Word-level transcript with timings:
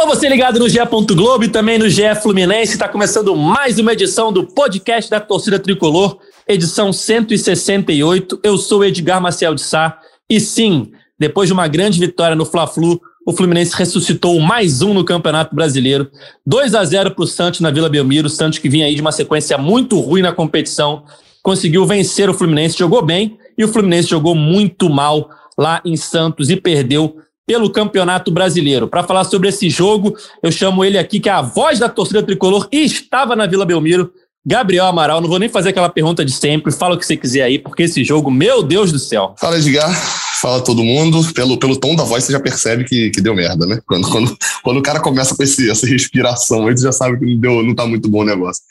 Alô, 0.00 0.14
você 0.14 0.30
ligado 0.30 0.58
no 0.58 0.66
GE. 0.66 0.78
Globo 1.14 1.44
e 1.44 1.48
também 1.48 1.78
no 1.78 1.86
GE 1.86 2.14
Fluminense. 2.22 2.72
Está 2.72 2.88
começando 2.88 3.36
mais 3.36 3.78
uma 3.78 3.92
edição 3.92 4.32
do 4.32 4.46
podcast 4.46 5.10
da 5.10 5.20
Torcida 5.20 5.58
Tricolor, 5.58 6.18
edição 6.48 6.90
168. 6.90 8.40
Eu 8.42 8.56
sou 8.56 8.82
Edgar 8.82 9.20
Maciel 9.20 9.54
de 9.54 9.60
Sá. 9.60 9.98
E 10.28 10.40
sim, 10.40 10.90
depois 11.18 11.50
de 11.50 11.52
uma 11.52 11.68
grande 11.68 12.00
vitória 12.00 12.34
no 12.34 12.46
Fla-Flu, 12.46 12.98
o 13.26 13.32
Fluminense 13.34 13.76
ressuscitou 13.76 14.40
mais 14.40 14.80
um 14.80 14.94
no 14.94 15.04
Campeonato 15.04 15.54
Brasileiro. 15.54 16.10
2 16.46 16.74
a 16.74 16.82
0 16.82 17.10
para 17.10 17.24
o 17.24 17.26
Santos 17.26 17.60
na 17.60 17.70
Vila 17.70 17.90
Belmiro. 17.90 18.26
O 18.26 18.30
Santos 18.30 18.58
que 18.58 18.70
vinha 18.70 18.86
aí 18.86 18.94
de 18.94 19.02
uma 19.02 19.12
sequência 19.12 19.58
muito 19.58 20.00
ruim 20.00 20.22
na 20.22 20.32
competição, 20.32 21.04
conseguiu 21.42 21.84
vencer 21.84 22.30
o 22.30 22.32
Fluminense, 22.32 22.78
jogou 22.78 23.02
bem 23.02 23.36
e 23.58 23.62
o 23.62 23.68
Fluminense 23.68 24.08
jogou 24.08 24.34
muito 24.34 24.88
mal 24.88 25.28
lá 25.58 25.82
em 25.84 25.94
Santos 25.94 26.48
e 26.48 26.56
perdeu 26.56 27.16
pelo 27.50 27.68
Campeonato 27.68 28.30
Brasileiro. 28.30 28.86
Para 28.86 29.02
falar 29.02 29.24
sobre 29.24 29.48
esse 29.48 29.68
jogo, 29.68 30.16
eu 30.40 30.52
chamo 30.52 30.84
ele 30.84 30.96
aqui, 30.96 31.18
que 31.18 31.28
é 31.28 31.32
a 31.32 31.42
voz 31.42 31.80
da 31.80 31.88
torcida 31.88 32.22
tricolor 32.22 32.68
e 32.70 32.84
estava 32.84 33.34
na 33.34 33.44
Vila 33.44 33.66
Belmiro, 33.66 34.12
Gabriel 34.46 34.86
Amaral. 34.86 35.20
Não 35.20 35.28
vou 35.28 35.40
nem 35.40 35.48
fazer 35.48 35.70
aquela 35.70 35.88
pergunta 35.88 36.24
de 36.24 36.30
sempre, 36.30 36.70
fala 36.70 36.94
o 36.94 36.98
que 36.98 37.04
você 37.04 37.16
quiser 37.16 37.42
aí, 37.42 37.58
porque 37.58 37.82
esse 37.82 38.04
jogo, 38.04 38.30
meu 38.30 38.62
Deus 38.62 38.92
do 38.92 39.00
céu. 39.00 39.34
Fala, 39.36 39.58
Edgar. 39.58 39.92
Fala 40.40 40.60
todo 40.60 40.84
mundo. 40.84 41.24
Pelo, 41.34 41.58
pelo 41.58 41.74
tom 41.74 41.96
da 41.96 42.04
voz, 42.04 42.22
você 42.22 42.30
já 42.30 42.38
percebe 42.38 42.84
que, 42.84 43.10
que 43.10 43.20
deu 43.20 43.34
merda, 43.34 43.66
né? 43.66 43.80
Quando, 43.84 44.08
quando, 44.08 44.38
quando 44.62 44.76
o 44.76 44.82
cara 44.82 45.00
começa 45.00 45.34
com 45.34 45.42
esse, 45.42 45.68
essa 45.68 45.88
respiração, 45.88 46.68
aí 46.68 46.78
você 46.78 46.84
já 46.84 46.92
sabe 46.92 47.18
que 47.18 47.26
não, 47.26 47.40
deu, 47.40 47.62
não 47.64 47.74
tá 47.74 47.84
muito 47.84 48.08
bom 48.08 48.20
o 48.20 48.24
negócio 48.24 48.62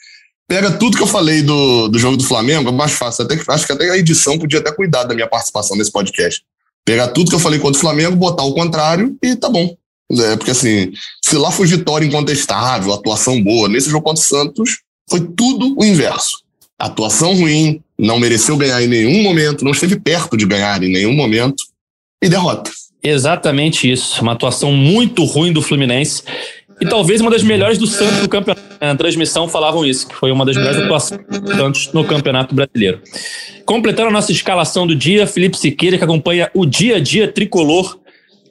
pega 0.48 0.72
tudo 0.72 0.96
que 0.96 1.02
eu 1.04 1.06
falei 1.06 1.42
do, 1.42 1.86
do 1.86 1.96
jogo 1.96 2.16
do 2.16 2.24
Flamengo, 2.24 2.70
é 2.70 2.72
mais 2.72 2.90
fácil. 2.90 3.24
Até, 3.24 3.38
acho 3.46 3.64
que 3.64 3.72
até 3.72 3.88
a 3.88 3.96
edição 3.96 4.36
podia 4.36 4.58
até 4.58 4.72
cuidar 4.72 5.04
da 5.04 5.14
minha 5.14 5.28
participação 5.28 5.76
nesse 5.76 5.92
podcast. 5.92 6.42
Pegar 6.90 7.06
tudo 7.06 7.28
que 7.28 7.36
eu 7.36 7.40
falei 7.40 7.60
contra 7.60 7.78
o 7.78 7.80
Flamengo, 7.80 8.16
botar 8.16 8.42
o 8.42 8.52
contrário 8.52 9.16
e 9.22 9.36
tá 9.36 9.48
bom. 9.48 9.76
É, 10.10 10.36
porque 10.36 10.50
assim, 10.50 10.90
se 11.24 11.36
lá 11.36 11.48
foi 11.52 11.64
vitória 11.68 12.04
incontestável, 12.04 12.92
atuação 12.92 13.40
boa, 13.40 13.68
nesse 13.68 13.88
jogo 13.88 14.02
contra 14.02 14.20
o 14.20 14.26
Santos, 14.26 14.78
foi 15.08 15.20
tudo 15.20 15.76
o 15.78 15.84
inverso. 15.84 16.42
Atuação 16.76 17.32
ruim, 17.32 17.80
não 17.96 18.18
mereceu 18.18 18.56
ganhar 18.56 18.82
em 18.82 18.88
nenhum 18.88 19.22
momento, 19.22 19.64
não 19.64 19.70
esteve 19.70 20.00
perto 20.00 20.36
de 20.36 20.44
ganhar 20.44 20.82
em 20.82 20.90
nenhum 20.90 21.12
momento, 21.12 21.62
e 22.20 22.28
derrota. 22.28 22.72
Exatamente 23.00 23.88
isso. 23.88 24.20
Uma 24.20 24.32
atuação 24.32 24.72
muito 24.72 25.22
ruim 25.22 25.52
do 25.52 25.62
Fluminense. 25.62 26.24
E 26.80 26.88
talvez 26.88 27.20
uma 27.20 27.30
das 27.30 27.42
melhores 27.42 27.76
do 27.78 27.86
Santos 27.86 28.22
no 28.22 28.28
campeonato. 28.28 28.70
Na 28.80 28.96
transmissão 28.96 29.46
falavam 29.46 29.84
isso, 29.84 30.08
que 30.08 30.14
foi 30.14 30.32
uma 30.32 30.46
das 30.46 30.56
melhores 30.56 30.78
atuações 30.78 31.20
do 31.26 31.54
Santos 31.54 31.92
no 31.92 32.02
Campeonato 32.02 32.54
Brasileiro. 32.54 33.02
Completando 33.66 34.08
a 34.08 34.12
nossa 34.12 34.32
escalação 34.32 34.86
do 34.86 34.96
dia, 34.96 35.26
Felipe 35.26 35.58
Siqueira, 35.58 35.98
que 35.98 36.04
acompanha 36.04 36.50
o 36.54 36.64
dia 36.64 36.96
a 36.96 37.00
dia 37.00 37.30
tricolor 37.30 38.00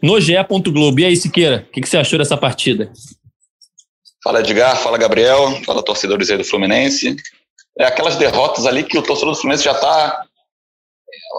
no 0.03 0.19
GE. 0.21 0.35
Globo. 0.71 0.99
E 0.99 1.05
aí, 1.05 1.15
Siqueira, 1.15 1.65
o 1.67 1.71
que, 1.71 1.81
que 1.81 1.89
você 1.89 1.97
achou 1.97 2.19
dessa 2.19 2.37
partida? 2.37 2.91
Fala 4.23 4.41
Edgar, 4.41 4.77
fala 4.77 4.97
Gabriel, 4.97 5.59
fala 5.65 5.81
torcedores 5.81 6.29
aí 6.29 6.37
do 6.37 6.43
Fluminense. 6.43 7.15
É 7.79 7.85
aquelas 7.85 8.17
derrotas 8.17 8.67
ali 8.67 8.83
que 8.83 8.97
o 8.97 9.01
torcedor 9.01 9.33
do 9.33 9.39
Fluminense 9.39 9.63
já 9.63 9.71
está 9.71 10.25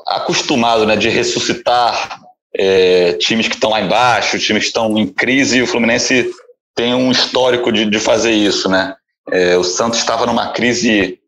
acostumado, 0.08 0.86
né, 0.86 0.97
de 0.97 1.08
ressuscitar 1.08 2.20
é, 2.54 3.12
times 3.14 3.48
que 3.48 3.54
estão 3.54 3.70
lá 3.70 3.80
embaixo, 3.80 4.38
times 4.38 4.64
que 4.64 4.69
estão 4.69 4.97
em 4.98 5.06
crise, 5.06 5.58
e 5.58 5.62
o 5.62 5.66
Fluminense 5.66 6.30
tem 6.74 6.94
um 6.94 7.10
histórico 7.10 7.72
de, 7.72 7.84
de 7.84 7.98
fazer 7.98 8.32
isso, 8.32 8.68
né? 8.68 8.94
É, 9.30 9.56
o 9.56 9.64
Santos 9.64 9.98
estava 9.98 10.26
numa 10.26 10.48
crise 10.52 11.18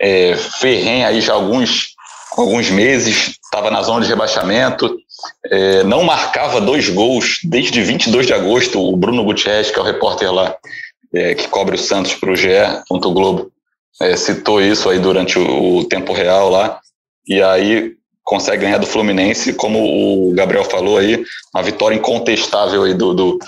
é, 0.00 0.36
ferrenha 0.36 1.08
aí 1.08 1.20
já 1.20 1.34
alguns, 1.34 1.94
alguns 2.36 2.70
meses, 2.70 3.38
estava 3.44 3.70
na 3.70 3.82
zona 3.82 4.02
de 4.02 4.08
rebaixamento, 4.08 4.96
é, 5.46 5.82
não 5.84 6.02
marcava 6.02 6.60
dois 6.60 6.88
gols 6.88 7.40
desde 7.44 7.82
22 7.82 8.26
de 8.26 8.32
agosto. 8.32 8.80
O 8.80 8.96
Bruno 8.96 9.24
Gutierrez, 9.24 9.70
que 9.70 9.78
é 9.78 9.82
o 9.82 9.84
repórter 9.84 10.32
lá, 10.32 10.56
é, 11.12 11.34
que 11.34 11.48
cobre 11.48 11.74
o 11.74 11.78
Santos 11.78 12.14
para 12.14 12.30
o 12.30 12.36
GE. 12.36 12.48
Globo, 12.88 13.50
é, 14.00 14.16
citou 14.16 14.62
isso 14.62 14.88
aí 14.88 14.98
durante 14.98 15.38
o, 15.38 15.78
o 15.78 15.84
tempo 15.84 16.12
real 16.12 16.48
lá, 16.48 16.80
e 17.26 17.42
aí 17.42 17.92
consegue 18.24 18.62
ganhar 18.62 18.78
do 18.78 18.86
Fluminense, 18.86 19.52
como 19.52 20.28
o 20.28 20.32
Gabriel 20.32 20.64
falou 20.64 20.96
aí, 20.96 21.22
uma 21.52 21.62
vitória 21.62 21.96
incontestável 21.96 22.84
aí 22.84 22.94
do, 22.94 23.12
do, 23.12 23.38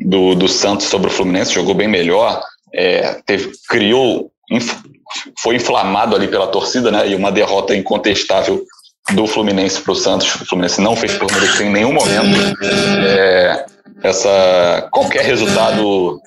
do, 0.00 0.34
do 0.34 0.48
Santos 0.48 0.86
sobre 0.86 1.08
o 1.08 1.12
Fluminense, 1.12 1.54
jogou 1.54 1.74
bem 1.74 1.88
melhor, 1.88 2.42
é, 2.74 3.20
teve, 3.26 3.52
criou, 3.68 4.30
inf, 4.50 4.74
foi 5.38 5.56
inflamado 5.56 6.14
ali 6.14 6.28
pela 6.28 6.46
torcida, 6.46 6.90
né? 6.90 7.08
E 7.08 7.14
uma 7.14 7.32
derrota 7.32 7.74
incontestável 7.74 8.64
do 9.12 9.26
Fluminense 9.26 9.80
para 9.80 9.92
o 9.92 9.96
Santos. 9.96 10.34
O 10.36 10.46
Fluminense 10.46 10.80
não 10.80 10.94
fez 10.94 11.14
por 11.14 11.30
merecer 11.32 11.66
em 11.66 11.70
nenhum 11.70 11.92
momento 11.92 12.56
é, 13.04 13.66
essa 14.02 14.88
qualquer 14.92 15.24
resultado 15.24 16.20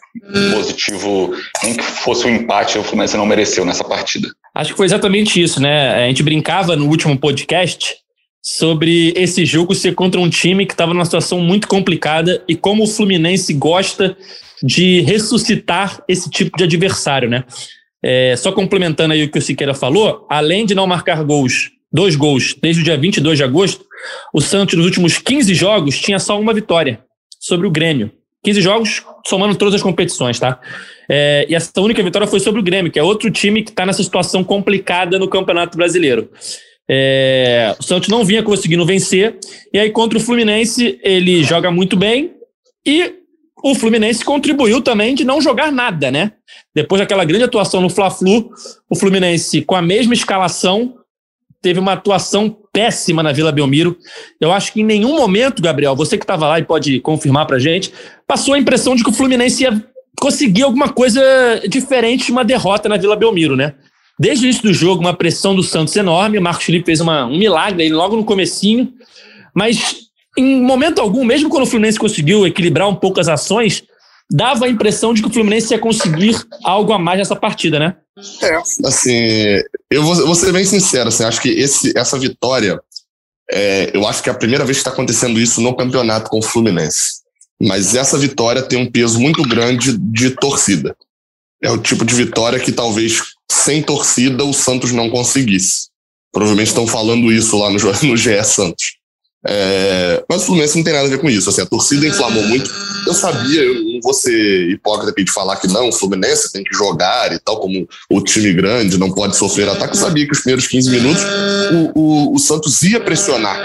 positivo, 0.54 1.34
nem 1.64 1.76
que 1.76 1.84
fosse 1.84 2.28
um 2.28 2.30
empate, 2.30 2.78
o 2.78 2.84
Fluminense 2.84 3.18
não 3.18 3.26
mereceu 3.26 3.66
nessa 3.66 3.84
partida. 3.84 4.30
Acho 4.54 4.72
que 4.72 4.78
foi 4.78 4.86
exatamente 4.86 5.42
isso, 5.42 5.60
né? 5.62 6.04
A 6.04 6.08
gente 6.08 6.22
brincava 6.22 6.76
no 6.76 6.88
último 6.88 7.18
podcast 7.18 8.03
sobre 8.44 9.14
esse 9.16 9.46
jogo 9.46 9.74
ser 9.74 9.96
contra 9.96 10.20
um 10.20 10.30
time 10.30 10.66
que 10.66 10.74
estava 10.74 10.94
numa 10.94 11.06
situação 11.06 11.40
muito 11.40 11.66
complicada 11.66 12.44
e 12.46 12.58
como 12.58 12.84
o 12.84 12.88
Fluminense 12.88 13.54
gosta 13.54 14.18
de 14.62 15.00
ressuscitar 15.00 16.04
esse 16.10 16.30
tipo 16.30 16.58
de 16.58 16.66
adversário, 16.66 17.30
né? 17.30 17.46
É, 18.04 18.36
só 18.36 18.52
complementando 18.52 19.14
aí 19.14 19.24
o 19.24 19.32
que 19.32 19.40
o 19.40 19.42
Siqueira 19.42 19.74
falou, 19.74 20.28
além 20.30 20.66
de 20.66 20.76
não 20.76 20.86
marcar 20.86 21.24
gols, 21.24 21.72
dois 21.92 22.18
gols 22.18 22.54
desde 22.62 22.82
o 22.82 22.84
dia 22.84 22.98
22 22.98 23.38
de 23.38 23.46
agosto, 23.46 23.86
o 24.34 24.42
Santos 24.42 24.76
nos 24.76 24.86
últimos 24.86 25.18
15 25.18 25.54
jogos 25.54 25.98
tinha 25.98 26.20
só 26.20 26.38
uma 26.38 26.54
vitória 26.54 27.00
sobre 27.40 27.66
o 27.66 27.72
Grêmio. 27.72 28.12
15 28.44 28.60
jogos, 28.62 29.04
somando 29.26 29.56
todas 29.56 29.76
as 29.76 29.82
competições, 29.82 30.38
tá? 30.38 30.60
É, 31.10 31.46
e 31.48 31.56
essa 31.56 31.80
única 31.80 32.04
vitória 32.04 32.28
foi 32.28 32.42
sobre 32.42 32.60
o 32.60 32.64
Grêmio, 32.64 32.92
que 32.92 33.00
é 33.00 33.04
outro 33.04 33.32
time 33.32 33.64
que 33.64 33.70
está 33.70 33.86
nessa 33.86 34.04
situação 34.04 34.44
complicada 34.44 35.18
no 35.18 35.30
Campeonato 35.30 35.78
Brasileiro. 35.78 36.30
É, 36.90 37.76
o 37.80 37.84
Santos 37.84 38.10
não 38.10 38.26
vinha 38.26 38.44
conseguindo 38.44 38.86
vencer, 38.86 39.38
e 39.74 39.80
aí 39.80 39.90
contra 39.90 40.18
o 40.18 40.22
Fluminense 40.22 41.00
ele 41.04 41.44
joga 41.44 41.72
muito 41.72 41.96
bem, 41.96 42.34
e 42.86 43.14
o 43.64 43.74
Fluminense 43.74 44.26
contribuiu 44.26 44.82
também 44.82 45.16
de 45.16 45.24
não 45.24 45.42
jogar 45.42 45.72
nada, 45.72 46.12
né? 46.12 46.34
Depois 46.76 47.00
daquela 47.00 47.24
grande 47.24 47.46
atuação 47.46 47.80
no 47.80 47.90
Fla-Flu, 47.90 48.50
o 48.90 48.96
Fluminense, 48.96 49.62
com 49.62 49.76
a 49.76 49.82
mesma 49.82 50.14
escalação, 50.14 50.96
teve 51.62 51.80
uma 51.80 51.94
atuação 51.94 52.58
péssima 52.74 53.24
na 53.24 53.32
Vila 53.32 53.54
Belmiro. 53.54 53.98
Eu 54.42 54.52
acho 54.52 54.74
que 54.74 54.82
em 54.82 54.84
nenhum 54.84 55.16
momento, 55.16 55.62
Gabriel, 55.62 55.96
você 55.96 56.18
que 56.18 56.26
estava 56.26 56.46
lá 56.46 56.60
e 56.60 56.64
pode 56.64 57.00
confirmar 57.00 57.48
pra 57.48 57.58
gente, 57.58 57.94
passou 58.28 58.54
a 58.54 58.60
impressão 58.60 58.96
de 58.96 59.04
que 59.04 59.10
o 59.10 59.14
Fluminense 59.14 59.64
ia 59.64 59.82
conseguir 60.20 60.64
alguma 60.64 60.90
coisa 60.90 61.22
diferente 61.70 62.26
de 62.26 62.32
uma 62.34 62.44
derrota 62.44 62.90
na 62.90 62.98
Vila 62.98 63.16
Belmiro, 63.16 63.56
né? 63.56 63.76
Desde 64.24 64.46
o 64.46 64.48
início 64.48 64.64
do 64.64 64.74
jogo, 64.74 65.02
uma 65.02 65.14
pressão 65.14 65.54
do 65.54 65.62
Santos 65.62 65.94
enorme. 65.98 66.38
O 66.38 66.42
Marcos 66.42 66.64
Felipe 66.64 66.86
fez 66.86 67.02
uma, 67.02 67.26
um 67.26 67.38
milagre 67.38 67.84
aí 67.84 67.90
logo 67.90 68.16
no 68.16 68.24
comecinho. 68.24 68.94
Mas 69.54 69.98
em 70.38 70.62
momento 70.62 71.02
algum, 71.02 71.26
mesmo 71.26 71.50
quando 71.50 71.64
o 71.64 71.66
Fluminense 71.66 72.00
conseguiu 72.00 72.48
equilibrar 72.48 72.88
um 72.88 72.96
pouco 72.96 73.20
as 73.20 73.28
ações, 73.28 73.84
dava 74.32 74.64
a 74.64 74.70
impressão 74.70 75.14
de 75.14 75.22
que 75.22 75.28
o 75.28 75.32
Fluminense 75.32 75.74
ia 75.74 75.80
conseguir 75.80 76.42
algo 76.64 76.94
a 76.94 76.98
mais 76.98 77.20
nessa 77.20 77.36
partida, 77.36 77.78
né? 77.78 77.98
É, 78.42 78.56
assim, 78.88 79.62
eu 79.92 80.02
vou, 80.04 80.16
vou 80.16 80.36
ser 80.36 80.54
bem 80.54 80.64
sincero, 80.64 81.10
assim, 81.10 81.26
acho 81.26 81.42
que 81.42 81.50
esse, 81.50 81.92
essa 81.94 82.18
vitória, 82.18 82.80
é, 83.52 83.92
eu 83.94 84.08
acho 84.08 84.24
que 84.24 84.30
é 84.30 84.32
a 84.32 84.38
primeira 84.38 84.64
vez 84.64 84.78
que 84.78 84.84
está 84.84 84.92
acontecendo 84.92 85.38
isso 85.38 85.60
no 85.60 85.76
campeonato 85.76 86.30
com 86.30 86.40
o 86.40 86.42
Fluminense. 86.42 87.24
Mas 87.62 87.94
essa 87.94 88.18
vitória 88.18 88.62
tem 88.62 88.80
um 88.80 88.90
peso 88.90 89.20
muito 89.20 89.44
grande 89.44 89.98
de 89.98 90.30
torcida. 90.30 90.96
É 91.62 91.70
o 91.70 91.78
tipo 91.78 92.06
de 92.06 92.16
vitória 92.16 92.58
que 92.58 92.72
talvez 92.72 93.22
sem 93.54 93.82
torcida 93.82 94.44
o 94.44 94.54
Santos 94.54 94.92
não 94.92 95.10
conseguisse. 95.10 95.88
Provavelmente 96.32 96.70
estão 96.70 96.88
falando 96.88 97.32
isso 97.32 97.58
lá 97.58 97.70
no, 97.70 97.78
no 97.78 98.18
GE 98.18 98.44
Santos. 98.44 98.98
É, 99.46 100.24
mas 100.28 100.42
o 100.42 100.46
Fluminense 100.46 100.78
não 100.78 100.84
tem 100.84 100.94
nada 100.94 101.06
a 101.06 101.10
ver 101.10 101.20
com 101.20 101.30
isso. 101.30 101.50
Assim, 101.50 101.62
a 101.62 101.66
torcida 101.66 102.08
inflamou 102.08 102.44
muito. 102.44 102.72
Eu 103.06 103.14
sabia, 103.14 103.62
eu 103.62 103.84
não 103.84 104.00
vou 104.02 104.14
ser 104.14 104.70
hipócrita 104.70 105.14
de 105.22 105.32
falar 105.32 105.58
que 105.58 105.68
não, 105.68 105.90
o 105.90 105.92
Fluminense 105.92 106.52
tem 106.52 106.64
que 106.64 106.74
jogar 106.74 107.34
e 107.34 107.40
tal, 107.40 107.60
como 107.60 107.88
o 108.10 108.22
time 108.22 108.54
grande 108.54 108.98
não 108.98 109.12
pode 109.12 109.36
sofrer 109.36 109.68
ataque. 109.68 109.96
Eu 109.96 110.00
sabia 110.00 110.26
que 110.26 110.32
os 110.32 110.40
primeiros 110.40 110.66
15 110.68 110.90
minutos 110.90 111.22
o, 111.72 112.00
o, 112.00 112.36
o 112.36 112.40
Santos 112.40 112.82
ia 112.84 113.02
pressionar 113.02 113.60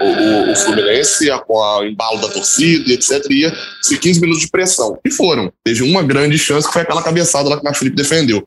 o, 0.00 0.52
o, 0.52 0.56
Fluminense 0.56 1.28
com 1.46 1.58
o 1.58 1.84
embalo 1.84 2.20
da 2.20 2.28
torcida 2.28 2.92
etc. 2.92 3.24
Ia 3.30 3.52
ser 3.82 3.98
15 3.98 4.20
minutos 4.20 4.42
de 4.42 4.48
pressão. 4.48 4.98
E 5.04 5.10
foram. 5.10 5.52
Teve 5.64 5.82
uma 5.82 6.02
grande 6.02 6.38
chance 6.38 6.66
que 6.66 6.72
foi 6.72 6.82
aquela 6.82 7.02
cabeçada 7.02 7.48
lá 7.48 7.60
que 7.60 7.68
o 7.68 7.74
Felipe 7.74 7.96
defendeu. 7.96 8.46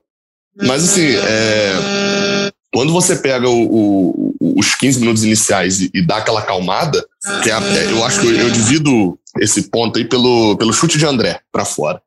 Mas 0.65 0.83
assim, 0.83 1.07
é, 1.15 2.51
quando 2.73 2.91
você 2.91 3.15
pega 3.15 3.47
o, 3.47 4.33
o, 4.39 4.55
os 4.59 4.75
15 4.75 4.99
minutos 4.99 5.23
iniciais 5.23 5.81
e, 5.81 5.91
e 5.93 6.01
dá 6.01 6.17
aquela 6.17 6.39
acalmada, 6.39 7.05
que 7.43 7.49
é, 7.49 7.53
é, 7.53 7.91
eu 7.91 8.03
acho 8.03 8.21
que 8.21 8.27
eu, 8.27 8.35
eu, 8.35 8.49
divido 8.49 9.17
esse 9.39 9.63
ponto 9.63 9.97
aí 9.97 10.05
pelo, 10.05 10.57
pelo 10.57 10.73
chute 10.73 10.97
de 10.97 11.05
André 11.05 11.39
para 11.51 11.65
fora. 11.65 12.01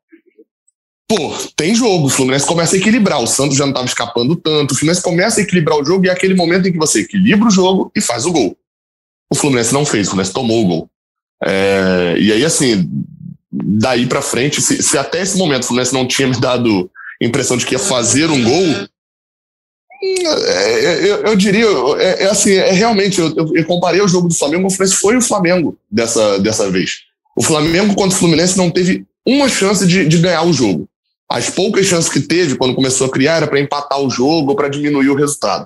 Pô, 1.07 1.35
tem 1.57 1.75
jogo, 1.75 2.07
o 2.07 2.09
Fluminense 2.09 2.45
começa 2.45 2.75
a 2.75 2.79
equilibrar, 2.79 3.21
o 3.21 3.27
Santos 3.27 3.57
já 3.57 3.65
não 3.65 3.71
estava 3.71 3.85
escapando 3.85 4.35
tanto, 4.35 4.71
o 4.71 4.75
Fluminense 4.75 5.01
começa 5.01 5.39
a 5.39 5.43
equilibrar 5.43 5.77
o 5.77 5.83
jogo 5.83 6.05
e 6.05 6.09
é 6.09 6.11
aquele 6.11 6.33
momento 6.33 6.67
em 6.67 6.71
que 6.71 6.77
você 6.77 7.01
equilibra 7.01 7.47
o 7.47 7.51
jogo 7.51 7.91
e 7.95 7.99
faz 7.99 8.25
o 8.25 8.31
gol. 8.31 8.57
O 9.29 9.35
Fluminense 9.35 9.73
não 9.73 9.85
fez, 9.85 10.07
o 10.07 10.11
Fluminense 10.11 10.33
tomou 10.33 10.63
o 10.63 10.67
gol. 10.67 10.89
É, 11.43 12.15
e 12.17 12.31
aí, 12.31 12.45
assim, 12.45 12.89
daí 13.51 14.05
para 14.05 14.21
frente, 14.21 14.61
se, 14.61 14.81
se, 14.81 14.97
até 14.97 15.21
esse 15.21 15.37
momento 15.37 15.63
o 15.63 15.67
Fluminense 15.67 15.93
não 15.93 16.07
tinha 16.07 16.27
me 16.27 16.39
dado 16.39 16.89
impressão 17.21 17.57
de 17.57 17.65
que 17.65 17.75
ia 17.75 17.79
fazer 17.79 18.29
um 18.29 18.43
gol, 18.43 18.87
é, 20.03 20.85
é, 20.85 21.11
eu, 21.11 21.17
eu, 21.23 21.35
diria, 21.35 21.65
é, 21.99 22.23
é, 22.23 22.25
assim, 22.25 22.53
é 22.53 22.71
realmente, 22.71 23.21
eu, 23.21 23.33
eu, 23.53 23.65
comparei 23.65 24.01
o 24.01 24.07
jogo 24.07 24.27
do 24.27 24.33
Flamengo, 24.33 24.65
o 24.65 24.69
Fluminense 24.69 24.99
foi 24.99 25.15
o 25.15 25.21
Flamengo 25.21 25.77
dessa, 25.89 26.39
dessa 26.39 26.69
vez. 26.71 27.01
O 27.37 27.43
Flamengo 27.43 27.93
contra 27.93 28.15
o 28.15 28.19
Fluminense 28.19 28.57
não 28.57 28.71
teve 28.71 29.05
uma 29.25 29.47
chance 29.47 29.85
de, 29.85 30.07
de 30.07 30.17
ganhar 30.17 30.43
o 30.43 30.51
jogo. 30.51 30.89
As 31.29 31.49
poucas 31.49 31.85
chances 31.85 32.11
que 32.11 32.19
teve 32.19 32.55
quando 32.55 32.75
começou 32.75 33.07
a 33.07 33.11
criar 33.11 33.37
era 33.37 33.47
para 33.47 33.59
empatar 33.59 34.01
o 34.01 34.09
jogo 34.09 34.49
ou 34.49 34.55
para 34.55 34.67
diminuir 34.67 35.09
o 35.09 35.15
resultado. 35.15 35.65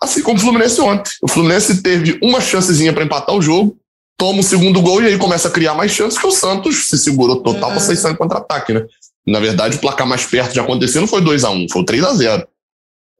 Assim 0.00 0.22
como 0.22 0.38
o 0.38 0.40
Fluminense 0.40 0.80
ontem. 0.80 1.12
O 1.20 1.28
Fluminense 1.28 1.82
teve 1.82 2.18
uma 2.22 2.40
chancezinha 2.40 2.92
para 2.92 3.04
empatar 3.04 3.34
o 3.34 3.42
jogo, 3.42 3.76
toma 4.16 4.40
o 4.40 4.44
segundo 4.44 4.80
gol 4.80 5.02
e 5.02 5.08
aí 5.08 5.18
começa 5.18 5.48
a 5.48 5.50
criar 5.50 5.74
mais 5.74 5.90
chances 5.90 6.18
que 6.18 6.26
o 6.26 6.30
Santos 6.30 6.88
se 6.88 6.96
segurou 6.98 7.42
total 7.42 7.72
para 7.72 7.80
sair 7.80 7.96
saindo 7.96 8.16
contra-ataque, 8.16 8.72
né? 8.72 8.86
Na 9.26 9.40
verdade, 9.40 9.76
o 9.76 9.80
placar 9.80 10.06
mais 10.06 10.26
perto 10.26 10.52
de 10.52 10.60
acontecer 10.60 11.00
não 11.00 11.06
foi 11.06 11.20
2 11.20 11.44
a 11.44 11.50
1 11.50 11.68
foi 11.70 11.84
3 11.84 12.04
a 12.04 12.14
0 12.14 12.48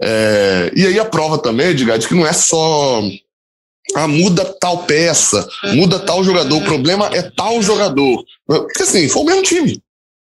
é, 0.03 0.73
E 0.77 0.87
aí 0.87 0.99
a 0.99 1.05
prova 1.05 1.39
também, 1.39 1.69
Edgar, 1.69 1.99
de 1.99 2.07
que 2.07 2.15
não 2.15 2.27
é 2.27 2.33
só 2.33 3.03
ah, 3.95 4.09
muda 4.09 4.45
tal 4.61 4.85
peça, 4.85 5.47
muda 5.75 5.99
tal 5.99 6.25
jogador, 6.25 6.57
o 6.57 6.65
problema 6.65 7.11
é 7.13 7.23
tal 7.23 7.63
jogador. 7.63 8.25
Porque 8.47 8.83
assim, 8.83 9.09
foi 9.09 9.23
o 9.23 9.27
mesmo 9.27 9.43
time. 9.43 9.83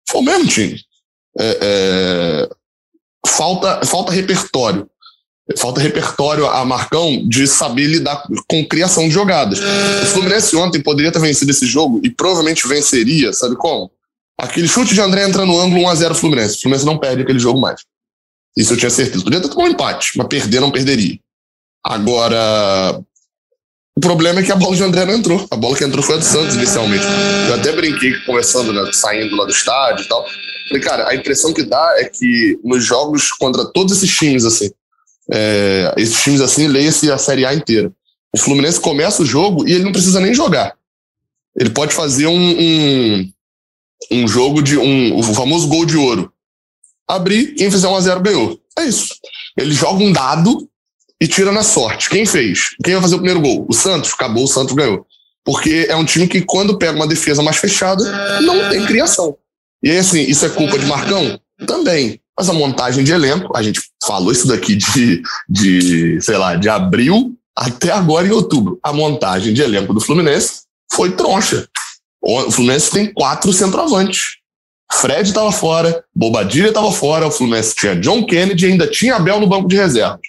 Foi 0.09 0.21
o 0.21 0.25
mesmo 0.25 0.47
time. 0.47 0.81
É, 1.39 1.59
é, 1.63 2.49
falta, 3.27 3.85
falta 3.87 4.13
repertório. 4.13 4.89
Falta 5.59 5.81
repertório 5.81 6.45
a 6.47 6.65
Marcão 6.65 7.25
de 7.29 7.47
saber 7.47 7.87
lidar 7.87 8.21
com 8.49 8.67
criação 8.67 9.05
de 9.05 9.11
jogadas. 9.15 9.61
O 9.61 10.07
Fluminense 10.07 10.57
ontem 10.57 10.83
poderia 10.83 11.13
ter 11.13 11.21
vencido 11.21 11.53
esse 11.53 11.67
jogo 11.67 12.01
e 12.03 12.11
provavelmente 12.11 12.67
venceria, 12.67 13.33
sabe 13.33 13.55
como? 13.55 13.91
Aquele 14.39 14.69
chute 14.69 14.95
de 14.95 15.01
André 15.01 15.25
entra 15.25 15.47
no 15.47 15.59
ângulo 15.59 15.83
1x0 15.83 16.15
Fluminense. 16.15 16.57
O 16.57 16.61
Fluminense 16.61 16.87
não 16.87 16.99
perde 16.99 17.23
aquele 17.23 17.39
jogo 17.39 17.61
mais. 17.61 17.83
Isso 18.57 18.73
eu 18.73 18.77
tinha 18.77 18.91
certeza. 18.91 19.25
Podia 19.25 19.41
ter 19.41 19.49
tomado 19.49 19.69
um 19.69 19.73
empate, 19.73 20.13
mas 20.17 20.27
perder 20.27 20.61
não 20.61 20.71
perderia. 20.71 21.19
Agora, 21.85 23.01
o 23.97 24.01
problema 24.01 24.41
é 24.41 24.43
que 24.43 24.53
a 24.53 24.57
bola 24.57 24.77
de 24.77 24.83
André 24.83 25.07
não 25.07 25.15
entrou. 25.15 25.47
A 25.51 25.57
bola 25.57 25.77
que 25.77 25.85
entrou 25.85 26.03
foi 26.03 26.17
a 26.17 26.19
do 26.19 26.25
Santos 26.25 26.55
inicialmente. 26.55 27.05
Eu 27.49 27.55
até 27.55 27.73
brinquei 27.73 28.13
conversando, 28.21 28.73
né, 28.73 28.91
saindo 28.93 29.35
lá 29.37 29.45
do 29.45 29.51
estádio 29.51 30.05
e 30.05 30.09
tal. 30.09 30.27
Falei, 30.69 30.83
cara, 30.83 31.09
a 31.09 31.15
impressão 31.15 31.55
que 31.55 31.63
dá 31.63 31.95
é 31.99 32.05
que 32.05 32.59
nos 32.65 32.85
jogos 32.85 33.31
contra 33.33 33.65
todos 33.65 33.97
esses 33.97 34.15
times, 34.15 34.45
assim, 34.45 34.71
é, 35.33 35.95
esses 35.97 36.23
times 36.23 36.41
assim, 36.41 36.67
leia-se 36.67 37.11
a 37.11 37.17
Série 37.17 37.47
A 37.47 37.55
inteira. 37.55 37.91
O 38.35 38.39
Fluminense 38.39 38.81
começa 38.81 39.23
o 39.23 39.27
jogo 39.27 39.67
e 39.67 39.73
ele 39.73 39.85
não 39.85 39.93
precisa 39.93 40.21
nem 40.21 40.35
jogar. 40.35 40.75
Ele 41.59 41.71
pode 41.71 41.95
fazer 41.95 42.27
um, 42.27 42.51
um, 42.61 43.33
um 44.11 44.27
jogo 44.27 44.63
de 44.63 44.79
um, 44.79 45.17
o 45.17 45.23
famoso 45.23 45.69
gol 45.69 45.85
de 45.85 45.97
ouro. 45.97 46.33
Abrir, 47.09 47.55
quem 47.55 47.71
fizer 47.71 47.89
1 47.89 47.97
a 47.97 48.01
0 48.01 48.21
ganhou. 48.21 48.61
É 48.79 48.85
isso. 48.85 49.15
Ele 49.57 49.73
joga 49.73 50.03
um 50.03 50.13
dado 50.13 50.69
e 51.21 51.27
tira 51.27 51.53
na 51.53 51.63
sorte. 51.63 52.11
Quem 52.11 52.27
fez? 52.27 52.71
Quem 52.85 52.95
vai 52.95 53.03
fazer 53.03 53.15
o 53.15 53.19
primeiro 53.19 53.41
gol? 53.41 53.67
O 53.69 53.73
Santos. 53.73 54.13
Acabou, 54.13 54.45
o 54.45 54.49
Santos 54.49 54.75
ganhou. 54.75 55.07
Porque 55.45 55.87
é 55.89 55.95
um 55.95 56.05
time 56.05 56.27
que, 56.27 56.43
quando 56.43 56.77
pega 56.77 56.97
uma 56.97 57.07
defesa 57.07 57.43
mais 57.43 57.57
fechada, 57.57 58.05
não 58.41 58.69
tem 58.69 58.85
criação. 58.85 59.37
E 59.83 59.91
aí, 59.91 59.99
assim, 59.99 60.23
isso 60.23 60.45
é 60.45 60.49
culpa 60.49 60.79
de 60.79 60.87
Marcão? 60.87 61.39
Também. 61.67 62.21
Mas 62.37 62.49
a 62.51 62.53
montagem 62.53 63.05
de 63.05 63.13
elenco, 63.13 63.57
a 63.57 63.63
gente 63.63 63.81
falou 64.05 64.33
isso 64.33 64.47
daqui 64.47 64.75
de, 64.75 65.23
de, 65.49 66.21
sei 66.21 66.37
lá, 66.37 66.57
de 66.57 66.69
abril 66.69 67.35
até 67.57 67.91
agora 67.91 68.27
em 68.27 68.33
outubro. 68.33 68.79
A 68.83 68.93
montagem 68.93 69.55
de 69.55 69.63
elenco 69.63 69.95
do 69.95 70.01
Fluminense 70.01 70.63
foi 70.93 71.13
troncha. 71.13 71.67
O 72.29 72.51
Fluminense 72.51 72.91
tem 72.91 73.13
quatro 73.13 73.53
centroavantes. 73.53 74.39
Fred 74.93 75.29
estava 75.29 75.53
fora, 75.53 76.05
Bobadilha 76.13 76.69
estava 76.69 76.91
fora, 76.91 77.29
o 77.29 77.31
Fluminense 77.31 77.75
tinha 77.77 77.95
John 77.95 78.25
Kennedy 78.25 78.67
ainda 78.67 78.87
tinha 78.89 79.15
Abel 79.15 79.39
no 79.39 79.47
banco 79.47 79.69
de 79.69 79.77
reservas. 79.77 80.21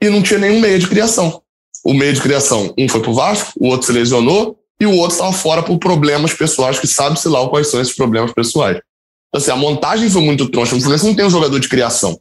E 0.00 0.08
não 0.08 0.22
tinha 0.22 0.38
nenhum 0.38 0.60
meio 0.60 0.78
de 0.78 0.86
criação. 0.86 1.42
O 1.84 1.92
meio 1.92 2.12
de 2.12 2.20
criação, 2.20 2.72
um 2.78 2.88
foi 2.88 3.00
pro 3.00 3.14
Vasco, 3.14 3.52
o 3.56 3.66
outro 3.66 3.86
se 3.86 3.92
lesionou 3.92 4.58
e 4.80 4.86
o 4.86 4.94
outro 4.94 5.16
estava 5.16 5.32
fora 5.32 5.62
por 5.62 5.78
problemas 5.78 6.32
pessoais, 6.32 6.78
que 6.78 6.86
sabe-se 6.86 7.28
lá 7.28 7.46
quais 7.48 7.68
são 7.68 7.80
esses 7.80 7.96
problemas 7.96 8.32
pessoais. 8.32 8.76
Então, 9.28 9.40
assim, 9.40 9.50
a 9.50 9.56
montagem 9.56 10.08
foi 10.08 10.22
muito 10.22 10.48
troncha. 10.48 10.76
O 10.76 10.78
Fluminense 10.78 11.06
não 11.06 11.14
tem 11.14 11.24
um 11.24 11.30
jogador 11.30 11.58
de 11.58 11.68
criação. 11.68 12.16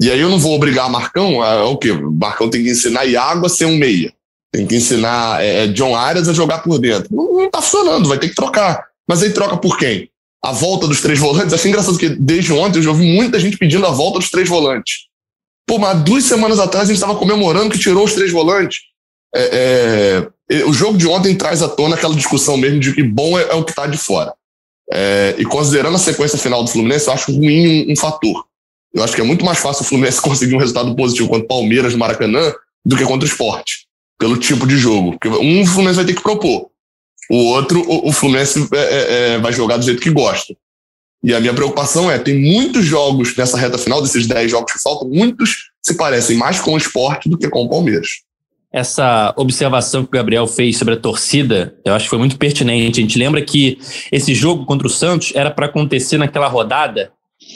E 0.00 0.08
aí 0.08 0.20
eu 0.20 0.28
não 0.28 0.38
vou 0.38 0.54
obrigar 0.54 0.88
Marcão 0.88 1.42
a, 1.42 1.64
o 1.64 1.76
quê? 1.76 1.92
Marcão 1.92 2.48
tem 2.48 2.62
que 2.62 2.70
ensinar 2.70 3.04
Iago 3.06 3.44
a 3.44 3.48
ser 3.48 3.64
um 3.64 3.76
meia. 3.76 4.12
Tem 4.52 4.66
que 4.66 4.76
ensinar 4.76 5.42
é, 5.42 5.64
é, 5.64 5.66
John 5.68 5.94
Arias 5.94 6.28
a 6.28 6.32
jogar 6.32 6.58
por 6.58 6.78
dentro. 6.78 7.14
Não, 7.14 7.32
não 7.34 7.50
tá 7.50 7.60
funcionando, 7.60 8.08
vai 8.08 8.18
ter 8.18 8.28
que 8.28 8.34
trocar. 8.34 8.86
Mas 9.06 9.22
aí 9.22 9.30
troca 9.32 9.56
por 9.56 9.78
quem? 9.78 10.10
A 10.42 10.52
volta 10.52 10.86
dos 10.86 11.00
três 11.00 11.18
volantes? 11.18 11.52
Achei 11.52 11.70
engraçado 11.70 11.98
que 11.98 12.08
desde 12.08 12.52
ontem 12.52 12.78
eu 12.78 12.82
já 12.82 12.90
ouvi 12.90 13.06
muita 13.06 13.38
gente 13.38 13.58
pedindo 13.58 13.86
a 13.86 13.90
volta 13.90 14.18
dos 14.18 14.30
três 14.30 14.48
volantes. 14.48 15.08
Pô, 15.66 15.78
mas 15.78 16.02
duas 16.02 16.24
semanas 16.24 16.58
atrás 16.58 16.84
a 16.84 16.86
gente 16.86 16.96
estava 16.96 17.18
comemorando 17.18 17.70
que 17.70 17.78
tirou 17.78 18.04
os 18.04 18.14
três 18.14 18.32
volantes. 18.32 18.80
É, 19.34 20.26
é, 20.50 20.64
o 20.64 20.72
jogo 20.72 20.96
de 20.96 21.06
ontem 21.06 21.36
traz 21.36 21.62
à 21.62 21.68
tona 21.68 21.96
aquela 21.96 22.14
discussão 22.14 22.56
mesmo 22.56 22.80
de 22.80 22.94
que 22.94 23.02
bom 23.02 23.38
é, 23.38 23.42
é 23.50 23.54
o 23.54 23.64
que 23.64 23.72
está 23.72 23.86
de 23.86 23.98
fora. 23.98 24.32
É, 24.90 25.34
e 25.38 25.44
considerando 25.44 25.96
a 25.96 25.98
sequência 25.98 26.38
final 26.38 26.64
do 26.64 26.70
Fluminense, 26.70 27.06
eu 27.06 27.12
acho 27.12 27.32
ruim 27.32 27.86
um, 27.86 27.92
um, 27.92 27.96
fator. 27.96 28.46
Eu 28.94 29.04
acho 29.04 29.14
que 29.14 29.20
é 29.20 29.24
muito 29.24 29.44
mais 29.44 29.58
fácil 29.58 29.82
o 29.82 29.86
Fluminense 29.86 30.20
conseguir 30.22 30.54
um 30.54 30.58
resultado 30.58 30.94
positivo 30.96 31.28
contra 31.28 31.44
o 31.44 31.48
Palmeiras 31.48 31.92
no 31.92 31.98
Maracanã 31.98 32.52
do 32.84 32.96
que 32.96 33.04
contra 33.04 33.26
o 33.26 33.30
Sport, 33.30 33.70
pelo 34.18 34.36
tipo 34.36 34.66
de 34.66 34.76
jogo. 34.76 35.12
Porque 35.12 35.28
um 35.28 35.62
o 35.62 35.66
Fluminense 35.66 35.96
vai 35.96 36.04
ter 36.04 36.14
que 36.14 36.22
propor, 36.22 36.70
o 37.30 37.36
outro 37.36 37.84
o, 37.86 38.12
Fluminense 38.12 38.68
é, 38.72 38.78
é, 38.78 39.34
é 39.34 39.38
vai 39.38 39.52
jogar 39.52 39.76
do 39.76 39.84
jeito 39.84 40.02
que 40.02 40.10
gosta. 40.10 40.54
E 41.22 41.34
a 41.34 41.40
minha 41.40 41.52
preocupação 41.52 42.10
é, 42.10 42.18
tem 42.18 42.40
muitos 42.40 42.84
jogos 42.84 43.36
nessa 43.36 43.58
reta 43.58 43.76
final, 43.76 44.00
desses 44.00 44.26
10 44.26 44.50
jogos 44.50 44.72
que 44.72 44.80
faltam, 44.80 45.08
muitos 45.08 45.70
se 45.82 45.96
parecem 45.96 46.36
mais 46.36 46.60
com 46.60 46.74
o 46.74 46.78
esporte 46.78 47.28
do 47.28 47.36
que 47.36 47.48
com 47.48 47.64
o 47.64 47.68
Palmeiras 47.68 48.22
essa 48.72 49.32
observação 49.36 50.02
que 50.02 50.08
o 50.08 50.12
Gabriel 50.12 50.46
fez 50.46 50.76
sobre 50.76 50.94
a 50.94 51.00
torcida, 51.00 51.74
eu 51.84 51.94
acho 51.94 52.04
que 52.04 52.10
foi 52.10 52.18
muito 52.18 52.36
pertinente. 52.36 53.00
A 53.00 53.02
gente 53.02 53.18
lembra 53.18 53.40
que 53.42 53.78
esse 54.12 54.34
jogo 54.34 54.66
contra 54.66 54.86
o 54.86 54.90
Santos 54.90 55.32
era 55.34 55.50
para 55.50 55.66
acontecer 55.66 56.18
naquela 56.18 56.48
rodada 56.48 57.12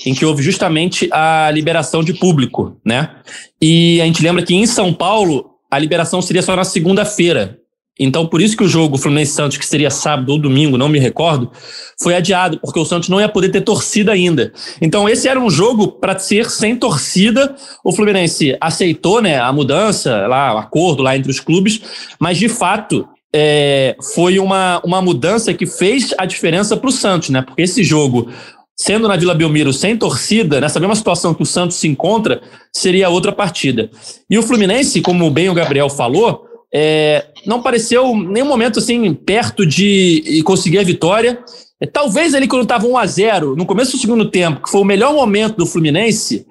em 0.06 0.14
que 0.14 0.24
houve 0.24 0.42
justamente 0.42 1.08
a 1.12 1.50
liberação 1.52 2.02
de 2.02 2.14
público, 2.14 2.80
né? 2.84 3.16
E 3.60 4.00
a 4.00 4.06
gente 4.06 4.22
lembra 4.22 4.42
que 4.42 4.54
em 4.54 4.64
São 4.66 4.92
Paulo 4.92 5.51
a 5.72 5.78
liberação 5.78 6.20
seria 6.20 6.42
só 6.42 6.54
na 6.54 6.64
segunda-feira. 6.64 7.58
Então, 7.98 8.26
por 8.26 8.42
isso 8.42 8.54
que 8.54 8.62
o 8.62 8.68
jogo 8.68 8.98
Fluminense 8.98 9.32
Santos, 9.32 9.56
que 9.56 9.64
seria 9.64 9.90
sábado 9.90 10.30
ou 10.30 10.38
domingo, 10.38 10.76
não 10.76 10.88
me 10.88 10.98
recordo, 10.98 11.50
foi 12.02 12.14
adiado, 12.14 12.58
porque 12.60 12.78
o 12.78 12.84
Santos 12.84 13.08
não 13.08 13.18
ia 13.18 13.28
poder 13.28 13.48
ter 13.48 13.62
torcida 13.62 14.12
ainda. 14.12 14.52
Então, 14.82 15.08
esse 15.08 15.28
era 15.28 15.40
um 15.40 15.48
jogo 15.48 15.92
para 15.92 16.18
ser 16.18 16.50
sem 16.50 16.76
torcida. 16.76 17.54
O 17.82 17.90
Fluminense 17.90 18.54
aceitou 18.60 19.22
né, 19.22 19.40
a 19.40 19.50
mudança, 19.50 20.26
lá, 20.26 20.54
o 20.54 20.58
acordo 20.58 21.02
lá 21.02 21.16
entre 21.16 21.30
os 21.30 21.40
clubes, 21.40 21.80
mas 22.20 22.36
de 22.36 22.50
fato 22.50 23.08
é, 23.34 23.96
foi 24.14 24.38
uma, 24.38 24.78
uma 24.84 25.00
mudança 25.00 25.54
que 25.54 25.64
fez 25.64 26.14
a 26.18 26.26
diferença 26.26 26.76
para 26.76 26.88
o 26.88 26.92
Santos, 26.92 27.30
né? 27.30 27.40
Porque 27.40 27.62
esse 27.62 27.82
jogo, 27.82 28.28
sendo 28.76 29.06
na 29.06 29.16
Vila 29.16 29.34
Belmiro 29.34 29.72
sem 29.72 29.96
torcida, 29.96 30.60
nessa 30.60 30.80
mesma 30.80 30.94
situação 30.94 31.34
que 31.34 31.42
o 31.42 31.46
Santos 31.46 31.76
se 31.76 31.88
encontra, 31.88 32.40
seria 32.72 33.08
outra 33.08 33.32
partida. 33.32 33.90
E 34.28 34.38
o 34.38 34.42
Fluminense, 34.42 35.00
como 35.00 35.30
bem 35.30 35.48
o 35.48 35.54
Gabriel 35.54 35.88
falou, 35.88 36.46
é, 36.74 37.26
não 37.46 37.62
pareceu 37.62 38.16
nenhum 38.16 38.46
momento 38.46 38.78
assim 38.78 39.12
perto 39.12 39.66
de 39.66 40.42
conseguir 40.44 40.78
a 40.78 40.84
vitória. 40.84 41.38
É, 41.80 41.86
talvez 41.86 42.32
ele, 42.32 42.48
quando 42.48 42.62
estava 42.62 42.86
1 42.86 42.96
a 42.96 43.06
0 43.06 43.56
no 43.56 43.66
começo 43.66 43.92
do 43.92 43.98
segundo 43.98 44.30
tempo, 44.30 44.62
que 44.62 44.70
foi 44.70 44.80
o 44.80 44.84
melhor 44.84 45.12
momento 45.12 45.56
do 45.56 45.66
Fluminense, 45.66 46.46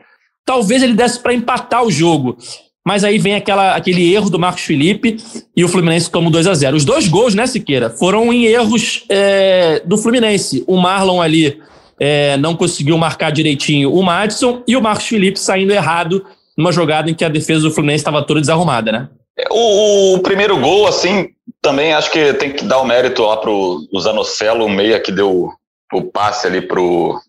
talvez 0.46 0.84
ele 0.84 0.94
desse 0.94 1.20
para 1.20 1.34
empatar 1.34 1.84
o 1.84 1.92
jogo. 1.92 2.38
Mas 2.86 3.04
aí 3.04 3.20
vem 3.20 3.36
aquela, 3.36 3.75
aquele 3.75 4.12
erro 4.12 4.30
do 4.30 4.40
Marcos 4.40 4.63
Felipe 4.63 5.18
e 5.56 5.63
o 5.63 5.68
Fluminense 5.68 6.10
toma 6.10 6.32
2 6.32 6.48
a 6.48 6.54
0 6.54 6.78
Os 6.78 6.86
dois 6.86 7.08
gols, 7.08 7.36
né, 7.36 7.46
Siqueira, 7.46 7.92
foram 7.92 8.34
em 8.34 8.46
erros 8.46 9.06
é, 9.08 9.82
do 9.86 9.98
Fluminense. 9.98 10.63
O 10.68 10.78
Marlon 10.78 11.22
ali 11.22 11.60
é, 12.03 12.36
não 12.38 12.55
conseguiu 12.55 12.98
marcar 12.98 13.31
direitinho 13.31 13.93
o 13.93 14.01
Madison 14.01 14.63
e 14.67 14.75
o 14.75 14.81
Marcos 14.81 15.05
Felipe 15.05 15.39
saindo 15.39 15.72
errado 15.72 16.25
numa 16.58 16.72
jogada 16.72 17.12
em 17.12 17.13
que 17.13 17.24
a 17.24 17.29
defesa 17.29 17.62
do 17.62 17.72
Fluminense 17.72 18.01
estava 18.01 18.25
toda 18.25 18.39
desarrumada, 18.39 18.91
né? 18.91 19.10
O, 19.51 20.15
o, 20.15 20.20
primeiro 20.20 20.60
gol, 20.60 20.88
assim, 20.88 21.29
também 21.62 21.93
acho 21.93 22.12
que 22.12 22.34
tem 22.34 22.51
que 22.51 22.65
dar 22.65 22.79
o 22.79 22.86
mérito 22.86 23.22
lá 23.22 23.38
pro 23.38 23.88
Zanocelo, 24.00 24.65
o 24.65 24.70
meia 24.70 25.00
que 25.00 25.12
deu 25.12 25.51
o 25.93 26.01
passe 26.01 26.48
ali 26.48 26.60
pro, 26.60 27.22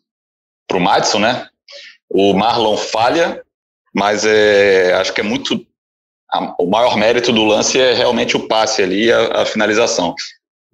pro 0.66 0.80
Madison, 0.80 1.18
né? 1.18 1.46
O 2.08 2.32
Marlon 2.32 2.76
falha, 2.76 3.42
mas 3.94 4.24
é, 4.24 4.94
acho 4.94 5.12
que 5.12 5.20
é 5.20 5.24
muito. 5.24 5.66
A, 6.30 6.54
o 6.58 6.66
maior 6.66 6.96
mérito 6.96 7.30
do 7.30 7.44
lance 7.44 7.78
é 7.78 7.92
realmente 7.92 8.36
o 8.36 8.48
passe 8.48 8.82
ali, 8.82 9.12
a, 9.12 9.42
a 9.42 9.46
finalização. 9.46 10.14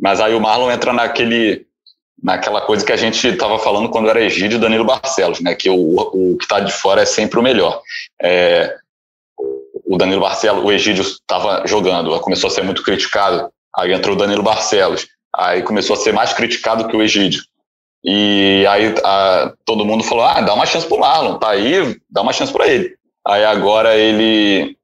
Mas 0.01 0.21
aí 0.21 0.35
o 0.35 0.41
Marlon 0.41 0.71
entra 0.71 0.93
naquele 0.93 1.68
naquela 2.23 2.61
coisa 2.61 2.85
que 2.85 2.93
a 2.93 2.97
gente 2.97 3.27
estava 3.27 3.59
falando 3.59 3.89
quando 3.89 4.09
era 4.09 4.21
Egídio 4.21 4.57
e 4.57 4.61
Danilo 4.61 4.85
Barcelos, 4.85 5.41
né? 5.41 5.55
Que 5.55 5.71
o, 5.71 5.77
o 5.77 6.37
que 6.37 6.45
está 6.45 6.61
de 6.61 6.73
fora 6.73 7.03
é 7.03 7.07
sempre 7.07 7.39
o 7.39 7.43
melhor. 7.43 7.81
É, 8.21 8.77
o 9.87 9.97
Danilo 9.97 10.21
Barcelos, 10.21 10.65
o 10.65 10.73
Egídio 10.73 11.03
estava 11.03 11.67
jogando, 11.67 12.19
começou 12.21 12.49
a 12.49 12.51
ser 12.51 12.63
muito 12.63 12.83
criticado. 12.83 13.51
Aí 13.77 13.93
entrou 13.93 14.17
o 14.17 14.19
Danilo 14.19 14.43
Barcelos, 14.43 15.07
aí 15.35 15.63
começou 15.63 15.95
a 15.95 15.99
ser 15.99 16.13
mais 16.13 16.33
criticado 16.33 16.89
que 16.89 16.97
o 16.97 17.03
Egídio. 17.03 17.43
E 18.05 18.65
aí 18.69 18.95
a, 19.05 19.53
todo 19.65 19.85
mundo 19.85 20.05
falou: 20.05 20.25
ah, 20.25 20.41
dá 20.41 20.55
uma 20.55 20.67
chance 20.67 20.87
pro 20.87 20.99
Marlon, 20.99 21.39
tá 21.39 21.51
aí, 21.51 21.97
dá 22.11 22.23
uma 22.23 22.33
chance 22.33 22.53
para 22.53 22.67
ele. 22.67 22.97
Aí 23.27 23.45
agora 23.45 23.97
ele 23.97 24.77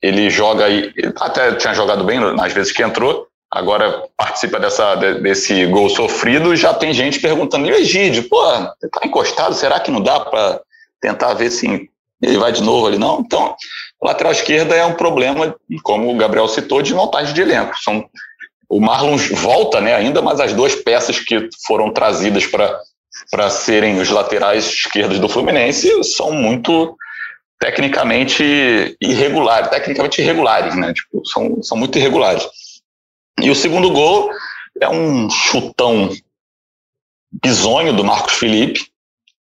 ele 0.00 0.30
joga 0.30 0.64
aí, 0.64 0.92
até 1.16 1.54
tinha 1.56 1.74
jogado 1.74 2.04
bem 2.04 2.20
nas 2.20 2.52
vezes 2.52 2.72
que 2.72 2.82
entrou, 2.82 3.26
agora 3.50 4.04
participa 4.16 4.60
dessa, 4.60 4.94
desse 4.94 5.66
gol 5.66 5.88
sofrido, 5.88 6.54
já 6.54 6.74
tem 6.74 6.92
gente 6.92 7.20
perguntando, 7.20 7.66
e 7.66 7.72
o 7.72 7.76
Egídio, 7.76 8.28
pô, 8.28 8.42
você 8.44 8.88
tá 8.88 9.00
encostado, 9.04 9.54
será 9.54 9.80
que 9.80 9.90
não 9.90 10.00
dá 10.00 10.20
para 10.20 10.60
tentar 11.00 11.34
ver 11.34 11.50
se 11.50 11.88
ele 12.20 12.38
vai 12.38 12.52
de 12.52 12.62
novo 12.62 12.86
ali? 12.86 12.98
Não, 12.98 13.20
então, 13.20 13.54
lateral 14.02 14.32
esquerda 14.32 14.74
é 14.74 14.84
um 14.84 14.94
problema, 14.94 15.54
como 15.82 16.10
o 16.10 16.16
Gabriel 16.16 16.48
citou, 16.48 16.82
de 16.82 16.94
montagem 16.94 17.34
de 17.34 17.40
elenco. 17.40 17.76
São, 17.78 18.04
o 18.68 18.80
Marlon 18.80 19.16
volta 19.32 19.80
né, 19.80 19.94
ainda, 19.94 20.20
mas 20.20 20.40
as 20.40 20.52
duas 20.52 20.74
peças 20.74 21.18
que 21.18 21.48
foram 21.66 21.90
trazidas 21.90 22.44
para 22.46 23.50
serem 23.50 23.98
os 23.98 24.10
laterais 24.10 24.66
esquerdos 24.66 25.18
do 25.18 25.28
Fluminense 25.28 26.04
são 26.04 26.32
muito 26.32 26.94
tecnicamente 27.58 28.96
irregulares, 29.00 29.68
tecnicamente 29.70 30.20
irregulares, 30.20 30.76
né? 30.76 30.92
Tipo, 30.92 31.26
são, 31.26 31.62
são 31.62 31.76
muito 31.76 31.98
irregulares. 31.98 32.46
E 33.42 33.50
o 33.50 33.54
segundo 33.54 33.90
gol 33.90 34.30
é 34.80 34.88
um 34.88 35.28
chutão 35.30 36.10
bizonho 37.42 37.92
do 37.92 38.04
Marcos 38.04 38.34
Felipe. 38.34 38.86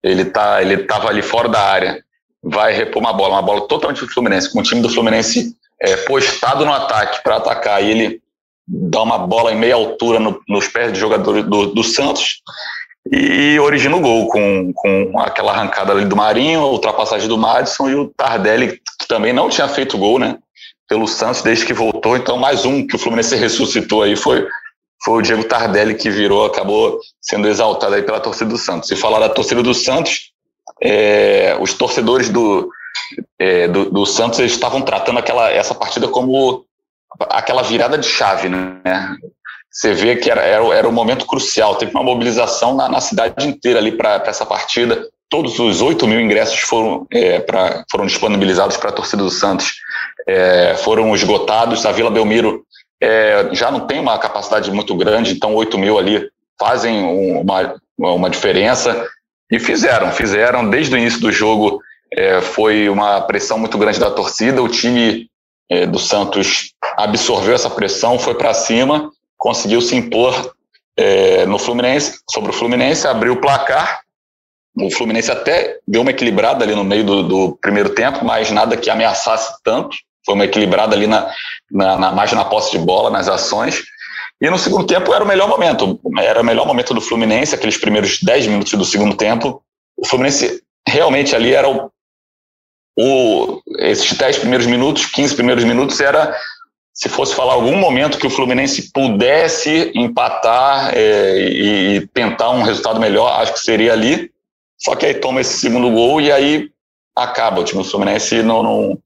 Ele 0.03 0.25
tá, 0.25 0.63
ele 0.63 0.75
estava 0.75 1.09
ali 1.09 1.23
fora 1.23 1.49
da 1.49 1.61
área, 1.61 2.05
vai 2.43 2.73
repor 2.73 3.01
uma 3.01 3.13
bola, 3.13 3.35
uma 3.35 3.43
bola 3.43 3.67
totalmente 3.67 4.01
do 4.01 4.13
Fluminense, 4.13 4.53
com 4.53 4.61
o 4.61 4.63
time 4.63 4.81
do 4.81 4.89
Fluminense 4.89 5.57
é, 5.81 5.97
postado 5.97 6.65
no 6.65 6.73
ataque 6.73 7.23
para 7.23 7.37
atacar, 7.37 7.83
e 7.83 7.91
ele 7.91 8.23
dá 8.67 9.03
uma 9.03 9.19
bola 9.19 9.53
em 9.53 9.57
meia 9.57 9.75
altura 9.75 10.21
no, 10.21 10.41
nos 10.49 10.69
pés 10.69 10.93
de 10.93 10.99
jogador 10.99 11.43
do, 11.43 11.67
do 11.67 11.83
Santos 11.83 12.43
e 13.11 13.59
origina 13.59 13.97
o 13.97 14.01
gol 14.01 14.29
com, 14.29 14.73
com 14.75 15.19
aquela 15.19 15.53
arrancada 15.53 15.93
ali 15.93 16.05
do 16.05 16.17
Marinho, 16.17 16.61
ultrapassagem 16.61 17.29
do 17.29 17.39
Madison 17.39 17.89
e 17.89 17.95
o 17.95 18.09
Tardelli, 18.09 18.81
que 19.01 19.09
também 19.09 19.33
não 19.33 19.49
tinha 19.49 19.67
feito 19.67 19.97
gol, 19.97 20.19
né? 20.19 20.39
Pelo 20.89 21.07
Santos 21.07 21.43
desde 21.43 21.67
que 21.67 21.75
voltou. 21.75 22.17
Então, 22.17 22.39
mais 22.39 22.65
um 22.65 22.85
que 22.87 22.97
o 22.97 22.99
Fluminense 22.99 23.37
ressuscitou 23.37 24.03
aí 24.03 24.17
foi, 24.17 24.49
foi 25.05 25.19
o 25.19 25.23
Diego 25.23 25.45
Tardelli, 25.45 25.95
que 25.95 26.11
virou, 26.11 26.47
acabou 26.47 26.99
sendo 27.21 27.47
exaltado 27.47 27.95
aí 27.95 28.03
pela 28.03 28.19
torcida 28.19 28.51
do 28.51 28.59
Santos. 28.59 28.91
E 28.91 28.97
falar 28.97 29.21
da 29.21 29.29
torcida 29.29 29.63
do 29.63 29.75
Santos, 29.75 30.33
é, 30.83 31.57
os 31.61 31.75
torcedores 31.75 32.31
do, 32.31 32.71
é, 33.39 33.69
do, 33.69 33.91
do, 33.91 34.07
Santos 34.07 34.39
eles 34.39 34.53
estavam 34.53 34.81
tratando 34.81 35.19
aquela, 35.19 35.51
essa 35.51 35.75
partida 35.75 36.09
como 36.09 36.65
aquela 37.31 37.63
virada 37.63 37.99
de 37.99 38.07
chave, 38.07 38.49
né? 38.49 38.81
Você 39.71 39.93
vê 39.93 40.17
que 40.17 40.31
era, 40.31 40.41
era, 40.41 40.65
era 40.75 40.89
um 40.89 40.93
momento 40.93 41.27
crucial, 41.27 41.77
teve 41.77 41.93
uma 41.93 42.03
mobilização 42.03 42.75
na, 42.75 42.89
na 42.89 43.01
cidade 43.01 43.47
inteira 43.47 43.79
ali 43.79 43.93
para 43.93 44.23
essa 44.27 44.47
partida. 44.47 45.07
Todos 45.29 45.59
os 45.59 45.83
8 45.83 46.07
mil 46.07 46.21
ingressos 46.21 46.61
foram, 46.61 47.07
é, 47.13 47.39
pra, 47.41 47.85
foram 47.91 48.07
disponibilizados 48.07 48.79
para 48.79 48.89
a 48.89 48.93
torcida 48.93 49.23
do 49.23 49.31
Santos 49.31 49.75
é, 50.29 50.75
foram 50.77 51.15
esgotados. 51.15 51.87
A 51.87 51.93
Vila 51.93 52.11
Belmiro 52.11 52.63
é, 53.01 53.49
já 53.53 53.71
não 53.71 53.87
tem 53.87 53.99
uma 53.99 54.19
capacidade 54.19 54.71
muito 54.71 54.95
grande, 54.95 55.33
então 55.33 55.55
8 55.55 55.79
mil 55.79 55.99
ali 55.99 56.29
fazem 56.61 57.03
uma, 57.03 57.75
uma 57.97 58.29
diferença. 58.29 59.09
E 59.51 59.59
fizeram, 59.59 60.13
fizeram. 60.13 60.69
Desde 60.69 60.95
o 60.95 60.99
início 60.99 61.21
do 61.21 61.33
jogo 61.33 61.81
é, 62.13 62.43
foi 62.43 62.91
uma 62.91 63.23
pressão 63.23 63.59
muito 63.59 63.79
grande 63.79 63.99
da 63.99 64.11
torcida. 64.11 64.63
O 64.63 64.69
time 64.69 65.31
é, 65.71 65.87
do 65.87 65.99
Santos 65.99 66.75
absorveu 66.99 67.55
essa 67.55 67.71
pressão, 67.71 68.19
foi 68.19 68.35
para 68.35 68.53
cima, 68.53 69.11
conseguiu 69.39 69.81
se 69.81 69.97
impor 69.97 70.53
é, 70.99 71.47
no 71.47 71.59
Fluminense, 71.59 72.21
sobre 72.31 72.51
o 72.51 72.53
Fluminense, 72.53 73.07
abriu 73.07 73.35
o 73.35 73.41
placar. 73.41 74.03
O 74.77 74.91
Fluminense 74.91 75.31
até 75.31 75.79
deu 75.89 76.03
uma 76.03 76.11
equilibrada 76.11 76.65
ali 76.65 76.75
no 76.75 76.85
meio 76.85 77.05
do, 77.05 77.23
do 77.23 77.59
primeiro 77.61 77.91
tempo, 77.91 78.25
mas 78.25 78.51
nada 78.51 78.77
que 78.77 78.91
ameaçasse 78.91 79.55
tanto 79.65 79.97
foi 80.29 80.35
uma 80.35 80.45
equilibrada 80.45 80.95
ali 80.95 81.07
na, 81.07 81.33
na, 81.71 81.97
na, 81.97 82.13
mais 82.13 82.31
na 82.33 82.45
posse 82.45 82.73
de 82.73 82.79
bola, 82.79 83.09
nas 83.09 83.29
ações. 83.29 83.83
E 84.39 84.51
no 84.51 84.59
segundo 84.59 84.87
tempo 84.87 85.13
era 85.15 85.25
o 85.25 85.27
melhor 85.27 85.49
momento. 85.49 85.99
Era 86.21 86.43
o 86.43 86.45
melhor 86.45 86.67
momento 86.67 86.93
do 86.93 87.01
Fluminense, 87.01 87.55
aqueles 87.55 87.79
primeiros 87.79 88.21
10 88.23 88.47
minutos 88.49 88.73
do 88.75 88.85
segundo 88.85 89.17
tempo. 89.17 89.63
O 89.97 90.07
Fluminense 90.07 90.63
realmente 90.87 91.35
ali 91.35 91.55
era 91.55 91.67
o. 91.67 91.91
o 92.99 93.63
esses 93.79 94.13
10 94.13 94.39
primeiros 94.39 94.67
minutos, 94.67 95.07
15 95.07 95.35
primeiros 95.35 95.65
minutos, 95.65 95.99
era. 95.99 96.37
Se 96.93 97.09
fosse 97.09 97.35
falar 97.35 97.55
algum 97.55 97.77
momento 97.77 98.19
que 98.19 98.27
o 98.27 98.31
Fluminense 98.31 98.91
pudesse 98.93 99.93
empatar 99.95 100.91
é, 100.95 101.39
e, 101.39 101.97
e 101.97 102.07
tentar 102.09 102.51
um 102.51 102.63
resultado 102.63 103.01
melhor, 103.01 103.41
acho 103.41 103.55
que 103.55 103.61
seria 103.61 103.95
ali. 103.95 104.31
Só 104.77 104.95
que 104.95 105.07
aí 105.07 105.15
toma 105.15 105.41
esse 105.41 105.59
segundo 105.59 105.91
gol 105.91 106.21
e 106.21 106.31
aí 106.31 106.69
acaba. 107.17 107.61
O 107.61 107.65
time 107.65 107.83
do 107.83 107.89
Fluminense 107.89 108.43
não, 108.43 108.63
não, 108.63 108.99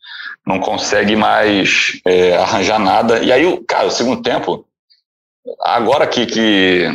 não 0.47 0.59
consegue 0.59 1.15
mais 1.17 2.01
é, 2.07 2.37
arranjar 2.37 2.79
nada. 2.79 3.23
E 3.23 3.33
aí, 3.33 3.65
cara, 3.67 3.87
o 3.87 3.91
segundo 3.91 4.23
tempo, 4.23 4.67
agora 5.61 6.07
que, 6.07 6.27
que 6.27 6.89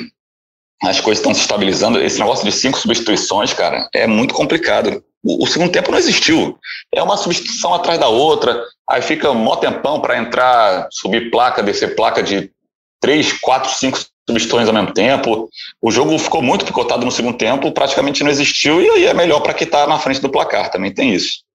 as 0.83 0.99
coisas 0.99 1.19
estão 1.19 1.33
se 1.33 1.41
estabilizando, 1.41 2.01
esse 2.01 2.19
negócio 2.19 2.45
de 2.45 2.51
cinco 2.51 2.77
substituições, 2.77 3.53
cara, 3.53 3.87
é 3.93 4.05
muito 4.05 4.33
complicado. 4.33 5.03
O, 5.23 5.43
o 5.43 5.47
segundo 5.47 5.71
tempo 5.71 5.91
não 5.91 5.97
existiu. 5.97 6.57
É 6.93 7.01
uma 7.01 7.17
substituição 7.17 7.73
atrás 7.73 7.99
da 7.99 8.07
outra, 8.07 8.63
aí 8.89 9.01
fica 9.01 9.31
um 9.31 9.35
mó 9.35 9.55
tempão 9.55 9.99
para 10.01 10.17
entrar, 10.17 10.87
subir 10.91 11.31
placa, 11.31 11.63
descer 11.63 11.95
placa 11.95 12.21
de 12.21 12.51
três, 12.99 13.31
quatro, 13.33 13.71
cinco 13.71 13.97
substituições 14.29 14.67
ao 14.67 14.73
mesmo 14.73 14.93
tempo. 14.93 15.49
O 15.81 15.89
jogo 15.89 16.17
ficou 16.19 16.41
muito 16.41 16.65
picotado 16.65 17.05
no 17.05 17.11
segundo 17.11 17.37
tempo, 17.37 17.71
praticamente 17.71 18.23
não 18.23 18.31
existiu, 18.31 18.81
e 18.81 18.89
aí 18.89 19.05
é 19.05 19.13
melhor 19.13 19.39
para 19.39 19.53
quem 19.53 19.65
está 19.65 19.87
na 19.87 19.97
frente 19.97 20.21
do 20.21 20.29
placar, 20.29 20.69
também 20.69 20.93
tem 20.93 21.13
isso. 21.13 21.46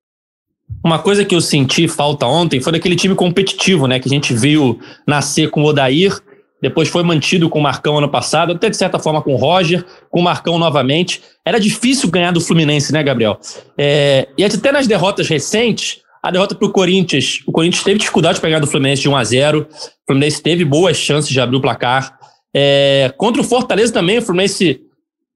Uma 0.85 0.99
coisa 0.99 1.25
que 1.25 1.35
eu 1.35 1.41
senti 1.41 1.87
falta 1.87 2.26
ontem 2.26 2.61
foi 2.61 2.73
daquele 2.73 2.97
time 2.97 3.14
competitivo, 3.14 3.87
né? 3.87 4.00
Que 4.00 4.09
a 4.09 4.11
gente 4.11 4.35
viu 4.35 4.81
nascer 5.07 5.50
com 5.50 5.62
o 5.62 5.67
Odair, 5.67 6.21
depois 6.62 6.88
foi 6.88 7.02
mantido 7.02 7.50
com 7.50 7.59
o 7.59 7.62
Marcão 7.62 7.99
ano 7.99 8.09
passado, 8.09 8.52
até 8.52 8.71
de 8.71 8.76
certa 8.76 8.97
forma 8.97 9.21
com 9.21 9.35
o 9.35 9.37
Roger, 9.37 9.85
com 10.09 10.21
o 10.21 10.23
Marcão 10.23 10.59
novamente. 10.59 11.21
Era 11.45 11.59
difícil 11.59 12.09
ganhar 12.09 12.31
do 12.31 12.41
Fluminense, 12.41 12.93
né, 12.93 13.02
Gabriel? 13.02 13.38
É, 13.76 14.29
e 14.38 14.45
até 14.45 14.71
nas 14.71 14.87
derrotas 14.87 15.29
recentes, 15.29 16.00
a 16.23 16.31
derrota 16.31 16.55
para 16.55 16.69
o 16.69 16.71
Corinthians, 16.71 17.41
o 17.45 17.50
Corinthians 17.50 17.83
teve 17.83 17.99
dificuldade 17.99 18.37
de 18.37 18.41
pegar 18.41 18.61
do 18.61 18.67
Fluminense 18.69 19.02
de 19.02 19.09
1 19.09 19.17
a 19.17 19.25
0 19.25 19.67
o 19.69 20.07
Fluminense 20.07 20.41
teve 20.41 20.64
boas 20.64 20.97
chances 20.97 21.29
de 21.29 21.41
abrir 21.41 21.57
o 21.57 21.61
placar. 21.61 22.17
É, 22.55 23.12
contra 23.17 23.43
o 23.43 23.45
Fortaleza 23.45 23.93
também, 23.93 24.19
o 24.19 24.23
Fluminense 24.23 24.81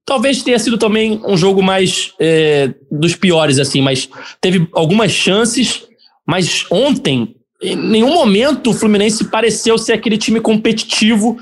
Talvez 0.07 0.43
tenha 0.43 0.59
sido 0.59 0.79
também 0.79 1.21
um 1.27 1.37
jogo 1.37 1.61
mais 1.61 2.13
é, 2.21 2.73
dos 2.91 3.17
piores, 3.17 3.59
assim, 3.59 3.83
mas 3.83 4.09
teve 4.41 4.69
algumas 4.73 5.11
chances. 5.11 5.85
Mas 6.25 6.65
ontem, 6.71 7.35
em 7.61 7.75
nenhum 7.75 8.15
momento 8.15 8.71
o 8.71 8.73
Fluminense 8.75 9.25
pareceu 9.25 9.77
ser 9.77 9.95
aquele 9.95 10.17
time 10.17 10.41
competitivo 10.41 11.37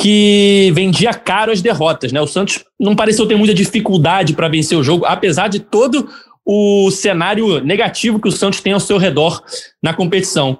que 0.00 0.70
vendia 0.74 1.14
caro 1.14 1.52
as 1.52 1.62
derrotas, 1.62 2.12
né? 2.12 2.20
O 2.20 2.26
Santos 2.26 2.64
não 2.78 2.94
pareceu 2.94 3.26
ter 3.26 3.36
muita 3.36 3.54
dificuldade 3.54 4.32
para 4.32 4.48
vencer 4.48 4.76
o 4.76 4.82
jogo, 4.82 5.04
apesar 5.04 5.48
de 5.48 5.60
todo 5.60 6.08
o 6.44 6.90
cenário 6.90 7.62
negativo 7.62 8.20
que 8.20 8.28
o 8.28 8.32
Santos 8.32 8.60
tem 8.60 8.72
ao 8.72 8.80
seu 8.80 8.96
redor 8.96 9.42
na 9.82 9.92
competição. 9.92 10.58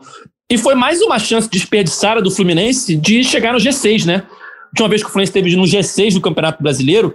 E 0.51 0.59
foi 0.59 0.75
mais 0.75 1.01
uma 1.01 1.19
chance 1.19 1.49
desperdiçada 1.49 2.21
do 2.21 2.31
Fluminense 2.31 2.97
de 2.97 3.23
chegar 3.23 3.53
no 3.53 3.59
G6, 3.59 4.05
né? 4.05 4.25
Última 4.71 4.89
vez 4.89 5.03
que 5.03 5.09
o 5.09 5.13
Fluminense 5.13 5.31
esteve 5.31 5.57
no 5.57 5.63
G6 5.63 6.15
do 6.15 6.21
Campeonato 6.21 6.63
Brasileiro 6.63 7.15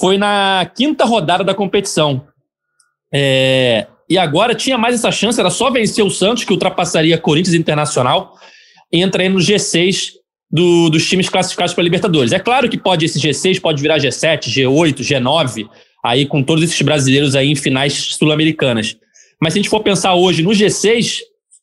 foi 0.00 0.18
na 0.18 0.70
quinta 0.74 1.04
rodada 1.04 1.42
da 1.42 1.54
competição. 1.54 2.26
É, 3.12 3.86
e 4.08 4.16
agora 4.16 4.54
tinha 4.54 4.78
mais 4.78 4.94
essa 4.94 5.10
chance, 5.10 5.38
era 5.38 5.50
só 5.50 5.70
vencer 5.70 6.04
o 6.04 6.10
Santos, 6.10 6.44
que 6.44 6.52
ultrapassaria 6.52 7.18
Corinthians 7.18 7.54
Internacional, 7.54 8.38
e 8.92 9.02
entraria 9.02 9.30
no 9.30 9.38
G6 9.38 10.12
do, 10.50 10.88
dos 10.88 11.06
times 11.08 11.28
classificados 11.28 11.74
para 11.74 11.84
Libertadores. 11.84 12.32
É 12.32 12.38
claro 12.38 12.68
que 12.68 12.78
pode 12.78 13.04
esse 13.04 13.18
G6 13.18 13.60
pode 13.60 13.82
virar 13.82 13.98
G7, 13.98 14.44
G8, 14.44 15.00
G9, 15.00 15.68
aí 16.04 16.26
com 16.26 16.42
todos 16.42 16.64
esses 16.64 16.80
brasileiros 16.80 17.36
aí 17.36 17.50
em 17.50 17.54
finais 17.54 17.92
sul-americanas. 17.92 18.96
Mas 19.40 19.52
se 19.52 19.58
a 19.58 19.62
gente 19.62 19.70
for 19.70 19.80
pensar 19.80 20.14
hoje 20.14 20.42
no 20.42 20.50
G6, 20.50 21.18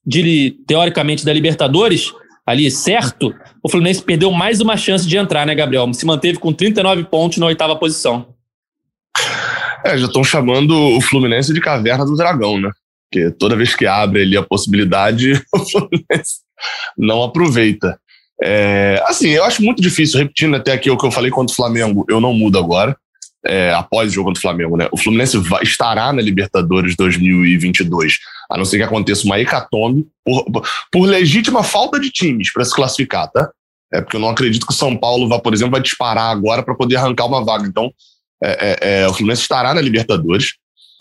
de, 0.06 0.56
teoricamente 0.68 1.26
da 1.26 1.34
Libertadores, 1.34 2.14
ali 2.46 2.70
certo, 2.70 3.34
o 3.66 3.68
Fluminense 3.70 4.04
perdeu 4.04 4.32
mais 4.32 4.62
uma 4.62 4.78
chance 4.78 5.08
de 5.08 5.18
entrar, 5.18 5.44
né, 5.44 5.56
Gabriel? 5.56 5.92
Se 5.92 6.06
manteve 6.06 6.38
com 6.38 6.54
39 6.54 7.06
pontos 7.06 7.40
na 7.40 7.48
oitava 7.48 7.76
posição. 7.76 8.28
É, 9.84 9.98
já 9.98 10.06
estão 10.06 10.24
chamando 10.24 10.72
o 10.96 11.02
Fluminense 11.02 11.52
de 11.52 11.60
caverna 11.60 12.06
do 12.06 12.16
dragão, 12.16 12.62
né? 12.62 12.70
Porque 13.10 13.32
toda 13.32 13.56
vez 13.56 13.76
que 13.76 13.88
abre 13.88 14.22
ali 14.22 14.38
a 14.38 14.44
possibilidade, 14.44 15.42
o 15.52 15.58
Fluminense 15.58 16.42
não 16.96 17.24
aproveita. 17.24 18.00
É, 18.44 19.04
assim, 19.08 19.30
eu 19.30 19.44
acho 19.44 19.64
muito 19.64 19.82
difícil, 19.82 20.20
repetindo 20.20 20.56
até 20.56 20.72
aqui 20.72 20.92
o 20.92 20.98
que 20.98 21.08
eu 21.08 21.12
falei 21.12 21.32
contra 21.32 21.52
o 21.52 21.56
Flamengo, 21.56 22.06
eu 22.08 22.22
não 22.22 22.36
mudo 22.36 22.60
agora 22.60 22.96
é, 23.48 23.74
após 23.74 24.10
o 24.10 24.14
jogo 24.14 24.30
contra 24.30 24.40
o 24.40 24.42
Flamengo, 24.42 24.78
né? 24.78 24.88
O 24.92 24.98
Fluminense 24.98 25.38
vai, 25.38 25.64
estará 25.64 26.12
na 26.12 26.22
Libertadores 26.22 26.96
2022, 26.96 28.18
a 28.50 28.58
não 28.58 28.66
ser 28.66 28.78
que 28.78 28.84
aconteça 28.84 29.26
uma 29.26 29.40
hecatombe 29.40 30.06
por, 30.24 30.46
por 30.92 31.06
legítima 31.08 31.64
falta 31.64 32.00
de 32.00 32.10
times 32.10 32.52
para 32.52 32.66
se 32.66 32.74
classificar, 32.74 33.30
tá? 33.32 33.50
É 33.94 34.02
porque 34.02 34.18
eu 34.18 34.22
não 34.22 34.30
acredito 34.30 34.66
que 34.66 34.74
o 34.74 34.76
São 34.76 34.96
Paulo, 34.98 35.28
vá, 35.28 35.40
por 35.40 35.54
exemplo, 35.54 35.72
vai 35.72 35.82
disparar 35.82 36.32
agora 36.32 36.64
para 36.64 36.76
poder 36.76 36.98
arrancar 36.98 37.26
uma 37.26 37.44
vaga. 37.44 37.68
Então, 37.68 37.92
é, 38.44 38.78
é, 38.82 39.02
é, 39.02 39.08
o 39.08 39.14
Fluminense 39.14 39.44
estará 39.44 39.74
na 39.74 39.82
Libertadores. 39.82 40.54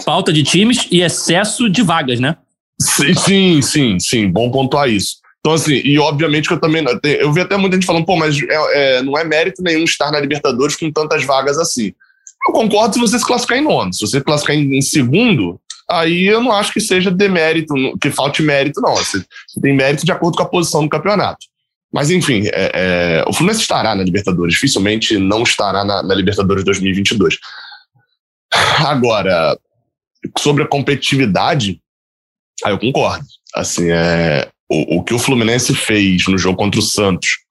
Falta 0.05 0.33
de 0.33 0.43
times 0.43 0.87
e 0.91 1.01
excesso 1.01 1.69
de 1.69 1.83
vagas, 1.83 2.21
né? 2.21 2.37
Sim, 2.81 3.15
sim, 3.15 3.63
sim, 3.63 3.99
sim. 3.99 4.31
Bom 4.31 4.51
pontuar 4.51 4.89
isso. 4.89 5.17
Então, 5.41 5.53
assim, 5.53 5.75
e 5.85 5.99
obviamente 5.99 6.49
que 6.49 6.55
eu 6.55 6.61
também. 6.61 6.85
Eu 7.03 7.33
vi 7.33 7.41
até 7.41 7.57
muita 7.57 7.77
gente 7.77 7.87
falando, 7.87 8.07
pô, 8.07 8.17
mas 8.17 8.37
é, 8.41 8.99
é, 8.99 9.03
não 9.03 9.17
é 9.17 9.25
mérito 9.25 9.63
nenhum 9.63 9.85
estar 9.85 10.11
na 10.11 10.21
Libertadores 10.21 10.77
com 10.77 10.91
tantas 10.91 11.25
vagas 11.25 11.59
assim. 11.59 11.93
Eu 12.47 12.53
concordo 12.53 12.95
se 12.95 13.01
você 13.01 13.19
se 13.19 13.27
classificar 13.27 13.59
em 13.59 13.65
nono. 13.65 13.93
Se 13.93 14.07
você 14.07 14.21
classificar 14.21 14.57
em, 14.57 14.77
em 14.77 14.83
segundo, 14.83 15.61
aí 15.89 16.25
eu 16.25 16.43
não 16.43 16.53
acho 16.53 16.73
que 16.73 16.81
seja 16.81 17.11
demérito, 17.11 17.75
que 18.01 18.11
falte 18.11 18.43
mérito, 18.43 18.81
não. 18.81 18.95
Você, 18.97 19.25
tem 19.61 19.75
mérito 19.75 20.05
de 20.05 20.13
acordo 20.13 20.37
com 20.37 20.43
a 20.43 20.49
posição 20.49 20.83
do 20.83 20.89
campeonato. 20.89 21.47
Mas, 21.93 22.11
enfim, 22.11 22.47
é, 22.47 22.73
é, 22.75 23.25
o 23.29 23.33
Fluminense 23.33 23.63
estará 23.63 23.95
na 23.95 24.03
Libertadores, 24.03 24.55
dificilmente 24.55 25.17
não 25.17 25.45
estará 25.45 25.85
na, 25.85 26.03
na 26.03 26.15
Libertadores 26.15 26.65
2022. 26.65 27.39
Agora, 28.85 29.57
sobre 30.39 30.65
a 30.65 30.69
competitividade, 30.69 31.81
aí 32.65 32.73
eu 32.73 32.79
concordo. 32.79 33.25
Assim, 33.55 33.91
é, 33.91 34.49
o, 34.69 34.99
o 34.99 35.05
que 35.05 35.15
o 35.15 35.19
Fluminense 35.19 35.75
fez 35.75 36.27
no 36.27 36.37
jogo 36.37 36.59
contra 36.59 36.81
o 36.81 36.83
Santos 36.83 37.45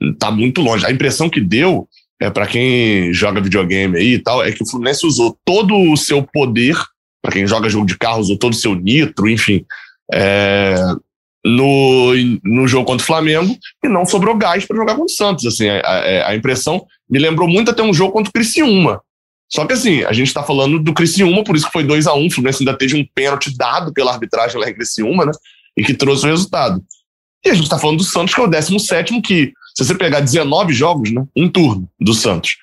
está 0.00 0.30
muito 0.30 0.60
longe. 0.60 0.86
A 0.86 0.92
impressão 0.92 1.28
que 1.28 1.40
deu, 1.40 1.88
é 2.20 2.30
para 2.30 2.46
quem 2.46 3.12
joga 3.12 3.40
videogame 3.40 3.96
aí 3.96 4.14
e 4.14 4.18
tal, 4.18 4.42
é 4.42 4.52
que 4.52 4.62
o 4.62 4.68
Fluminense 4.68 5.06
usou 5.06 5.36
todo 5.44 5.74
o 5.74 5.96
seu 5.96 6.22
poder, 6.22 6.76
para 7.22 7.32
quem 7.32 7.46
joga 7.46 7.68
jogo 7.68 7.86
de 7.86 7.96
carro, 7.96 8.20
usou 8.20 8.38
todo 8.38 8.52
o 8.52 8.56
seu 8.56 8.74
nitro, 8.74 9.28
enfim, 9.28 9.64
é, 10.12 10.74
no, 11.44 12.12
no 12.44 12.68
jogo 12.68 12.84
contra 12.84 13.02
o 13.02 13.06
Flamengo 13.06 13.56
e 13.82 13.88
não 13.88 14.04
sobrou 14.04 14.36
gás 14.36 14.66
para 14.66 14.76
jogar 14.76 14.92
contra 14.94 15.06
o 15.06 15.16
Santos. 15.16 15.46
Assim, 15.46 15.68
a, 15.68 15.80
a, 15.80 16.28
a, 16.28 16.36
impressão 16.36 16.84
me 17.08 17.18
lembrou 17.18 17.48
muito 17.48 17.70
até 17.70 17.82
um 17.82 17.94
jogo 17.94 18.12
contra 18.12 18.28
o 18.28 18.32
Criciúma. 18.32 19.00
Só 19.48 19.66
que 19.66 19.72
assim, 19.72 20.04
a 20.04 20.12
gente 20.12 20.28
está 20.28 20.42
falando 20.42 20.78
do 20.78 20.92
Criciúma, 20.92 21.42
por 21.42 21.56
isso 21.56 21.66
que 21.66 21.72
foi 21.72 21.82
2 21.82 22.06
a 22.06 22.14
1 22.14 22.18
um, 22.18 22.26
o 22.26 22.30
Fluminense 22.30 22.62
ainda 22.62 22.76
teve 22.76 22.96
um 22.96 23.06
pênalti 23.14 23.56
dado 23.56 23.92
pela 23.92 24.12
arbitragem 24.12 24.60
lá 24.60 24.68
em 24.68 24.74
Criciúma, 24.74 25.24
né? 25.24 25.32
e 25.76 25.82
que 25.82 25.94
trouxe 25.94 26.26
o 26.26 26.28
resultado. 26.28 26.82
E 27.44 27.48
a 27.48 27.54
gente 27.54 27.64
está 27.64 27.78
falando 27.78 27.98
do 27.98 28.04
Santos, 28.04 28.34
que 28.34 28.40
é 28.40 28.44
o 28.44 28.46
17, 28.46 29.20
que, 29.22 29.52
se 29.74 29.84
você 29.84 29.94
pegar 29.94 30.20
19 30.20 30.72
jogos, 30.72 31.10
né, 31.10 31.24
um 31.36 31.48
turno 31.48 31.88
do 32.00 32.14
Santos, 32.14 32.56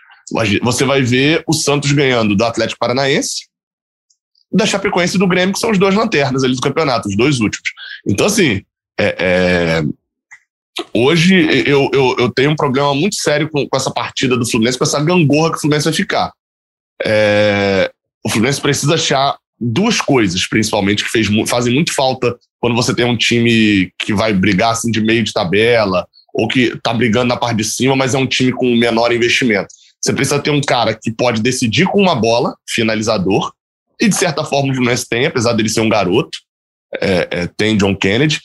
você 0.61 0.83
vai 0.83 1.01
ver 1.01 1.43
o 1.47 1.53
Santos 1.53 1.91
ganhando 1.91 2.35
do 2.35 2.43
Atlético 2.43 2.79
Paranaense, 2.79 3.47
da 4.51 4.65
Chapecoense 4.65 5.15
e 5.15 5.19
do 5.19 5.27
Grêmio, 5.27 5.53
que 5.53 5.59
são 5.59 5.71
os 5.71 5.77
dois 5.77 5.95
lanternas 5.95 6.43
ali 6.43 6.55
do 6.55 6.61
campeonato, 6.61 7.07
os 7.07 7.15
dois 7.15 7.39
últimos. 7.39 7.69
Então, 8.05 8.25
assim, 8.25 8.63
é, 8.99 9.15
é, 9.19 9.83
hoje 10.93 11.35
eu, 11.67 11.89
eu, 11.93 12.15
eu, 12.17 12.33
tenho 12.33 12.51
um 12.51 12.55
problema 12.55 12.93
muito 12.93 13.15
sério 13.15 13.49
com, 13.49 13.67
com, 13.67 13.77
essa 13.77 13.91
partida 13.91 14.37
do 14.37 14.49
Fluminense, 14.49 14.77
com 14.77 14.83
essa 14.83 15.03
gangorra 15.03 15.51
que 15.51 15.57
o 15.57 15.61
Fluminense 15.61 15.85
vai 15.85 15.93
ficar. 15.93 16.31
É, 17.03 17.91
o 18.23 18.29
Fluminense 18.29 18.61
precisa 18.61 18.95
achar 18.95 19.37
duas 19.59 20.01
coisas, 20.01 20.47
principalmente, 20.47 21.03
que 21.03 21.09
fez, 21.09 21.27
fazem 21.47 21.73
muito 21.73 21.93
falta 21.93 22.37
quando 22.59 22.75
você 22.75 22.93
tem 22.93 23.05
um 23.05 23.17
time 23.17 23.91
que 23.97 24.13
vai 24.13 24.33
brigar 24.33 24.71
assim, 24.71 24.91
de 24.91 25.01
meio 25.01 25.23
de 25.23 25.33
tabela, 25.33 26.07
ou 26.33 26.47
que 26.47 26.73
está 26.73 26.93
brigando 26.93 27.27
na 27.27 27.37
parte 27.37 27.57
de 27.57 27.63
cima, 27.63 27.95
mas 27.95 28.13
é 28.13 28.17
um 28.17 28.27
time 28.27 28.51
com 28.51 28.75
menor 28.75 29.11
investimento. 29.11 29.67
Você 30.01 30.13
precisa 30.13 30.39
ter 30.39 30.51
um 30.51 30.61
cara 30.61 30.93
que 30.93 31.11
pode 31.11 31.41
decidir 31.41 31.85
com 31.87 32.01
uma 32.01 32.15
bola, 32.15 32.55
finalizador, 32.67 33.51
e 33.99 34.07
de 34.07 34.15
certa 34.15 34.43
forma 34.43 34.71
o 34.71 34.75
Fluminense 34.75 35.07
tem, 35.09 35.25
apesar 35.25 35.53
dele 35.53 35.69
ser 35.69 35.81
um 35.81 35.89
garoto, 35.89 36.37
é, 37.01 37.27
é, 37.31 37.47
tem 37.47 37.75
John 37.75 37.95
Kennedy. 37.95 38.39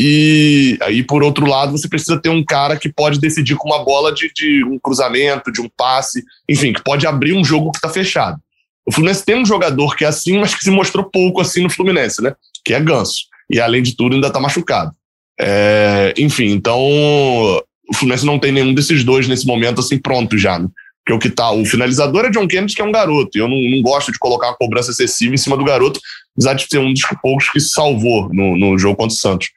E 0.00 0.78
aí, 0.82 1.02
por 1.02 1.24
outro 1.24 1.46
lado, 1.46 1.72
você 1.72 1.88
precisa 1.88 2.20
ter 2.20 2.28
um 2.28 2.44
cara 2.44 2.76
que 2.76 2.92
pode 2.92 3.18
decidir 3.18 3.56
com 3.56 3.68
uma 3.68 3.84
bola 3.84 4.12
de, 4.12 4.32
de 4.32 4.64
um 4.64 4.78
cruzamento, 4.78 5.50
de 5.50 5.60
um 5.60 5.68
passe, 5.76 6.22
enfim, 6.48 6.72
que 6.72 6.82
pode 6.82 7.06
abrir 7.06 7.32
um 7.32 7.44
jogo 7.44 7.72
que 7.72 7.78
está 7.78 7.88
fechado. 7.88 8.38
O 8.86 8.92
Fluminense 8.92 9.24
tem 9.24 9.36
um 9.36 9.44
jogador 9.44 9.96
que 9.96 10.04
é 10.04 10.08
assim, 10.08 10.38
mas 10.38 10.54
que 10.54 10.62
se 10.62 10.70
mostrou 10.70 11.04
pouco 11.04 11.40
assim 11.40 11.62
no 11.62 11.70
Fluminense, 11.70 12.22
né? 12.22 12.32
Que 12.64 12.74
é 12.74 12.80
Ganso. 12.80 13.24
E 13.50 13.60
além 13.60 13.82
de 13.82 13.96
tudo, 13.96 14.14
ainda 14.14 14.30
tá 14.30 14.40
machucado. 14.40 14.92
É, 15.40 16.14
enfim, 16.18 16.46
então 16.46 16.78
o 16.80 17.94
Fluminense 17.94 18.26
não 18.26 18.38
tem 18.38 18.52
nenhum 18.52 18.74
desses 18.74 19.04
dois 19.04 19.28
nesse 19.28 19.46
momento 19.46 19.80
assim 19.80 19.98
pronto 19.98 20.36
já, 20.36 20.58
né? 20.58 20.68
Porque 21.04 21.14
o 21.14 21.18
que 21.18 21.30
tá, 21.30 21.50
o 21.50 21.64
finalizador 21.64 22.26
é 22.26 22.30
John 22.30 22.46
Kennedy, 22.46 22.74
que 22.74 22.82
é 22.82 22.84
um 22.84 22.92
garoto. 22.92 23.30
E 23.34 23.40
eu 23.40 23.48
não, 23.48 23.56
não 23.56 23.80
gosto 23.80 24.12
de 24.12 24.18
colocar 24.18 24.48
uma 24.48 24.56
cobrança 24.56 24.90
excessiva 24.90 25.34
em 25.34 25.38
cima 25.38 25.56
do 25.56 25.64
garoto, 25.64 25.98
apesar 26.36 26.52
de 26.52 26.66
ser 26.68 26.78
um 26.78 26.92
dos 26.92 27.02
poucos 27.22 27.48
que 27.50 27.60
se 27.60 27.70
salvou 27.70 28.28
no, 28.32 28.58
no 28.58 28.78
jogo 28.78 28.96
contra 28.96 29.14
o 29.14 29.18
Santos. 29.18 29.48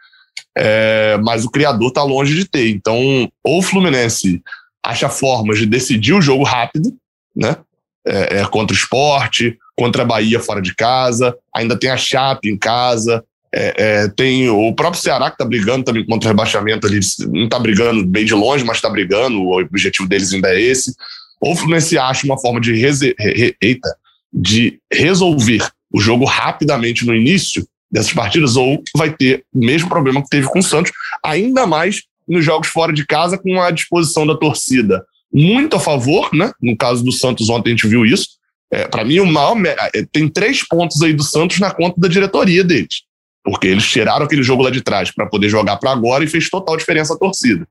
É, 0.58 1.17
mas 1.22 1.44
o 1.44 1.52
criador 1.52 1.91
tá 1.91 2.04
longe 2.04 2.34
de 2.36 2.46
ter. 2.46 2.70
Então, 2.70 3.30
ou 3.44 3.60
o 3.60 3.62
Fluminense 3.62 4.41
acha 4.82 5.10
formas 5.10 5.58
de 5.58 5.65
decidir 5.65 6.13
o 6.13 6.22
jogo 6.22 6.44
rápido, 6.44 6.94
né? 7.36 7.58
é, 8.06 8.39
é, 8.39 8.46
contra 8.46 8.74
o 8.74 8.78
esporte, 8.78 9.58
contra 9.76 10.04
a 10.04 10.06
Bahia 10.06 10.39
fora 10.39 10.62
de 10.62 10.76
casa, 10.76 11.36
ainda 11.56 11.78
tem 11.78 11.89
a 11.89 11.98
Chape 11.98 12.50
em 12.50 12.58
casa, 12.58 13.24
é, 13.54 13.74
é, 13.78 14.08
tem 14.10 14.50
o 14.50 14.74
próprio 14.74 15.02
Ceará 15.02 15.30
que 15.30 15.36
está 15.36 15.46
brigando 15.46 15.84
também 15.84 16.06
contra 16.06 16.28
o 16.28 16.32
rebaixamento 16.32 16.88
ali, 16.88 17.00
não 17.28 17.46
está 17.46 17.60
brigando 17.60 18.06
bem 18.06 18.24
de 18.24 18.34
longe, 18.34 18.64
mas 18.64 18.78
está 18.78 18.90
brigando, 18.90 19.42
o 19.42 19.60
objetivo 19.60 20.08
deles 20.08 20.32
ainda 20.34 20.54
é 20.54 20.62
esse. 20.62 20.94
Ou 21.40 21.54
o 21.54 21.56
Fluminense 21.56 21.98
acha 21.98 22.26
uma 22.26 22.40
forma 22.40 22.62
de, 22.62 22.74
re, 22.74 23.16
re, 23.20 23.56
eita, 23.62 23.90
de 24.32 24.80
resolver 24.92 25.68
o 25.92 26.00
jogo 26.00 26.24
rapidamente 26.24 27.06
no 27.06 27.14
início 27.14 27.68
dessas 27.92 28.14
partidas, 28.14 28.56
ou 28.56 28.82
vai 28.96 29.12
ter 29.12 29.44
o 29.54 29.60
mesmo 29.60 29.90
problema 29.90 30.22
que 30.22 30.30
teve 30.30 30.48
com 30.48 30.60
o 30.60 30.64
Santos, 30.64 30.94
ainda 31.24 31.68
mais 31.68 32.04
nos 32.28 32.46
jogos 32.46 32.70
fora 32.70 32.94
de 32.94 33.06
casa, 33.06 33.38
com 33.38 33.60
a 33.62 33.72
disposição 33.72 34.26
da 34.26 34.38
torcida 34.38 35.04
muito 35.34 35.76
a 35.76 35.80
favor, 35.80 36.30
né? 36.34 36.52
No 36.62 36.76
caso 36.76 37.04
do 37.04 37.12
Santos, 37.12 37.50
ontem 37.50 37.70
a 37.70 37.72
gente 37.72 37.88
viu 37.88 38.06
isso. 38.06 38.28
É, 38.72 38.88
para 38.88 39.06
mim, 39.06 39.20
o 39.20 39.26
maior. 39.26 39.56
É, 39.66 40.06
tem 40.12 40.28
três 40.28 40.66
pontos 40.68 41.02
aí 41.02 41.14
do 41.14 41.24
Santos 41.24 41.60
na 41.60 41.72
conta 41.72 42.00
da 42.00 42.08
diretoria 42.08 42.64
deles. 42.64 43.04
Porque 43.43 43.67
eles 43.67 43.86
tiraram 43.88 44.25
aquele 44.25 44.43
jogo 44.43 44.63
lá 44.63 44.69
de 44.69 44.82
trás 44.82 45.12
para 45.12 45.25
poder 45.25 45.49
jogar 45.49 45.77
para 45.77 45.91
agora 45.91 46.23
e 46.23 46.27
fez 46.27 46.49
total 46.49 46.77
diferença 46.77 47.13
a 47.13 47.17
torcida. 47.17 47.67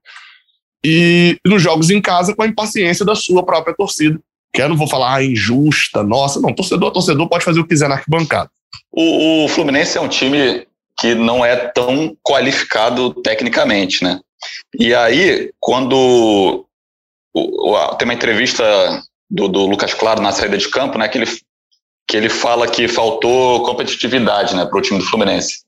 E 0.83 1.37
nos 1.45 1.61
jogos 1.61 1.89
em 1.89 2.01
casa, 2.01 2.35
com 2.35 2.43
a 2.43 2.47
impaciência 2.47 3.05
da 3.05 3.15
sua 3.15 3.45
própria 3.45 3.75
torcida. 3.75 4.19
Que 4.53 4.61
eu 4.61 4.67
não 4.67 4.75
vou 4.75 4.87
falar 4.87 5.15
ah, 5.15 5.23
injusta, 5.23 6.03
nossa, 6.03 6.41
não. 6.41 6.53
Torcedor, 6.53 6.91
torcedor 6.91 7.29
pode 7.29 7.45
fazer 7.45 7.59
o 7.59 7.63
que 7.63 7.69
quiser 7.69 7.87
na 7.87 7.95
arquibancada. 7.95 8.49
O, 8.91 9.45
o 9.45 9.47
Fluminense 9.47 9.97
é 9.97 10.01
um 10.01 10.09
time 10.09 10.67
que 10.99 11.15
não 11.15 11.43
é 11.45 11.55
tão 11.55 12.15
qualificado 12.21 13.13
tecnicamente, 13.21 14.03
né? 14.03 14.19
E 14.77 14.93
aí, 14.93 15.51
quando 15.59 16.65
o, 17.33 17.73
o, 17.73 17.95
tem 17.95 18.07
uma 18.07 18.13
entrevista 18.13 18.63
do, 19.29 19.47
do, 19.47 19.65
Lucas 19.65 19.93
Claro 19.93 20.21
na 20.21 20.31
saída 20.31 20.57
de 20.57 20.67
campo, 20.67 20.97
né, 20.97 21.07
que 21.07 21.17
ele, 21.17 21.27
que 22.11 22.17
ele 22.17 22.27
fala 22.27 22.67
que 22.67 22.89
faltou 22.89 23.63
competitividade 23.63 24.53
né, 24.53 24.65
para 24.65 24.77
o 24.77 24.81
time 24.81 24.99
do 24.99 25.05
Fluminense. 25.05 25.61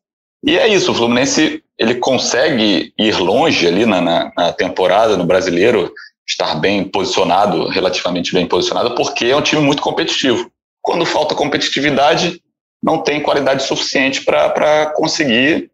E 0.45 0.59
é 0.59 0.67
isso, 0.67 0.91
o 0.91 0.93
Fluminense 0.93 1.63
ele 1.79 1.95
consegue 1.95 2.93
ir 2.99 3.17
longe 3.17 3.65
ali 3.65 3.85
na, 3.85 4.01
na, 4.01 4.31
na, 4.35 4.51
temporada 4.51 5.15
no 5.15 5.23
brasileiro, 5.23 5.93
estar 6.27 6.55
bem 6.55 6.83
posicionado, 6.83 7.69
relativamente 7.69 8.33
bem 8.33 8.45
posicionado, 8.45 8.93
porque 8.93 9.27
é 9.27 9.35
um 9.37 9.41
time 9.41 9.61
muito 9.61 9.81
competitivo. 9.81 10.51
Quando 10.81 11.05
falta 11.05 11.33
competitividade, 11.33 12.41
não 12.83 13.01
tem 13.01 13.21
qualidade 13.21 13.63
suficiente 13.63 14.25
para 14.25 14.91
conseguir 14.97 15.71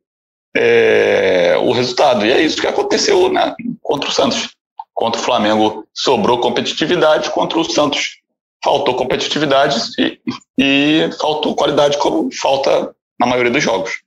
é, 0.55 1.55
o 1.63 1.71
resultado. 1.71 2.27
E 2.27 2.31
é 2.31 2.43
isso 2.43 2.61
que 2.61 2.67
aconteceu 2.67 3.33
né, 3.33 3.55
contra 3.81 4.07
o 4.07 4.13
Santos. 4.13 4.49
Contra 4.93 5.19
o 5.19 5.23
Flamengo 5.23 5.83
sobrou 5.95 6.39
competitividade, 6.39 7.31
contra 7.31 7.57
o 7.57 7.63
Santos 7.63 8.18
faltou 8.63 8.95
competitividade 8.95 9.77
e, 9.97 10.19
e 10.57 11.09
faltou 11.19 11.55
qualidade, 11.55 11.97
como 11.97 12.29
falta 12.33 12.93
na 13.19 13.27
maioria 13.27 13.51
dos 13.51 13.63
jogos. 13.63 14.01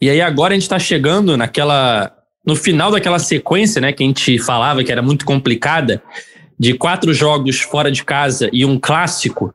E 0.00 0.08
aí 0.08 0.20
agora 0.20 0.52
a 0.52 0.56
gente 0.56 0.62
está 0.62 0.78
chegando 0.78 1.36
naquela 1.36 2.14
no 2.48 2.56
final 2.56 2.90
daquela 2.90 3.18
sequência, 3.18 3.78
né, 3.78 3.92
que 3.92 4.02
a 4.02 4.06
gente 4.06 4.38
falava 4.38 4.82
que 4.82 4.90
era 4.90 5.02
muito 5.02 5.26
complicada, 5.26 6.02
de 6.58 6.72
quatro 6.72 7.12
jogos 7.12 7.60
fora 7.60 7.90
de 7.90 8.02
casa 8.02 8.48
e 8.52 8.64
um 8.64 8.80
clássico. 8.80 9.54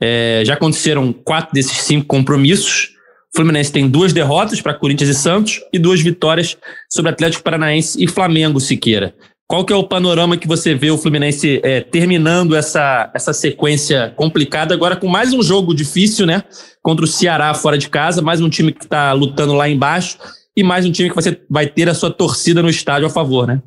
É, 0.00 0.42
já 0.46 0.54
aconteceram 0.54 1.12
quatro 1.12 1.52
desses 1.52 1.82
cinco 1.82 2.06
compromissos. 2.06 2.92
O 3.32 3.36
Fluminense 3.36 3.70
tem 3.70 3.86
duas 3.86 4.14
derrotas 4.14 4.62
para 4.62 4.72
Corinthians 4.72 5.10
e 5.10 5.14
Santos 5.14 5.60
e 5.70 5.78
duas 5.78 6.00
vitórias 6.00 6.56
sobre 6.88 7.12
Atlético 7.12 7.42
Paranaense 7.42 8.02
e 8.02 8.08
Flamengo, 8.08 8.58
Siqueira. 8.58 9.14
Qual 9.50 9.64
que 9.64 9.72
é 9.72 9.76
o 9.76 9.82
panorama 9.82 10.36
que 10.36 10.46
você 10.46 10.76
vê 10.76 10.92
o 10.92 10.96
Fluminense 10.96 11.60
é, 11.64 11.80
terminando 11.80 12.54
essa, 12.54 13.10
essa 13.12 13.32
sequência 13.32 14.14
complicada 14.14 14.72
agora 14.72 14.94
com 14.94 15.08
mais 15.08 15.32
um 15.32 15.42
jogo 15.42 15.74
difícil, 15.74 16.24
né? 16.24 16.44
Contra 16.80 17.04
o 17.04 17.08
Ceará 17.08 17.52
fora 17.52 17.76
de 17.76 17.88
casa, 17.88 18.22
mais 18.22 18.40
um 18.40 18.48
time 18.48 18.70
que 18.70 18.84
está 18.84 19.12
lutando 19.12 19.52
lá 19.54 19.68
embaixo 19.68 20.18
e 20.56 20.62
mais 20.62 20.86
um 20.86 20.92
time 20.92 21.08
que 21.08 21.16
você 21.16 21.42
vai 21.50 21.66
ter 21.66 21.88
a 21.88 21.94
sua 21.94 22.12
torcida 22.12 22.62
no 22.62 22.70
estádio 22.70 23.08
a 23.08 23.10
favor, 23.10 23.44
né? 23.44 23.60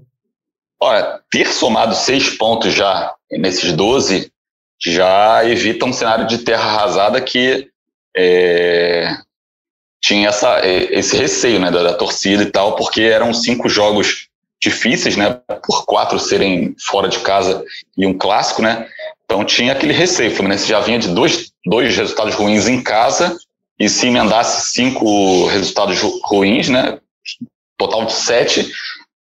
Olha, 0.82 1.19
ter 1.30 1.48
somado 1.48 1.93
seis 1.96 2.30
pontos 2.30 2.72
já 2.74 3.13
nesses 3.30 3.74
12 3.74 4.32
já 4.82 5.43
evita 5.43 5.86
um 5.86 5.91
cenário 5.91 6.26
de 6.28 6.38
terra 6.38 6.63
arrasada 6.63 7.19
que 7.19 7.67
é, 8.15 9.17
tinha 10.02 10.30
essa, 10.30 10.65
esse 10.65 11.17
receio 11.17 11.60
né, 11.60 11.69
da, 11.69 11.84
da 11.84 11.93
torcida 11.93 12.41
e 12.41 12.50
tal, 12.50 12.78
porque 12.78 13.02
eram 13.02 13.34
cinco 13.34 13.67
jogos 13.67 14.30
difíceis, 14.63 15.17
né? 15.17 15.39
Por 15.65 15.86
quatro 15.86 16.17
serem 16.19 16.76
fora 16.88 17.10
de 17.10 17.19
casa 17.19 17.63
e 17.97 18.08
um 18.08 18.17
clássico, 18.17 18.62
né? 18.62 18.88
Então 19.26 19.43
tinha 19.43 19.73
aquele 19.73 19.93
receio. 19.93 20.32
O 20.32 20.36
Fluminense 20.36 20.67
já 20.67 20.80
vinha 20.80 20.97
de 20.97 21.10
dois, 21.10 21.52
dois 21.65 21.95
resultados 21.95 22.34
ruins 22.34 22.67
em 22.67 22.82
casa 22.82 23.38
e 23.80 23.89
se 23.89 24.08
emendasse 24.08 24.71
cinco 24.71 25.45
resultados 25.47 25.99
ruins, 26.23 26.69
né? 26.69 26.99
Total 27.78 28.06
de 28.06 28.13
sete, 28.13 28.71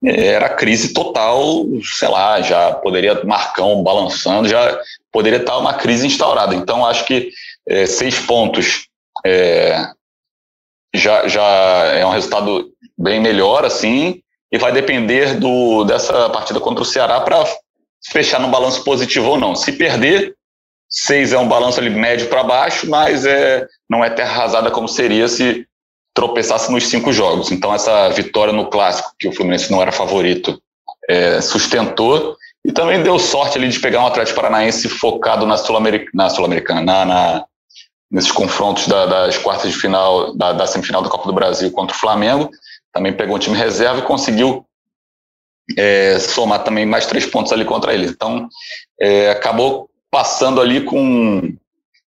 era 0.03 0.49
crise 0.49 0.93
total, 0.93 1.65
sei 1.97 2.09
lá, 2.09 2.41
já 2.41 2.73
poderia 2.73 3.23
Marcão 3.23 3.81
balançando, 3.83 4.49
já 4.49 4.79
poderia 5.11 5.39
estar 5.39 5.57
uma 5.57 5.73
crise 5.73 6.07
instaurada. 6.07 6.55
Então 6.55 6.85
acho 6.85 7.05
que 7.05 7.29
é, 7.67 7.85
seis 7.85 8.19
pontos 8.19 8.87
é, 9.25 9.85
já, 10.93 11.27
já 11.27 11.43
é 11.93 12.05
um 12.05 12.11
resultado 12.11 12.71
bem 12.97 13.19
melhor, 13.21 13.63
assim, 13.63 14.21
e 14.51 14.57
vai 14.57 14.71
depender 14.71 15.35
do, 15.35 15.83
dessa 15.83 16.29
partida 16.29 16.59
contra 16.59 16.81
o 16.81 16.85
Ceará 16.85 17.21
para 17.21 17.43
fechar 18.11 18.39
no 18.39 18.47
balanço 18.47 18.83
positivo 18.83 19.29
ou 19.29 19.37
não. 19.37 19.55
Se 19.55 19.73
perder, 19.73 20.35
seis 20.89 21.33
é 21.33 21.37
um 21.37 21.47
balanço 21.47 21.79
ali 21.79 21.89
médio 21.89 22.27
para 22.27 22.43
baixo, 22.43 22.89
mas 22.89 23.25
é, 23.25 23.67
não 23.89 24.03
é 24.03 24.09
terra 24.09 24.31
arrasada 24.31 24.71
como 24.71 24.87
seria 24.87 25.27
se 25.27 25.65
tropeçasse 26.13 26.71
nos 26.71 26.87
cinco 26.87 27.13
jogos. 27.13 27.51
Então, 27.51 27.73
essa 27.73 28.09
vitória 28.09 28.51
no 28.51 28.69
clássico, 28.69 29.13
que 29.19 29.27
o 29.27 29.31
Fluminense 29.31 29.71
não 29.71 29.81
era 29.81 29.91
favorito, 29.91 30.61
é, 31.07 31.39
sustentou 31.41 32.35
e 32.65 32.71
também 32.71 33.01
deu 33.01 33.17
sorte 33.17 33.57
ali 33.57 33.69
de 33.69 33.79
pegar 33.79 34.01
um 34.01 34.07
Atlético 34.07 34.35
Paranaense 34.35 34.89
focado 34.89 35.45
na 35.45 35.57
Sul-Americana, 35.57 36.29
Sul 36.29 36.47
na, 36.47 37.05
na, 37.05 37.45
nesses 38.11 38.31
confrontos 38.31 38.87
da, 38.87 39.05
das 39.05 39.37
quartas 39.37 39.71
de 39.71 39.77
final, 39.77 40.35
da, 40.35 40.51
da, 40.53 40.67
semifinal 40.67 41.01
da 41.01 41.09
Copa 41.09 41.27
do 41.27 41.33
Brasil 41.33 41.71
contra 41.71 41.95
o 41.95 41.99
Flamengo. 41.99 42.49
Também 42.93 43.13
pegou 43.13 43.35
um 43.35 43.39
time 43.39 43.57
reserva 43.57 43.99
e 43.99 44.05
conseguiu 44.05 44.65
é, 45.77 46.17
somar 46.19 46.63
também 46.63 46.85
mais 46.85 47.05
três 47.05 47.25
pontos 47.25 47.51
ali 47.51 47.65
contra 47.65 47.93
eles. 47.93 48.11
Então, 48.11 48.47
é, 48.99 49.29
acabou 49.31 49.89
passando 50.11 50.59
ali 50.59 50.81
com 50.81 51.53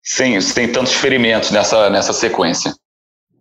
sem, 0.03 0.39
sem 0.41 0.71
tantos 0.71 0.93
ferimentos 0.93 1.51
nessa, 1.51 1.89
nessa 1.89 2.13
sequência. 2.13 2.73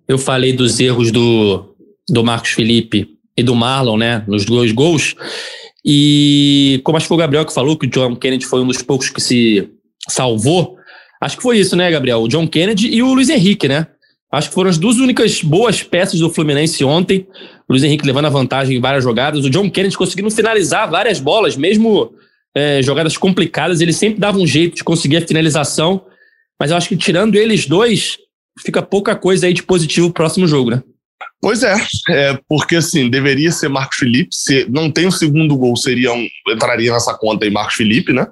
Eu 0.09 0.19
falei 0.19 0.53
dos 0.53 0.81
erros 0.81 1.11
do, 1.11 1.75
do 2.09 2.25
Marcos 2.25 2.51
Felipe 2.51 3.17
e 3.37 3.43
do 3.43 3.55
Marlon, 3.55 3.97
né, 3.97 4.25
nos 4.27 4.45
dois 4.45 4.73
gols. 4.73 5.15
E 5.85 6.81
como 6.85 6.97
acho 6.97 7.05
que 7.05 7.09
foi 7.09 7.17
o 7.17 7.21
Gabriel 7.21 7.47
que 7.47 7.55
falou 7.55 7.79
que 7.79 7.87
o 7.87 7.91
John 7.91 8.17
Kennedy 8.17 8.45
foi 8.45 8.61
um 8.61 8.67
dos 8.67 8.83
poucos 8.83 9.09
que 9.09 9.21
se 9.21 9.71
salvou, 10.09 10.77
acho 11.23 11.37
que 11.37 11.43
foi 11.43 11.59
isso, 11.59 11.77
né, 11.77 11.91
Gabriel? 11.91 12.23
O 12.23 12.29
John 12.29 12.47
Kennedy 12.47 12.89
e 12.89 13.03
o 13.03 13.15
Luiz 13.15 13.31
Henrique, 13.31 13.69
né? 13.69 13.87
Acho 14.33 14.49
que 14.49 14.55
foram 14.55 14.71
as 14.71 14.79
duas 14.79 14.97
únicas 14.99 15.43
boas 15.43 15.83
peças 15.83 16.21
do 16.21 16.31
Fluminense 16.31 16.85
ontem. 16.85 17.27
O 17.69 17.73
Luiz 17.73 17.83
Henrique 17.83 18.07
levando 18.07 18.27
a 18.27 18.31
vantagem 18.31 18.77
em 18.77 18.81
várias 18.81 19.03
jogadas. 19.03 19.45
O 19.45 19.51
John 19.51 19.69
Kennedy 19.69 19.97
conseguindo 19.97 20.31
finalizar 20.31 20.89
várias 20.89 21.19
bolas, 21.19 21.57
mesmo 21.57 22.13
é, 22.55 22.81
jogadas 22.81 23.17
complicadas. 23.17 23.81
Ele 23.81 23.93
sempre 23.93 24.21
dava 24.21 24.39
um 24.39 24.47
jeito 24.47 24.77
de 24.77 24.85
conseguir 24.85 25.17
a 25.17 25.27
finalização. 25.27 26.05
Mas 26.61 26.71
eu 26.71 26.77
acho 26.77 26.89
que 26.89 26.97
tirando 26.97 27.35
eles 27.35 27.67
dois, 27.67 28.19
fica 28.65 28.81
pouca 28.81 29.17
coisa 29.17 29.47
aí 29.47 29.53
de 29.53 29.65
positivo 29.65 30.09
pro 30.09 30.23
próximo 30.23 30.47
jogo, 30.47 30.71
né? 30.71 30.83
Pois 31.43 31.63
é, 31.63 31.75
é, 32.11 32.39
porque 32.49 32.77
assim, 32.77 33.09
deveria 33.09 33.51
ser 33.51 33.69
Marcos 33.69 33.97
Felipe. 33.97 34.29
Se 34.31 34.67
não 34.69 34.91
tem 34.91 35.07
o 35.07 35.13
segundo 35.13 35.57
gol, 35.57 35.75
seria 35.77 36.13
um, 36.13 36.29
entraria 36.49 36.93
nessa 36.93 37.15
conta 37.15 37.45
aí 37.45 37.51
Marcos 37.51 37.75
Felipe, 37.75 38.13
né? 38.13 38.29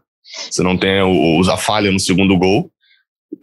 Se 0.51 0.63
não 0.63 0.77
tem 0.77 1.01
o, 1.03 1.41
o 1.41 1.91
no 1.91 1.99
segundo 1.99 2.37
gol. 2.37 2.71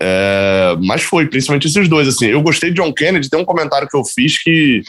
É, 0.01 0.75
mas 0.83 1.03
foi, 1.03 1.27
principalmente 1.27 1.67
esses 1.67 1.87
dois. 1.87 2.07
Assim, 2.07 2.27
eu 2.27 2.41
gostei 2.41 2.71
de 2.71 2.81
John 2.81 2.93
Kennedy, 2.93 3.29
tem 3.29 3.39
um 3.39 3.45
comentário 3.45 3.87
que 3.87 3.95
eu 3.95 4.03
fiz 4.03 4.41
que, 4.41 4.81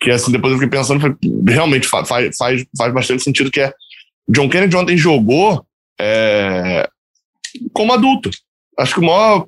que 0.00 0.10
assim, 0.10 0.32
depois 0.32 0.52
eu 0.52 0.58
fiquei 0.58 0.78
pensando, 0.78 1.00
foi, 1.00 1.14
realmente 1.46 1.88
faz, 1.88 2.08
faz, 2.08 2.64
faz 2.76 2.94
bastante 2.94 3.22
sentido, 3.22 3.50
que 3.50 3.60
é 3.60 3.72
John 4.28 4.48
Kennedy 4.48 4.76
ontem 4.76 4.96
jogou 4.96 5.64
é, 6.00 6.88
como 7.72 7.92
adulto. 7.92 8.30
Acho 8.78 8.94
que 8.94 9.00
a 9.00 9.06
maior, 9.06 9.46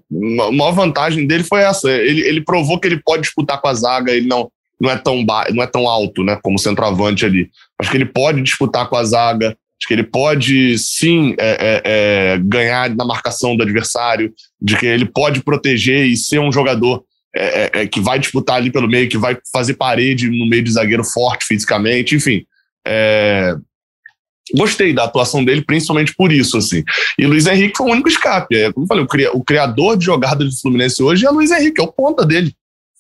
a 0.48 0.52
maior 0.52 0.72
vantagem 0.72 1.26
dele 1.26 1.42
foi 1.42 1.62
essa. 1.62 1.90
Ele, 1.90 2.20
ele 2.20 2.40
provou 2.40 2.78
que 2.78 2.86
ele 2.86 3.00
pode 3.04 3.22
disputar 3.22 3.60
com 3.60 3.68
a 3.68 3.74
zaga, 3.74 4.12
ele 4.12 4.26
não, 4.26 4.50
não, 4.80 4.90
é 4.90 4.96
tão 4.96 5.24
ba 5.24 5.46
não 5.52 5.62
é 5.62 5.66
tão 5.66 5.88
alto 5.88 6.22
né, 6.22 6.38
como 6.42 6.58
centroavante 6.58 7.26
ali. 7.26 7.50
Acho 7.80 7.90
que 7.90 7.96
ele 7.96 8.06
pode 8.06 8.40
disputar 8.42 8.88
com 8.88 8.96
a 8.96 9.04
zaga, 9.04 9.56
acho 9.78 9.88
que 9.88 9.94
ele 9.94 10.04
pode 10.04 10.78
sim 10.78 11.34
é, 11.38 11.50
é, 11.50 11.82
é, 11.84 12.38
ganhar 12.38 12.94
na 12.94 13.04
marcação 13.04 13.56
do 13.56 13.62
adversário, 13.62 14.32
de 14.60 14.76
que 14.76 14.86
ele 14.86 15.04
pode 15.04 15.42
proteger 15.42 16.06
e 16.06 16.16
ser 16.16 16.38
um 16.38 16.50
jogador 16.50 17.04
é, 17.34 17.64
é, 17.64 17.70
é, 17.82 17.86
que 17.86 18.00
vai 18.00 18.18
disputar 18.18 18.56
ali 18.56 18.70
pelo 18.70 18.88
meio, 18.88 19.08
que 19.08 19.18
vai 19.18 19.36
fazer 19.52 19.74
parede 19.74 20.30
no 20.30 20.48
meio 20.48 20.62
de 20.62 20.72
zagueiro 20.72 21.04
forte 21.04 21.44
fisicamente, 21.44 22.14
enfim. 22.14 22.44
Gostei 24.54 24.92
da 24.92 25.04
atuação 25.04 25.44
dele, 25.44 25.62
principalmente 25.62 26.14
por 26.14 26.32
isso, 26.32 26.56
assim. 26.56 26.82
E 27.18 27.26
Luiz 27.26 27.46
Henrique 27.46 27.76
foi 27.76 27.88
o 27.88 27.92
único 27.92 28.08
escape. 28.08 28.72
Como 28.72 28.84
eu 28.84 28.88
falei, 28.88 29.28
o, 29.32 29.42
criador 29.42 29.98
de 29.98 30.04
jogadas 30.04 30.48
do 30.48 30.60
Fluminense 30.60 31.02
hoje 31.02 31.26
é 31.26 31.30
Luiz 31.30 31.50
Henrique, 31.50 31.80
é 31.80 31.84
o 31.84 31.92
ponta 31.92 32.24
dele. 32.24 32.54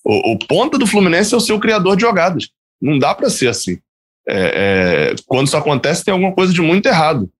O, 0.04 0.32
o 0.32 0.38
ponta 0.38 0.76
do 0.76 0.86
Fluminense 0.86 1.32
é 1.32 1.36
o 1.36 1.40
seu 1.40 1.58
criador 1.58 1.96
de 1.96 2.02
jogadas. 2.02 2.48
Não 2.82 2.98
dá 2.98 3.14
para 3.14 3.30
ser 3.30 3.48
assim. 3.48 3.78
É, 4.28 5.12
é, 5.12 5.14
quando 5.26 5.46
isso 5.46 5.56
acontece, 5.56 6.04
tem 6.04 6.12
alguma 6.12 6.32
coisa 6.32 6.52
de 6.52 6.60
muito 6.60 6.86
errado. 6.86 7.30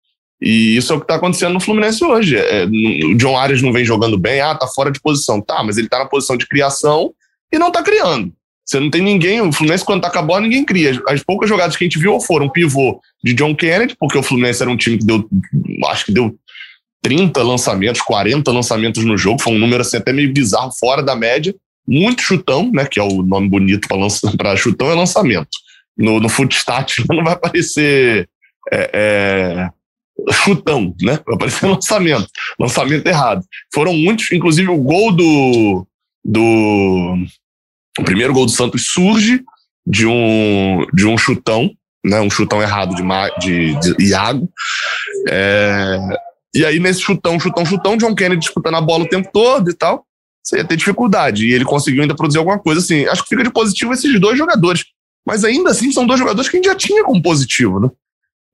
E 0.41 0.77
isso 0.77 0.93
é 0.93 0.97
o 0.97 0.99
que 0.99 1.05
está 1.05 1.17
acontecendo 1.17 1.55
no 1.55 1.61
Fluminense 1.61 2.05
hoje. 2.05 2.37
É, 2.37 2.65
o 2.65 3.15
John 3.17 3.37
Arias 3.37 3.63
não 3.63 3.73
vem 3.73 3.85
jogando 3.85 4.19
bem, 4.19 4.41
ah, 4.41 4.55
tá 4.55 4.67
fora 4.67 4.91
de 4.91 5.01
posição. 5.01 5.41
Tá, 5.41 5.63
mas 5.65 5.79
ele 5.79 5.89
tá 5.89 5.99
na 5.99 6.07
posição 6.07 6.37
de 6.37 6.47
criação 6.47 7.13
e 7.53 7.59
não 7.59 7.71
tá 7.71 7.83
criando. 7.83 8.33
Você 8.65 8.81
não 8.81 8.91
tem 8.91 9.01
ninguém, 9.01 9.41
o 9.41 9.53
Fluminense 9.53 9.85
quando 9.85 10.03
tá 10.03 10.11
com 10.11 10.19
a 10.19 10.23
bola, 10.23 10.41
ninguém 10.41 10.65
cria. 10.65 11.01
As 11.09 11.23
poucas 11.23 11.49
jogadas 11.49 11.77
que 11.77 11.85
a 11.85 11.87
gente 11.87 12.01
viu 12.01 12.19
foram 12.21 12.49
pivô 12.49 13.01
de 13.23 13.33
John 13.33 13.55
Kennedy, 13.55 13.95
porque 13.99 14.19
o 14.19 14.23
Fluminense 14.25 14.61
era 14.61 14.71
um 14.71 14.77
time 14.77 14.99
que 14.99 15.07
deu, 15.07 15.25
acho 15.89 16.07
que 16.07 16.13
deu 16.13 16.37
30 17.01 17.41
lançamentos, 17.45 18.03
40 18.03 18.51
lançamentos 18.51 19.05
no 19.05 19.17
jogo, 19.17 19.41
foi 19.41 19.53
um 19.53 19.59
número 19.59 19.83
assim 19.83 19.99
até 19.99 20.13
meio 20.13 20.33
bizarro, 20.33 20.73
fora 20.73 21.01
da 21.01 21.15
média. 21.15 21.55
Muito 21.87 22.21
chutão, 22.21 22.69
né, 22.73 22.85
que 22.85 22.99
é 22.99 23.03
o 23.05 23.23
nome 23.23 23.49
bonito 23.49 23.87
para 24.37 24.57
chutão, 24.59 24.91
é 24.91 24.95
lançamento. 24.95 25.49
No, 25.97 26.21
no 26.21 26.29
footstat 26.29 27.05
não 27.11 27.25
vai 27.25 27.35
aparecer 27.35 28.29
é, 28.73 28.91
é, 28.93 30.33
chutão, 30.33 30.95
né? 31.01 31.19
Vai 31.27 31.35
aparecer 31.35 31.67
lançamento. 31.69 32.29
Lançamento 32.59 33.07
errado. 33.07 33.45
Foram 33.73 33.95
muitos, 33.95 34.31
inclusive 34.33 34.69
o 34.69 34.83
gol 34.83 35.13
do, 35.13 35.87
do 36.25 37.17
o 37.99 38.05
primeiro 38.05 38.33
gol 38.33 38.47
do 38.47 38.53
Santos 38.53 38.87
surge 38.87 39.43
de 39.87 40.07
um, 40.07 40.85
de 40.93 41.07
um 41.07 41.17
chutão, 41.17 41.71
né, 42.05 42.21
um 42.21 42.31
chutão 42.31 42.61
errado 42.61 42.95
de, 42.95 43.03
de, 43.39 43.97
de 43.97 44.11
Iago. 44.11 44.49
É, 45.29 45.99
e 46.55 46.65
aí, 46.65 46.81
nesse 46.81 47.01
chutão, 47.01 47.39
chutão, 47.39 47.65
chutão, 47.65 47.97
John 47.97 48.15
Kennedy 48.15 48.41
disputando 48.41 48.77
a 48.77 48.81
bola 48.81 49.05
o 49.05 49.09
tempo 49.09 49.29
todo 49.33 49.71
e 49.71 49.75
tal, 49.75 50.07
você 50.43 50.59
ia 50.59 50.65
ter 50.65 50.77
dificuldade. 50.77 51.47
E 51.47 51.53
ele 51.53 51.65
conseguiu 51.65 52.03
ainda 52.03 52.15
produzir 52.15 52.39
alguma 52.39 52.59
coisa 52.59 52.81
assim. 52.81 53.05
Acho 53.07 53.23
que 53.23 53.29
fica 53.29 53.45
de 53.45 53.53
positivo 53.53 53.93
esses 53.93 54.19
dois 54.19 54.39
jogadores. 54.39 54.85
Mas 55.27 55.45
ainda 55.45 55.71
assim, 55.71 55.91
são 55.91 56.07
dois 56.07 56.21
jogadores 56.21 56.49
que 56.49 56.57
a 56.57 56.59
gente 56.59 56.67
já 56.67 56.75
tinha 56.75 57.05
como 57.05 57.21
positivo, 57.21 57.81
né? 57.81 57.91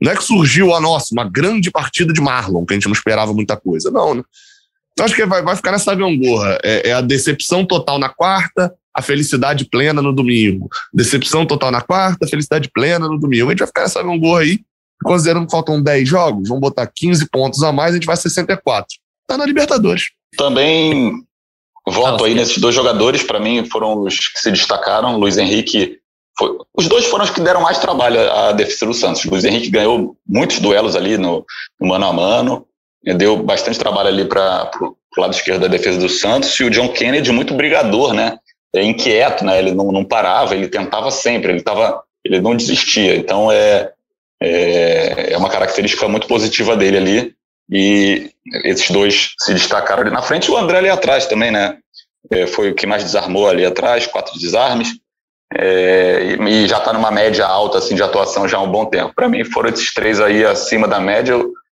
Não 0.01 0.11
é 0.11 0.17
que 0.17 0.25
surgiu 0.25 0.75
a 0.75 0.81
nossa, 0.81 1.09
uma 1.13 1.29
grande 1.29 1.71
partida 1.71 2.13
de 2.13 2.21
Marlon, 2.21 2.65
que 2.65 2.73
a 2.73 2.77
gente 2.77 2.87
não 2.87 2.93
esperava 2.93 3.33
muita 3.33 3.57
coisa. 3.57 3.91
Não, 3.91 4.15
né? 4.15 4.23
Então 4.93 5.07
acho 5.07 5.15
que 5.15 5.25
vai, 5.25 5.43
vai 5.43 5.55
ficar 5.55 5.71
nessa 5.71 5.95
gangorra. 5.95 6.59
É, 6.65 6.91
é 6.91 6.93
a 6.93 7.01
decepção 7.01 7.65
total 7.65 7.99
na 7.99 8.09
quarta, 8.09 8.75
a 8.95 9.01
felicidade 9.01 9.65
plena 9.67 10.03
no 10.03 10.13
domingo. 10.13 10.69
Decepção 10.93 11.47
total 11.47 11.71
na 11.71 11.81
quarta, 11.81 12.27
felicidade 12.27 12.71
plena 12.73 13.07
no 13.07 13.19
domingo. 13.19 13.47
A 13.47 13.51
gente 13.51 13.61
vai 13.61 13.69
ficar 13.69 13.83
nessa 13.83 14.03
gangorra 14.03 14.41
aí, 14.41 14.61
considerando 15.05 15.47
que 15.47 15.53
faltam 15.53 15.81
10 15.81 16.09
jogos, 16.09 16.49
vamos 16.49 16.61
botar 16.61 16.87
15 16.87 17.29
pontos 17.31 17.63
a 17.63 17.73
mais, 17.73 17.93
a 17.93 17.95
gente 17.95 18.07
vai 18.07 18.17
64. 18.17 18.87
Tá 19.27 19.39
na 19.39 19.47
Libertadores. 19.47 20.11
Também 20.37 21.23
voto 21.87 22.25
aí 22.25 22.35
nesses 22.35 22.59
dois 22.59 22.75
jogadores, 22.75 23.23
para 23.23 23.41
mim 23.41 23.65
foram 23.67 24.03
os 24.03 24.19
que 24.29 24.41
se 24.41 24.51
destacaram. 24.51 25.17
Luiz 25.17 25.39
Henrique, 25.39 25.99
foi, 26.38 26.57
os 26.75 26.88
dois 26.88 27.05
foram 27.07 27.25
os 27.25 27.31
que 27.31 27.40
deram 27.40 27.61
mais 27.61 27.79
trabalho 27.79 28.21
à 28.33 28.53
defesa 28.53 28.87
do 28.87 28.95
Santos. 28.95 29.25
Luiz 29.25 29.45
Henrique 29.45 29.71
ganhou 29.71 30.16
muitos 30.27 30.59
duelos 30.59 30.97
ali 30.97 31.18
no, 31.18 31.45
no 31.81 31.88
mano 31.88 32.07
a 32.07 32.12
mano, 32.12 32.66
deu 33.16 33.37
bastante 33.42 33.79
trabalho 33.79 34.09
ali 34.09 34.25
para 34.25 34.71
o 34.81 35.21
lado 35.21 35.35
esquerdo 35.35 35.62
da 35.62 35.68
defesa 35.68 35.99
do 35.99 36.09
Santos, 36.09 36.59
e 36.59 36.64
o 36.64 36.71
John 36.71 36.88
Kennedy 36.88 37.31
muito 37.33 37.55
brigador, 37.55 38.12
né? 38.12 38.38
é, 38.75 38.83
inquieto, 38.83 39.45
né? 39.45 39.59
Ele 39.59 39.73
não, 39.73 39.92
não 39.92 40.05
parava, 40.05 40.55
ele 40.55 40.68
tentava 40.68 41.11
sempre, 41.11 41.53
ele 41.53 41.62
tava, 41.62 42.03
ele 42.25 42.40
não 42.40 42.57
desistia. 42.57 43.16
Então 43.16 43.53
é, 43.53 43.92
é, 44.42 45.33
é 45.33 45.38
uma 45.38 45.51
característica 45.51 46.09
muito 46.09 46.27
positiva 46.27 46.77
dele 46.77 46.97
ali. 46.97 47.35
E 47.71 48.31
esses 48.64 48.90
dois 48.90 49.35
se 49.38 49.55
destacaram 49.55 50.03
ali 50.03 50.11
na 50.11 50.23
frente, 50.23 50.51
o 50.51 50.57
André 50.57 50.79
ali 50.79 50.88
atrás 50.88 51.27
também, 51.27 51.51
né? 51.51 51.79
É, 52.31 52.47
foi 52.47 52.71
o 52.71 52.75
que 52.75 52.87
mais 52.87 53.05
desarmou 53.05 53.49
ali 53.49 53.64
atrás, 53.64 54.07
quatro 54.07 54.38
desarmes. 54.38 54.88
É, 55.59 56.37
e, 56.49 56.67
já 56.67 56.79
está 56.79 56.93
numa 56.93 57.11
média 57.11 57.47
alta 57.47 57.79
assim 57.79 57.95
de 57.95 58.03
atuação 58.03 58.49
já 58.49 58.59
há 58.59 58.62
um 58.62 58.71
bom 58.71 58.87
tempo. 58.87 59.15
Para 59.15 59.29
mim 59.29 59.45
foram 59.45 59.69
esses 59.69 59.93
três 59.93 60.21
aí 60.21 60.45
acima 60.45 60.88
da 60.88 61.01
média, 61.01 61.37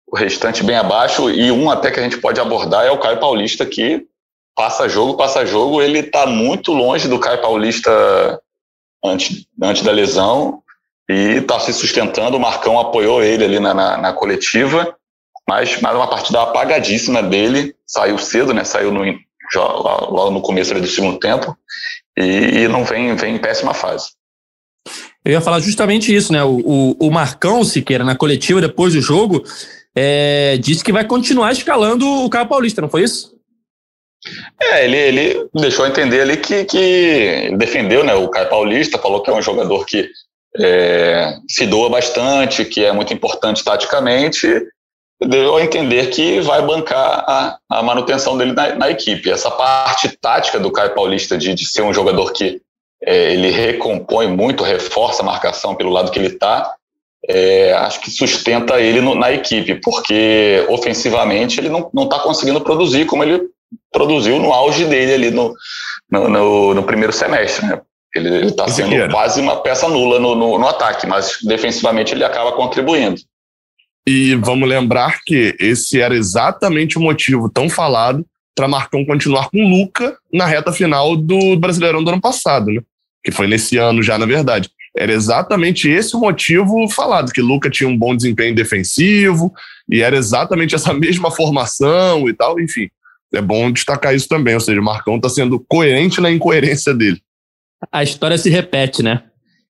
o 0.06 0.16
restante 0.16 0.62
bem 0.62 0.76
abaixo 0.76 1.30
e 1.30 1.50
um 1.50 1.70
até 1.70 1.90
que 1.90 1.98
a 1.98 2.02
gente 2.02 2.18
pode 2.18 2.40
abordar 2.40 2.85
é 2.85 2.90
o 2.90 2.98
Caio 2.98 3.18
Paulista 3.18 3.64
que 3.64 4.06
passa 4.54 4.88
jogo, 4.88 5.16
passa 5.16 5.46
jogo, 5.46 5.80
ele 5.80 6.00
está 6.00 6.26
muito 6.26 6.72
longe 6.72 7.08
do 7.08 7.18
Caio 7.18 7.40
Paulista 7.40 8.40
antes, 9.02 9.46
antes 9.62 9.82
da 9.82 9.90
lesão. 9.90 10.62
e 11.08 11.38
está 11.38 11.58
se 11.58 11.72
sustentando. 11.72 12.37
O 12.37 12.40
Marcão 12.40 12.78
apoiou 12.78 13.22
ele 13.22 13.44
ali 13.44 13.58
na, 13.58 13.72
na, 13.72 13.96
na 13.96 14.12
coletiva, 14.12 14.94
mas 15.48 15.80
mais 15.80 15.96
uma 15.96 16.06
partida 16.06 16.42
apagadíssima 16.42 17.22
dele. 17.22 17.74
Saiu 17.87 18.18
cedo, 18.18 18.52
né? 18.52 18.64
Saiu 18.64 18.92
no, 18.92 19.02
logo 19.54 20.30
no 20.30 20.42
começo 20.42 20.74
do 20.74 20.87
segundo 20.87 21.18
tempo 21.18 21.56
e, 22.16 22.62
e, 22.62 22.68
não 22.68 22.85
vem, 22.85 23.14
vem 23.16 23.37
em 23.37 23.38
péssima 23.38 23.75
fase. 23.75 24.11
Eu 25.25 25.33
ia 25.33 25.40
falar 25.40 25.61
justamente 25.61 26.14
isso, 26.14 26.33
né? 26.33 26.42
O, 26.42 26.61
o, 26.64 27.07
o 27.07 27.11
Marcão 27.11 27.62
Siqueira, 27.62 28.05
na 28.05 28.16
coletiva 28.16 28.61
depois 28.61 28.94
do 28.94 29.01
jogo, 29.01 29.44
é, 29.94 30.57
disse 30.59 30.83
que 30.83 30.92
vai 30.92 31.05
continuar 31.05 31.53
escalando 31.53 32.07
o 32.07 32.31
Caio 32.31 32.48
Paulista, 32.48 32.83
não 32.83 32.88
foi 32.88 33.05
isso? 33.05 33.33
É, 34.61 34.85
ele, 34.85 34.96
ele 34.96 35.48
deixou 35.55 35.87
entender 35.87 36.20
ali 36.20 36.37
que, 36.37 36.64
que 36.64 37.55
defendeu 37.57 38.05
né, 38.05 38.14
o 38.14 38.29
Caio 38.29 38.48
Paulista, 38.48 38.98
falou 38.98 39.22
que 39.22 39.31
é 39.31 39.35
um 39.35 39.42
jogador 39.42 39.85
que 39.85 40.09
é, 40.59 41.37
se 41.48 41.66
doa 41.66 41.88
bastante, 41.88 42.64
que 42.64 42.85
é 42.85 42.92
muito 42.92 43.12
importante 43.12 43.64
taticamente, 43.64 44.48
deu 45.26 45.56
a 45.56 45.62
entender 45.62 46.11
que 46.11 46.40
vai 46.40 46.62
bancar 46.62 47.24
a, 47.26 47.58
a 47.68 47.82
manutenção 47.82 48.37
dele 48.37 48.52
na, 48.52 48.74
na, 48.74 48.90
equipe. 48.90 49.30
Essa 49.30 49.50
parte 49.50 50.08
tática 50.20 50.58
do 50.58 50.72
Caio 50.72 50.94
Paulista 50.94 51.37
de, 51.37 51.54
de 51.54 51.66
ser 51.66 51.82
um 51.82 51.92
jogador 51.92 52.32
que 52.32 52.61
é, 53.04 53.32
ele 53.32 53.50
recompõe 53.50 54.28
muito, 54.28 54.64
reforça 54.64 55.22
a 55.22 55.26
marcação 55.26 55.74
pelo 55.74 55.90
lado 55.90 56.11
que 56.11 56.18
ele 56.18 56.28
está, 56.28 56.74
é, 57.28 57.72
acho 57.74 58.00
que 58.00 58.11
sustenta 58.11 58.80
ele 58.80 59.00
no, 59.00 59.14
na 59.14 59.32
equipe, 59.32 59.76
porque 59.76 60.64
ofensivamente 60.68 61.61
ele 61.61 61.68
não 61.68 62.04
está 62.04 62.18
conseguindo 62.18 62.61
produzir 62.61 63.06
como 63.06 63.22
ele 63.22 63.42
produziu 63.92 64.38
no 64.38 64.52
auge 64.52 64.85
dele 64.85 65.14
ali 65.14 65.30
no, 65.30 65.54
no, 66.11 66.28
no, 66.28 66.74
no 66.74 66.82
primeiro 66.82 67.12
semestre. 67.12 67.66
Né? 67.66 67.80
Ele 68.14 68.46
está 68.46 68.68
sendo 68.68 69.11
quase 69.11 69.40
uma 69.40 69.56
peça 69.62 69.88
nula 69.88 70.18
no, 70.18 70.35
no, 70.35 70.58
no, 70.58 70.68
ataque, 70.68 71.06
mas 71.06 71.38
defensivamente 71.42 72.12
ele 72.12 72.24
acaba 72.24 72.52
contribuindo. 72.52 73.20
E 74.06 74.34
vamos 74.36 74.68
lembrar 74.68 75.20
que 75.24 75.54
esse 75.60 76.00
era 76.00 76.16
exatamente 76.16 76.98
o 76.98 77.00
motivo 77.00 77.48
tão 77.48 77.68
falado 77.68 78.26
para 78.54 78.68
Marcão 78.68 79.04
continuar 79.04 79.48
com 79.48 79.68
Luca 79.68 80.16
na 80.32 80.46
reta 80.46 80.72
final 80.72 81.16
do 81.16 81.56
Brasileirão 81.56 82.02
do 82.02 82.10
ano 82.10 82.20
passado, 82.20 82.70
né? 82.70 82.80
Que 83.24 83.30
foi 83.30 83.46
nesse 83.46 83.76
ano 83.76 84.02
já, 84.02 84.18
na 84.18 84.26
verdade. 84.26 84.68
Era 84.96 85.12
exatamente 85.12 85.88
esse 85.88 86.14
o 86.14 86.20
motivo 86.20 86.88
falado, 86.88 87.32
que 87.32 87.40
Luca 87.40 87.70
tinha 87.70 87.88
um 87.88 87.96
bom 87.96 88.14
desempenho 88.14 88.54
defensivo, 88.54 89.52
e 89.88 90.02
era 90.02 90.16
exatamente 90.16 90.74
essa 90.74 90.92
mesma 90.94 91.30
formação 91.30 92.28
e 92.28 92.34
tal, 92.34 92.60
enfim. 92.60 92.90
É 93.32 93.40
bom 93.40 93.70
destacar 93.72 94.14
isso 94.14 94.28
também, 94.28 94.54
ou 94.54 94.60
seja, 94.60 94.80
o 94.80 94.84
Marcão 94.84 95.16
está 95.16 95.28
sendo 95.28 95.58
coerente 95.58 96.20
na 96.20 96.30
incoerência 96.30 96.92
dele. 96.92 97.22
A 97.90 98.02
história 98.02 98.36
se 98.36 98.50
repete, 98.50 99.02
né? 99.02 99.22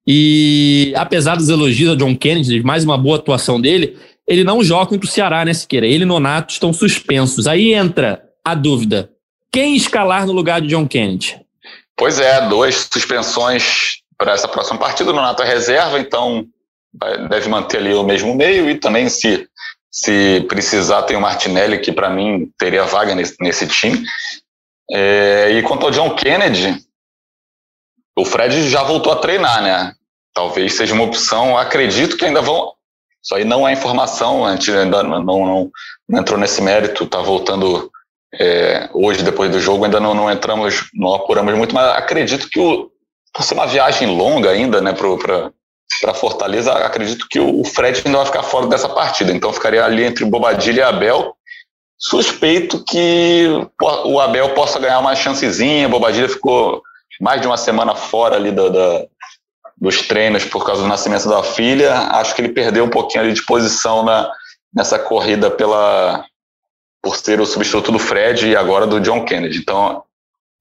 E 0.05 0.92
apesar 0.97 1.37
dos 1.37 1.49
elogios 1.49 1.92
a 1.92 1.97
John 1.97 2.16
Kennedy, 2.16 2.61
mais 2.62 2.85
uma 2.85 2.99
boa 2.99 3.16
atuação 3.16 3.61
dele, 3.61 3.97
ele 4.27 4.45
não 4.45 4.63
joga 4.63 4.87
contra 4.87 5.07
o 5.07 5.11
Ceará, 5.11 5.45
né, 5.45 5.53
Siqueira? 5.53 5.87
Ele 5.87 6.05
e 6.05 6.07
Nonato 6.07 6.53
estão 6.53 6.73
suspensos. 6.73 7.47
Aí 7.47 7.75
entra 7.75 8.23
a 8.45 8.55
dúvida: 8.55 9.11
quem 9.53 9.77
escalar 9.77 10.27
no 10.27 10.33
lugar 10.33 10.61
de 10.61 10.69
John 10.69 10.87
Kennedy? 10.87 11.41
Pois 11.97 12.19
é, 12.19 12.49
duas 12.49 12.89
suspensões 12.93 13.99
para 14.17 14.33
essa 14.33 14.49
próxima 14.49 14.79
partida. 14.79 15.11
O 15.11 15.15
Nonato 15.15 15.43
é 15.43 15.47
reserva, 15.47 15.99
então 15.99 16.47
deve 17.29 17.49
manter 17.49 17.79
ali 17.79 17.95
o 17.95 18.03
mesmo 18.03 18.35
meio 18.35 18.69
e 18.69 18.79
também 18.79 19.09
se 19.09 19.49
se 19.93 20.41
precisar 20.49 21.03
tem 21.03 21.17
o 21.17 21.21
Martinelli 21.21 21.79
que 21.79 21.93
para 21.93 22.09
mim 22.09 22.51
teria 22.59 22.85
vaga 22.85 23.15
nesse, 23.15 23.37
nesse 23.41 23.67
time. 23.67 24.03
É, 24.91 25.51
e 25.53 25.63
quanto 25.63 25.85
ao 25.85 25.93
John 25.93 26.15
Kennedy, 26.17 26.83
o 28.17 28.25
Fred 28.25 28.71
já 28.71 28.83
voltou 28.83 29.13
a 29.13 29.17
treinar, 29.17 29.63
né? 29.63 29.95
Talvez 30.33 30.75
seja 30.75 30.95
uma 30.95 31.05
opção. 31.05 31.59
Acredito 31.59 32.17
que 32.17 32.25
ainda 32.25 32.41
vão 32.41 32.73
isso 33.23 33.35
aí 33.35 33.45
não 33.45 33.67
é 33.67 33.73
informação, 33.73 34.45
a 34.45 34.53
gente 34.53 34.71
ainda 34.71 35.03
não, 35.03 35.23
não, 35.23 35.71
não 36.09 36.21
entrou 36.21 36.39
nesse 36.39 36.61
mérito, 36.61 37.05
está 37.05 37.21
voltando 37.21 37.91
é, 38.35 38.89
hoje, 38.93 39.23
depois 39.23 39.51
do 39.51 39.61
jogo, 39.61 39.85
ainda 39.85 40.01
não, 40.01 40.15
não 40.15 40.31
entramos, 40.31 40.89
não 40.95 41.15
apuramos 41.15 41.55
muito, 41.55 41.75
mas 41.75 41.97
acredito 41.97 42.49
que 42.49 42.59
o, 42.59 42.91
por 43.33 43.43
ser 43.43 43.55
uma 43.55 43.67
viagem 43.67 44.09
longa 44.09 44.51
ainda, 44.51 44.81
né, 44.81 44.93
para 44.93 46.15
Fortaleza, 46.15 46.73
acredito 46.73 47.27
que 47.31 47.39
o 47.39 47.65
Fred 47.65 48.03
ainda 48.05 48.19
vai 48.19 48.27
ficar 48.27 48.43
fora 48.43 48.67
dessa 48.67 48.89
partida, 48.89 49.33
então 49.33 49.53
ficaria 49.53 49.85
ali 49.85 50.03
entre 50.03 50.25
Bobadilha 50.25 50.81
e 50.81 50.83
Abel. 50.83 51.35
Suspeito 51.99 52.83
que 52.85 53.47
o 53.81 54.19
Abel 54.19 54.55
possa 54.55 54.81
ganhar 54.81 54.99
uma 54.99 55.15
chancezinha, 55.15 55.89
Bobadilha 55.89 56.29
ficou 56.29 56.83
mais 57.21 57.41
de 57.41 57.47
uma 57.47 57.57
semana 57.57 57.95
fora 57.95 58.35
ali 58.35 58.51
da, 58.51 58.69
da 58.69 59.07
dos 59.83 60.01
treinos 60.07 60.45
por 60.45 60.64
causa 60.64 60.81
do 60.81 60.87
nascimento 60.87 61.29
da 61.29 61.42
filha, 61.42 61.92
acho 61.92 62.37
que 62.37 62.40
ele 62.40 62.51
perdeu 62.51 62.85
um 62.85 62.88
pouquinho 62.88 63.25
ali 63.25 63.33
de 63.33 63.45
posição 63.45 64.05
na, 64.05 64.31
nessa 64.73 64.97
corrida 64.97 65.51
pela 65.51 66.25
por 67.03 67.16
ser 67.16 67.40
o 67.40 67.47
substituto 67.47 67.90
do 67.90 67.99
Fred 67.99 68.47
e 68.47 68.55
agora 68.55 68.87
do 68.87 69.01
John 69.01 69.25
Kennedy. 69.25 69.59
Então, 69.59 70.05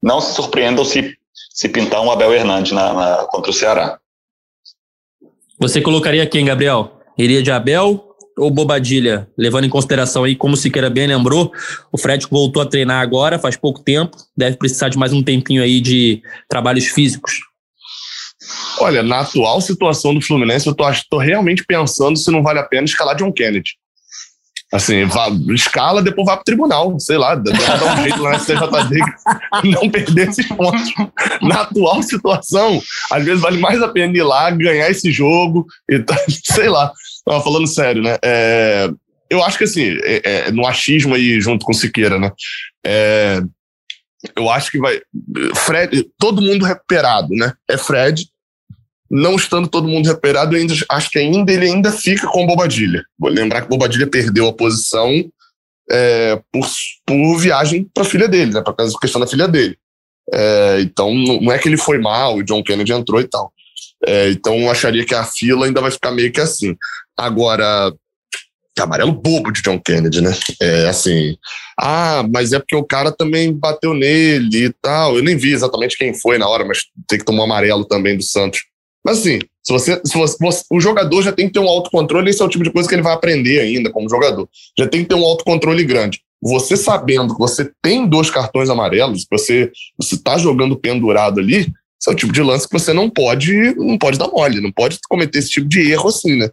não 0.02 0.20
se 0.20 0.34
surpreendam 0.34 0.84
se, 0.84 1.16
se 1.50 1.68
pintar 1.68 2.02
um 2.02 2.10
Abel 2.10 2.34
Hernandes 2.34 2.72
na, 2.72 2.92
na, 2.92 3.16
contra 3.30 3.52
o 3.52 3.54
Ceará. 3.54 4.00
Você 5.56 5.80
colocaria 5.80 6.26
quem, 6.26 6.44
Gabriel? 6.44 7.00
Iria 7.16 7.44
de 7.44 7.52
Abel 7.52 8.04
ou 8.36 8.50
Bobadilha? 8.50 9.30
Levando 9.38 9.66
em 9.66 9.70
consideração 9.70 10.24
aí, 10.24 10.34
como 10.34 10.54
o 10.54 10.56
Siqueira 10.56 10.90
bem 10.90 11.06
lembrou, 11.06 11.52
o 11.92 11.96
Fred 11.96 12.26
voltou 12.28 12.60
a 12.60 12.66
treinar 12.66 13.00
agora, 13.00 13.38
faz 13.38 13.56
pouco 13.56 13.78
tempo, 13.78 14.16
deve 14.36 14.56
precisar 14.56 14.88
de 14.88 14.98
mais 14.98 15.12
um 15.12 15.22
tempinho 15.22 15.62
aí 15.62 15.80
de 15.80 16.20
trabalhos 16.48 16.86
físicos. 16.86 17.51
Olha, 18.78 19.02
na 19.02 19.20
atual 19.20 19.60
situação 19.60 20.14
do 20.14 20.20
Fluminense, 20.20 20.66
eu 20.66 20.74
tô, 20.74 20.84
tô 21.08 21.18
realmente 21.18 21.64
pensando 21.64 22.18
se 22.18 22.30
não 22.30 22.42
vale 22.42 22.58
a 22.58 22.64
pena 22.64 22.84
escalar 22.84 23.16
John 23.16 23.32
Kennedy. 23.32 23.72
Assim, 24.72 25.04
vá, 25.04 25.28
escala, 25.50 26.00
depois 26.00 26.26
vá 26.26 26.34
pro 26.34 26.44
tribunal, 26.44 26.98
sei 26.98 27.18
lá, 27.18 27.34
dá, 27.34 27.52
um 27.52 28.02
jeito 28.02 28.22
lá 28.22 28.30
na 28.30 28.38
CJD 28.40 29.00
não 29.64 29.90
perder 29.90 30.30
esses 30.30 30.48
pontos. 30.48 30.90
Na 31.42 31.60
atual 31.60 32.02
situação, 32.02 32.82
às 33.10 33.22
vezes 33.22 33.42
vale 33.42 33.58
mais 33.58 33.82
a 33.82 33.88
pena 33.88 34.16
ir 34.16 34.22
lá, 34.22 34.50
ganhar 34.50 34.90
esse 34.90 35.12
jogo, 35.12 35.66
e 35.90 35.98
tá, 35.98 36.16
sei 36.42 36.70
lá. 36.70 36.90
Tava 37.22 37.44
falando 37.44 37.66
sério, 37.66 38.02
né? 38.02 38.16
É, 38.24 38.90
eu 39.28 39.44
acho 39.44 39.58
que 39.58 39.64
assim, 39.64 39.98
é, 40.04 40.22
é, 40.24 40.50
no 40.50 40.66
achismo 40.66 41.14
aí 41.14 41.38
junto 41.38 41.66
com 41.66 41.74
Siqueira, 41.74 42.18
né? 42.18 42.32
É, 42.84 43.42
eu 44.34 44.48
acho 44.48 44.70
que 44.70 44.78
vai. 44.78 45.00
Fred, 45.54 46.08
todo 46.18 46.40
mundo 46.40 46.64
recuperado, 46.64 47.28
né? 47.34 47.52
É 47.68 47.76
Fred, 47.76 48.26
não 49.12 49.36
estando 49.36 49.68
todo 49.68 49.86
mundo 49.86 50.06
recuperado, 50.06 50.56
ainda, 50.56 50.72
acho 50.88 51.10
que 51.10 51.18
ainda 51.18 51.52
ele 51.52 51.66
ainda 51.66 51.92
fica 51.92 52.26
com 52.28 52.46
Bobadilha. 52.46 53.04
Vou 53.18 53.30
lembrar 53.30 53.60
que 53.60 53.68
Bobadilha 53.68 54.06
perdeu 54.06 54.48
a 54.48 54.54
posição 54.54 55.10
é, 55.90 56.40
por, 56.50 56.66
por 57.04 57.38
viagem 57.38 57.86
para 57.92 58.04
a 58.04 58.06
filha 58.06 58.26
dele, 58.26 58.54
né, 58.54 58.62
para 58.62 58.74
questão 58.98 59.20
da 59.20 59.26
filha 59.26 59.46
dele. 59.46 59.76
É, 60.32 60.78
então 60.80 61.12
não 61.14 61.52
é 61.52 61.58
que 61.58 61.68
ele 61.68 61.76
foi 61.76 61.98
mal, 61.98 62.36
o 62.36 62.42
John 62.42 62.62
Kennedy 62.62 62.90
entrou 62.92 63.20
e 63.20 63.28
tal. 63.28 63.52
É, 64.06 64.30
então 64.30 64.70
acharia 64.70 65.04
que 65.04 65.14
a 65.14 65.24
fila 65.24 65.66
ainda 65.66 65.82
vai 65.82 65.90
ficar 65.90 66.10
meio 66.10 66.32
que 66.32 66.40
assim. 66.40 66.74
Agora, 67.14 67.92
amarelo 68.80 69.12
bobo 69.12 69.52
de 69.52 69.60
John 69.60 69.78
Kennedy, 69.78 70.22
né? 70.22 70.32
É 70.58 70.88
assim, 70.88 71.36
ah, 71.78 72.24
mas 72.32 72.54
é 72.54 72.58
porque 72.58 72.74
o 72.74 72.84
cara 72.84 73.12
também 73.12 73.52
bateu 73.52 73.92
nele 73.92 74.64
e 74.64 74.72
tal. 74.80 75.16
Eu 75.16 75.22
nem 75.22 75.36
vi 75.36 75.52
exatamente 75.52 75.98
quem 75.98 76.14
foi 76.14 76.38
na 76.38 76.48
hora, 76.48 76.64
mas 76.64 76.84
tem 77.06 77.18
que 77.18 77.26
tomar 77.26 77.44
amarelo 77.44 77.84
também 77.84 78.16
do 78.16 78.22
Santos. 78.22 78.71
Mas 79.04 79.18
assim, 79.18 79.40
se 79.62 79.72
você, 79.72 80.00
se 80.04 80.16
você, 80.16 80.64
o 80.70 80.80
jogador 80.80 81.22
já 81.22 81.32
tem 81.32 81.46
que 81.46 81.52
ter 81.52 81.60
um 81.60 81.68
autocontrole, 81.68 82.30
esse 82.30 82.42
é 82.42 82.44
o 82.44 82.48
tipo 82.48 82.64
de 82.64 82.70
coisa 82.70 82.88
que 82.88 82.94
ele 82.94 83.02
vai 83.02 83.12
aprender 83.12 83.60
ainda 83.60 83.90
como 83.90 84.08
jogador. 84.08 84.48
Já 84.78 84.86
tem 84.86 85.02
que 85.02 85.08
ter 85.08 85.14
um 85.14 85.24
autocontrole 85.24 85.84
grande. 85.84 86.20
Você 86.42 86.76
sabendo 86.76 87.34
que 87.34 87.38
você 87.38 87.70
tem 87.80 88.06
dois 88.06 88.28
cartões 88.28 88.68
amarelos, 88.68 89.26
você 89.30 89.70
está 90.00 90.36
jogando 90.36 90.76
pendurado 90.76 91.38
ali, 91.38 91.60
esse 92.00 92.10
é 92.10 92.12
o 92.12 92.16
tipo 92.16 92.32
de 92.32 92.42
lance 92.42 92.66
que 92.66 92.72
você 92.72 92.92
não 92.92 93.08
pode, 93.08 93.74
não 93.76 93.96
pode 93.96 94.18
dar 94.18 94.26
mole, 94.26 94.60
não 94.60 94.72
pode 94.72 94.98
cometer 95.08 95.38
esse 95.38 95.50
tipo 95.50 95.68
de 95.68 95.92
erro 95.92 96.08
assim, 96.08 96.36
né? 96.36 96.48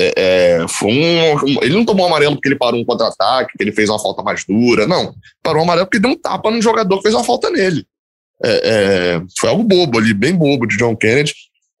É, 0.00 0.14
é, 0.16 0.68
foi 0.68 0.90
um, 0.90 1.62
ele 1.62 1.74
não 1.74 1.84
tomou 1.84 2.06
amarelo 2.06 2.36
porque 2.36 2.48
ele 2.48 2.56
parou 2.56 2.80
um 2.80 2.84
contra-ataque, 2.84 3.52
que 3.58 3.64
ele 3.64 3.72
fez 3.72 3.90
uma 3.90 3.98
falta 3.98 4.22
mais 4.22 4.44
dura, 4.46 4.86
não. 4.86 5.12
Parou 5.42 5.62
amarelo 5.62 5.86
porque 5.86 5.98
deu 5.98 6.12
um 6.12 6.18
tapa 6.18 6.50
no 6.50 6.62
jogador 6.62 6.96
que 6.96 7.02
fez 7.02 7.14
uma 7.14 7.24
falta 7.24 7.50
nele. 7.50 7.84
É, 8.42 8.60
é, 8.64 9.22
foi 9.38 9.50
algo 9.50 9.64
bobo 9.64 9.98
ali, 9.98 10.14
bem 10.14 10.34
bobo 10.34 10.66
de 10.66 10.78
John 10.78 10.96
Kennedy 10.96 11.34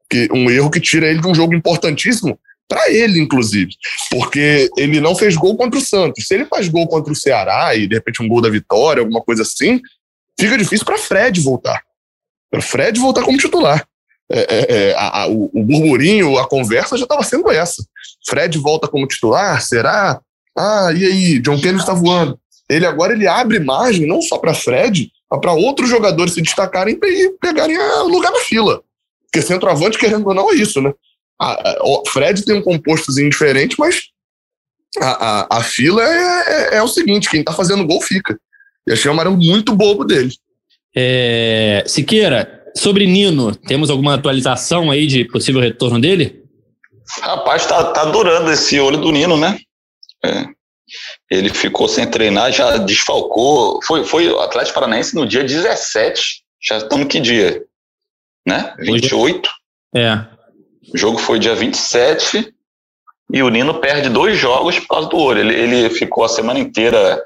que 0.08 0.28
um 0.32 0.50
erro 0.50 0.70
que 0.70 0.80
tira 0.80 1.08
ele 1.08 1.20
de 1.20 1.26
um 1.26 1.34
jogo 1.34 1.54
importantíssimo 1.54 2.38
para 2.68 2.90
ele, 2.90 3.18
inclusive, 3.18 3.72
porque 4.10 4.68
ele 4.76 5.00
não 5.00 5.16
fez 5.16 5.34
gol 5.36 5.56
contra 5.56 5.78
o 5.78 5.82
Santos. 5.82 6.26
Se 6.26 6.34
ele 6.34 6.44
faz 6.44 6.68
gol 6.68 6.86
contra 6.86 7.12
o 7.12 7.16
Ceará 7.16 7.74
e 7.74 7.86
de 7.86 7.94
repente 7.94 8.22
um 8.22 8.28
gol 8.28 8.42
da 8.42 8.50
vitória, 8.50 9.00
alguma 9.00 9.22
coisa 9.22 9.42
assim, 9.42 9.80
fica 10.38 10.58
difícil 10.58 10.84
para 10.84 10.98
Fred 10.98 11.40
voltar. 11.40 11.82
Para 12.50 12.60
Fred 12.60 13.00
voltar 13.00 13.22
como 13.22 13.38
titular. 13.38 13.86
É, 14.30 14.40
é, 14.40 14.76
é, 14.90 14.94
a, 14.94 15.22
a, 15.22 15.26
o, 15.28 15.50
o, 15.54 15.62
burburinho, 15.64 16.36
a 16.36 16.46
conversa 16.46 16.98
já 16.98 17.04
estava 17.04 17.22
sendo 17.22 17.50
essa. 17.50 17.82
Fred 18.26 18.58
volta 18.58 18.86
como 18.86 19.06
titular? 19.06 19.62
Será? 19.62 20.20
Ah, 20.56 20.90
e 20.94 21.06
aí? 21.06 21.38
John 21.38 21.58
Kennedy 21.58 21.80
está 21.80 21.94
voando. 21.94 22.38
Ele 22.68 22.84
agora 22.84 23.14
ele 23.14 23.26
abre 23.26 23.58
margem 23.58 24.06
não 24.06 24.20
só 24.20 24.36
para 24.36 24.52
Fred, 24.52 25.10
mas 25.30 25.40
para 25.40 25.52
outros 25.52 25.88
jogadores 25.88 26.34
se 26.34 26.42
destacarem 26.42 26.98
e 27.02 27.30
pegarem 27.40 27.78
lugar 28.04 28.30
na 28.30 28.40
fila. 28.40 28.82
Porque 29.30 29.46
centroavante, 29.46 29.98
querendo 29.98 30.26
ou 30.26 30.34
não, 30.34 30.50
é 30.50 30.56
isso, 30.56 30.80
né? 30.80 30.92
o 31.82 32.02
Fred 32.08 32.44
tem 32.44 32.56
um 32.56 32.62
compostozinho 32.62 33.30
diferente, 33.30 33.76
mas 33.78 34.08
a, 35.00 35.56
a, 35.56 35.58
a 35.58 35.62
fila 35.62 36.02
é, 36.02 36.74
é, 36.74 36.76
é, 36.78 36.82
o 36.82 36.88
seguinte: 36.88 37.30
quem 37.30 37.44
tá 37.44 37.52
fazendo 37.52 37.86
gol 37.86 38.00
fica. 38.00 38.38
E 38.86 38.92
achei 38.92 39.08
um 39.10 39.14
amarelo 39.14 39.36
muito 39.36 39.74
bobo 39.74 40.04
dele. 40.04 40.32
É, 40.96 41.84
Siqueira, 41.86 42.64
sobre 42.76 43.06
Nino, 43.06 43.54
temos 43.54 43.90
alguma 43.90 44.14
atualização 44.14 44.90
aí 44.90 45.06
de 45.06 45.24
possível 45.26 45.60
retorno 45.60 46.00
dele? 46.00 46.42
Rapaz, 47.20 47.66
tá, 47.66 47.84
tá 47.92 48.04
durando 48.06 48.50
esse 48.50 48.78
olho 48.80 48.98
do 48.98 49.12
Nino, 49.12 49.36
né? 49.36 49.58
É. 50.24 50.46
Ele 51.30 51.50
ficou 51.50 51.86
sem 51.86 52.06
treinar, 52.10 52.50
já 52.50 52.78
desfalcou. 52.78 53.80
Foi, 53.84 54.04
foi 54.04 54.28
o 54.28 54.40
Atlético 54.40 54.74
Paranaense 54.74 55.14
no 55.14 55.26
dia 55.26 55.44
17. 55.44 56.42
Já 56.62 56.78
estamos 56.78 57.06
que 57.08 57.20
dia? 57.20 57.62
Né? 58.48 58.74
28. 58.78 59.50
É. 59.94 60.24
O 60.92 60.96
jogo 60.96 61.18
foi 61.18 61.38
dia 61.38 61.54
27 61.54 62.54
e 63.30 63.42
o 63.42 63.50
Nino 63.50 63.74
perde 63.74 64.08
dois 64.08 64.38
jogos 64.38 64.78
por 64.78 64.88
causa 64.88 65.08
do 65.08 65.18
olho. 65.18 65.40
Ele, 65.40 65.54
ele 65.54 65.90
ficou 65.90 66.24
a 66.24 66.28
semana 66.28 66.58
inteira, 66.58 67.22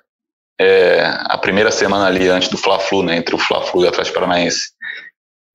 é, 0.61 1.01
a 1.27 1.39
primeira 1.39 1.71
semana 1.71 2.07
ali 2.07 2.29
antes 2.29 2.49
do 2.49 2.59
Fla-Flu, 2.59 3.05
né, 3.05 3.17
entre 3.17 3.37
o 3.37 3.39
Fla-Flu 3.39 3.83
e 3.83 3.85
o 3.85 3.89
Atlético 3.89 4.19
Paranaense, 4.19 4.73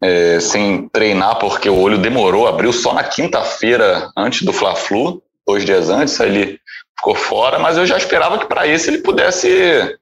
é, 0.01 0.39
sem 0.39 0.87
treinar 0.87 1.37
porque 1.37 1.69
o 1.69 1.77
olho 1.77 1.97
demorou, 1.97 2.47
abriu 2.47 2.71
só 2.71 2.93
na 2.93 3.03
quinta-feira 3.03 4.09
antes 4.15 4.43
do 4.43 4.53
Fla-Flu, 4.53 5.21
dois 5.45 5.65
dias 5.65 5.89
antes, 5.89 6.19
aí 6.21 6.29
ele 6.29 6.59
ficou 6.97 7.15
fora, 7.15 7.59
mas 7.59 7.77
eu 7.77 7.85
já 7.85 7.97
esperava 7.97 8.39
que 8.39 8.45
para 8.45 8.65
esse 8.65 8.89
ele 8.89 8.99
pudesse, 8.99 9.97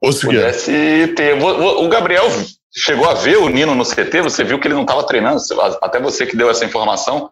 pudesse 0.00 1.14
ter. 1.16 1.42
O, 1.42 1.84
o 1.84 1.88
Gabriel 1.88 2.28
chegou 2.74 3.08
a 3.08 3.14
ver 3.14 3.38
o 3.38 3.48
Nino 3.48 3.74
no 3.74 3.84
CT, 3.84 4.22
você 4.22 4.42
viu 4.42 4.58
que 4.58 4.66
ele 4.66 4.74
não 4.74 4.82
estava 4.82 5.06
treinando, 5.06 5.40
até 5.80 6.00
você 6.00 6.26
que 6.26 6.36
deu 6.36 6.50
essa 6.50 6.64
informação, 6.64 7.30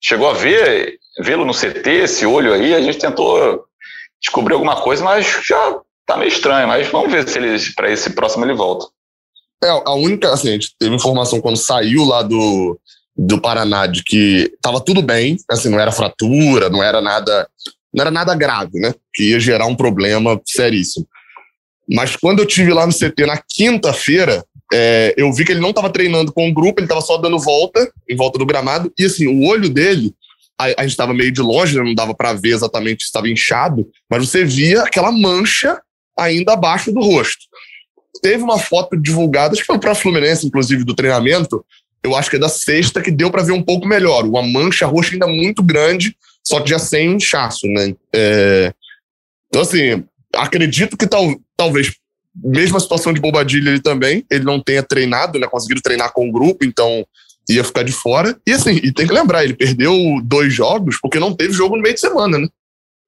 chegou 0.00 0.28
a 0.28 0.34
ver 0.34 0.98
vê-lo 1.20 1.44
no 1.44 1.54
CT, 1.54 1.90
esse 1.90 2.26
olho 2.26 2.52
aí, 2.52 2.74
a 2.74 2.80
gente 2.80 2.98
tentou 2.98 3.64
descobrir 4.20 4.54
alguma 4.54 4.80
coisa, 4.80 5.02
mas 5.02 5.26
já 5.46 5.80
tá 6.06 6.16
meio 6.16 6.28
estranho, 6.28 6.68
mas 6.68 6.86
vamos 6.88 7.10
ver 7.10 7.28
se 7.28 7.38
ele 7.38 7.56
para 7.74 7.90
esse 7.90 8.10
próximo 8.10 8.44
ele 8.44 8.54
volta. 8.54 8.86
É, 9.62 9.68
a 9.68 9.94
única, 9.94 10.30
assim, 10.32 10.48
a 10.48 10.52
gente 10.52 10.74
teve 10.78 10.94
informação 10.94 11.40
quando 11.40 11.56
saiu 11.56 12.04
lá 12.04 12.22
do, 12.22 12.78
do 13.16 13.40
Paraná 13.40 13.86
de 13.86 14.02
que 14.02 14.52
tava 14.60 14.80
tudo 14.80 15.00
bem, 15.00 15.38
assim, 15.48 15.70
não 15.70 15.80
era 15.80 15.92
fratura, 15.92 16.68
não 16.68 16.82
era 16.82 17.00
nada, 17.00 17.48
não 17.92 18.02
era 18.02 18.10
nada 18.10 18.34
grave, 18.34 18.78
né? 18.78 18.94
Que 19.14 19.30
ia 19.30 19.40
gerar 19.40 19.66
um 19.66 19.76
problema 19.76 20.38
seríssimo. 20.44 21.06
Mas 21.88 22.16
quando 22.16 22.40
eu 22.40 22.46
tive 22.46 22.72
lá 22.72 22.86
no 22.86 22.92
CT 22.92 23.26
na 23.26 23.38
quinta-feira, 23.38 24.44
é, 24.76 25.14
eu 25.16 25.32
vi 25.32 25.44
que 25.44 25.52
ele 25.52 25.60
não 25.60 25.68
estava 25.68 25.88
treinando 25.88 26.32
com 26.32 26.48
o 26.48 26.52
grupo, 26.52 26.80
ele 26.80 26.86
estava 26.86 27.00
só 27.00 27.16
dando 27.16 27.38
volta, 27.38 27.92
em 28.10 28.16
volta 28.16 28.40
do 28.40 28.44
gramado, 28.44 28.92
e 28.98 29.04
assim, 29.04 29.28
o 29.28 29.46
olho 29.46 29.68
dele, 29.68 30.12
a, 30.58 30.64
a 30.64 30.82
gente 30.82 30.90
estava 30.90 31.14
meio 31.14 31.30
de 31.30 31.40
longe, 31.40 31.76
né, 31.76 31.84
não 31.84 31.94
dava 31.94 32.12
para 32.12 32.32
ver 32.32 32.54
exatamente 32.54 33.04
se 33.04 33.06
estava 33.06 33.28
inchado, 33.28 33.88
mas 34.10 34.28
você 34.28 34.44
via 34.44 34.82
aquela 34.82 35.12
mancha 35.12 35.80
ainda 36.18 36.54
abaixo 36.54 36.90
do 36.90 37.00
rosto. 37.00 37.44
Teve 38.20 38.42
uma 38.42 38.58
foto 38.58 38.96
divulgada, 39.00 39.52
acho 39.52 39.60
que 39.60 39.66
foi 39.66 39.78
para 39.78 39.94
Fluminense, 39.94 40.44
inclusive, 40.44 40.82
do 40.82 40.94
treinamento, 40.94 41.64
eu 42.02 42.16
acho 42.16 42.28
que 42.28 42.34
é 42.34 42.40
da 42.40 42.48
sexta, 42.48 43.00
que 43.00 43.12
deu 43.12 43.30
para 43.30 43.44
ver 43.44 43.52
um 43.52 43.62
pouco 43.62 43.86
melhor. 43.86 44.24
Uma 44.24 44.42
mancha 44.42 44.86
roxa 44.86 45.12
ainda 45.12 45.28
muito 45.28 45.62
grande, 45.62 46.16
só 46.42 46.60
que 46.60 46.70
já 46.70 46.80
sem 46.80 47.12
inchaço, 47.12 47.68
né? 47.68 47.94
É... 48.12 48.74
Então, 49.48 49.62
assim, 49.62 50.04
acredito 50.34 50.96
que 50.96 51.06
tal, 51.06 51.36
talvez 51.56 51.94
mesma 52.34 52.80
situação 52.80 53.12
de 53.12 53.20
Bobadilha 53.20 53.70
ele 53.70 53.80
também, 53.80 54.24
ele 54.30 54.44
não 54.44 54.60
tenha 54.60 54.82
treinado, 54.82 55.38
né, 55.38 55.46
conseguido 55.46 55.80
treinar 55.80 56.12
com 56.12 56.28
o 56.28 56.32
grupo, 56.32 56.64
então 56.64 57.06
ia 57.48 57.64
ficar 57.64 57.82
de 57.82 57.92
fora. 57.92 58.36
E 58.46 58.52
assim, 58.52 58.80
e 58.82 58.92
tem 58.92 59.06
que 59.06 59.12
lembrar, 59.12 59.44
ele 59.44 59.54
perdeu 59.54 59.94
dois 60.22 60.52
jogos 60.52 60.98
porque 61.00 61.18
não 61.18 61.34
teve 61.34 61.52
jogo 61.52 61.76
no 61.76 61.82
meio 61.82 61.94
de 61.94 62.00
semana, 62.00 62.38
né? 62.38 62.48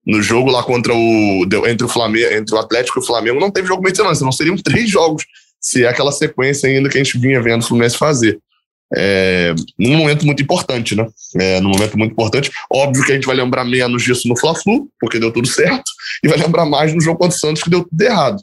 No 0.07 0.23
jogo 0.23 0.51
lá 0.51 0.63
contra 0.63 0.95
o 0.95 1.47
entre 1.67 1.85
o 1.85 1.89
Flamengo, 1.89 2.33
entre 2.33 2.55
o 2.55 2.59
Atlético 2.59 3.01
e 3.01 3.03
o 3.03 3.07
Flamengo 3.07 3.41
não 3.41 3.51
teve 3.51 3.67
jogo 3.67 3.81
no 3.81 3.85
meio 3.85 3.93
de 3.93 3.97
semana, 3.97 4.15
senão 4.15 4.31
seriam 4.31 4.57
três 4.63 4.89
jogos, 4.89 5.25
se 5.61 5.85
é 5.85 5.89
aquela 5.89 6.13
sequência 6.13 6.69
ainda 6.69 6.89
que 6.89 6.99
a 6.99 7.03
gente 7.03 7.19
vinha 7.19 7.43
vendo 7.43 7.63
o 7.63 7.67
Fluminense 7.67 7.97
fazer. 7.97 8.39
É, 8.95 9.53
num 9.77 9.97
momento 9.97 10.25
muito 10.25 10.41
importante, 10.41 10.95
né? 10.95 11.09
É, 11.41 11.61
num 11.61 11.71
momento 11.71 11.99
muito 11.99 12.13
importante. 12.13 12.53
Óbvio 12.71 13.05
que 13.05 13.11
a 13.11 13.15
gente 13.17 13.27
vai 13.27 13.35
lembrar 13.35 13.65
menos 13.65 14.05
disso 14.05 14.29
no 14.29 14.39
Fla-Flu, 14.39 14.89
porque 15.01 15.19
deu 15.19 15.33
tudo 15.33 15.49
certo, 15.49 15.91
e 16.23 16.29
vai 16.29 16.39
lembrar 16.39 16.67
mais 16.67 16.95
no 16.95 17.01
jogo 17.01 17.19
contra 17.19 17.37
o 17.37 17.41
Santos, 17.41 17.63
que 17.63 17.71
deu 17.71 17.85
tudo 17.85 18.01
errado. 18.01 18.41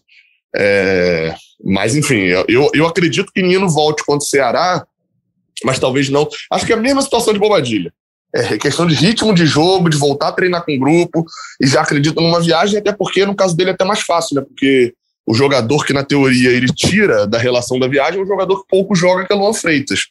É, 0.56 1.36
mas, 1.63 1.96
enfim, 1.96 2.26
eu, 2.48 2.70
eu 2.74 2.86
acredito 2.86 3.32
que 3.34 3.42
Nino 3.42 3.70
volte 3.70 4.04
contra 4.04 4.24
o 4.24 4.30
Ceará, 4.30 4.86
mas 5.63 5.80
talvez 5.80 6.10
não. 6.10 6.28
Acho 6.52 6.66
que 6.66 6.74
é 6.74 6.76
a 6.76 6.80
mesma 6.80 7.02
situação 7.02 7.34
de 7.34 7.39
Bobadilha. 7.39 7.94
É 8.36 8.58
questão 8.58 8.88
de 8.88 8.96
ritmo 8.96 9.34
de 9.34 9.46
jogo, 9.46 9.89
de 9.89 9.98
voltar 9.98 10.30
a 10.30 10.32
treinar 10.32 10.66
com 10.66 10.76
o 10.76 10.80
grupo, 10.80 11.26
e 11.62 11.68
já 11.68 11.82
acredito 11.82 12.20
numa 12.20 12.42
viagem, 12.42 12.80
até 12.80 12.92
porque 12.92 13.26
no 13.26 13.36
caso 13.36 13.56
dele 13.56 13.70
é 13.70 13.74
até 13.74 13.86
mais 13.86 14.02
fácil, 14.02 14.36
né? 14.36 14.42
Porque 14.42 14.94
o 15.26 15.34
jogador 15.34 15.86
que, 15.86 15.94
na 15.94 16.04
teoria, 16.04 16.50
ele 16.50 16.68
tira 16.68 17.28
da 17.28 17.38
relação 17.38 17.80
da 17.80 17.88
viagem 17.88 18.20
é 18.20 18.24
um 18.24 18.28
jogador 18.28 18.62
que 18.62 18.68
pouco 18.68 18.96
joga, 18.96 19.26
que 19.26 19.32
é 19.32 19.36
Luan 19.36 19.54
Freitas. 19.54 20.08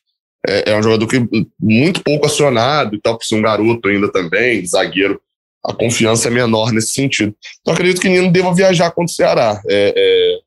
É, 0.46 0.70
é 0.70 0.78
um 0.78 0.82
jogador 0.82 1.06
que 1.06 1.28
muito 1.60 2.02
pouco 2.02 2.26
acionado 2.26 2.94
e 2.94 3.00
tal, 3.00 3.18
por 3.18 3.24
ser 3.24 3.34
um 3.34 3.42
garoto 3.42 3.88
ainda 3.88 4.10
também, 4.10 4.64
zagueiro 4.66 5.20
a 5.64 5.72
confiança 5.72 6.28
é 6.28 6.30
menor 6.30 6.72
nesse 6.72 6.92
sentido. 6.92 7.34
Então 7.60 7.74
acredito 7.74 8.00
que 8.00 8.08
Nino 8.08 8.32
deva 8.32 8.54
viajar 8.54 8.90
contra 8.90 9.12
o 9.12 9.14
Ceará. 9.14 9.60
É, 9.68 9.94
é, 9.96 10.38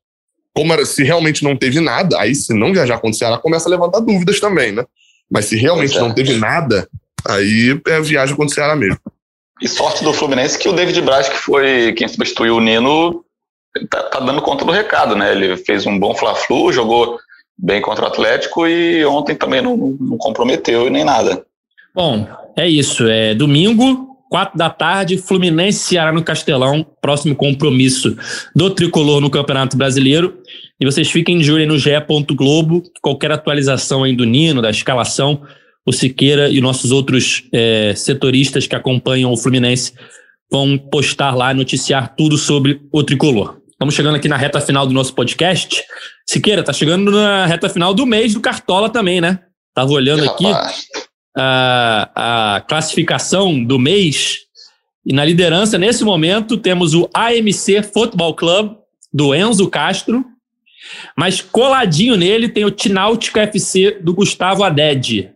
como 0.54 0.72
era, 0.72 0.84
se 0.84 1.02
realmente 1.02 1.42
não 1.42 1.56
teve 1.56 1.80
nada, 1.80 2.18
aí 2.18 2.34
se 2.34 2.54
não 2.54 2.72
viajar 2.72 2.96
contra 2.96 3.10
o 3.10 3.14
Ceará, 3.14 3.38
começa 3.38 3.68
a 3.68 3.70
levantar 3.70 4.00
dúvidas 4.00 4.40
também, 4.40 4.72
né? 4.72 4.84
Mas 5.30 5.46
se 5.46 5.56
realmente 5.56 5.96
é. 5.96 6.00
não 6.00 6.14
teve 6.14 6.34
nada, 6.34 6.88
aí 7.26 7.78
é 7.86 8.00
viagem 8.00 8.36
contra 8.36 8.52
o 8.52 8.54
Ceará 8.54 8.76
mesmo. 8.76 9.00
E 9.60 9.68
sorte 9.68 10.04
do 10.04 10.12
Fluminense 10.12 10.58
que 10.58 10.68
o 10.68 10.72
David 10.72 11.00
Braz, 11.00 11.28
que 11.28 11.36
foi 11.36 11.92
quem 11.94 12.06
substituiu 12.06 12.56
o 12.56 12.60
Nino, 12.60 13.24
tá, 13.90 14.02
tá 14.04 14.20
dando 14.20 14.42
conta 14.42 14.64
do 14.64 14.72
recado, 14.72 15.16
né? 15.16 15.32
Ele 15.32 15.56
fez 15.56 15.86
um 15.86 15.98
bom 15.98 16.14
Fla-Flu, 16.14 16.72
jogou 16.72 17.18
bem 17.58 17.80
contra 17.80 18.04
o 18.04 18.08
Atlético 18.08 18.66
e 18.66 19.04
ontem 19.06 19.34
também 19.34 19.62
não, 19.62 19.76
não 19.76 20.18
comprometeu 20.18 20.90
nem 20.90 21.04
nada. 21.04 21.44
Bom, 21.94 22.28
é 22.54 22.68
isso. 22.68 23.08
É 23.08 23.34
domingo, 23.34 24.15
quatro 24.30 24.56
da 24.56 24.70
tarde, 24.70 25.18
Fluminense 25.18 25.78
Ceará 25.78 26.12
no 26.12 26.22
Castelão, 26.22 26.86
próximo 27.00 27.34
compromisso 27.34 28.16
do 28.54 28.70
Tricolor 28.70 29.20
no 29.20 29.30
Campeonato 29.30 29.76
Brasileiro. 29.76 30.38
E 30.80 30.84
vocês 30.84 31.10
fiquem 31.10 31.38
de 31.38 31.50
olho 31.50 31.66
no 31.66 31.78
GE. 31.78 31.90
Globo, 32.32 32.82
qualquer 33.00 33.32
atualização 33.32 34.04
aí 34.04 34.14
do 34.14 34.24
Nino, 34.24 34.60
da 34.60 34.70
escalação, 34.70 35.42
o 35.86 35.92
Siqueira 35.92 36.48
e 36.50 36.60
nossos 36.60 36.90
outros 36.90 37.44
é, 37.52 37.94
setoristas 37.94 38.66
que 38.66 38.74
acompanham 38.74 39.32
o 39.32 39.36
Fluminense 39.36 39.92
vão 40.50 40.76
postar 40.76 41.34
lá, 41.34 41.52
noticiar 41.54 42.14
tudo 42.16 42.36
sobre 42.36 42.80
o 42.92 43.02
Tricolor. 43.02 43.58
Estamos 43.70 43.94
chegando 43.94 44.16
aqui 44.16 44.28
na 44.28 44.36
reta 44.36 44.60
final 44.60 44.86
do 44.86 44.92
nosso 44.92 45.14
podcast. 45.14 45.82
Siqueira, 46.26 46.62
tá 46.62 46.72
chegando 46.72 47.10
na 47.10 47.46
reta 47.46 47.68
final 47.68 47.92
do 47.92 48.06
mês 48.06 48.34
do 48.34 48.40
Cartola 48.40 48.88
também, 48.88 49.20
né? 49.20 49.40
Tava 49.74 49.92
olhando 49.92 50.24
aqui 50.24 50.46
a, 51.36 52.56
a 52.56 52.60
classificação 52.62 53.62
do 53.62 53.78
mês. 53.78 54.40
E 55.04 55.12
na 55.12 55.24
liderança, 55.24 55.78
nesse 55.78 56.02
momento, 56.02 56.56
temos 56.56 56.94
o 56.94 57.08
AMC 57.14 57.82
Football 57.92 58.34
Club, 58.34 58.76
do 59.12 59.34
Enzo 59.34 59.68
Castro. 59.68 60.24
Mas 61.16 61.40
coladinho 61.40 62.16
nele 62.16 62.48
tem 62.48 62.64
o 62.64 62.70
Tináutico 62.70 63.38
FC 63.38 63.98
do 64.00 64.14
Gustavo 64.14 64.64
Aded. 64.64 65.30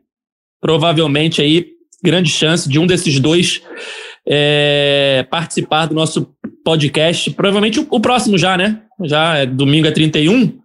Provavelmente 0.60 1.40
aí, 1.40 1.68
grande 2.02 2.30
chance 2.30 2.68
de 2.68 2.78
um 2.78 2.86
desses 2.86 3.18
dois 3.20 3.62
é, 4.26 5.26
participar 5.30 5.86
do 5.86 5.94
nosso 5.94 6.34
podcast. 6.64 7.30
Provavelmente 7.30 7.80
o, 7.80 7.86
o, 7.90 8.00
próximo 8.00 8.38
já, 8.38 8.56
né? 8.56 8.82
Já 9.04 9.38
é 9.38 9.46
domingo 9.46 9.86
é 9.86 9.90
31. 9.90 10.60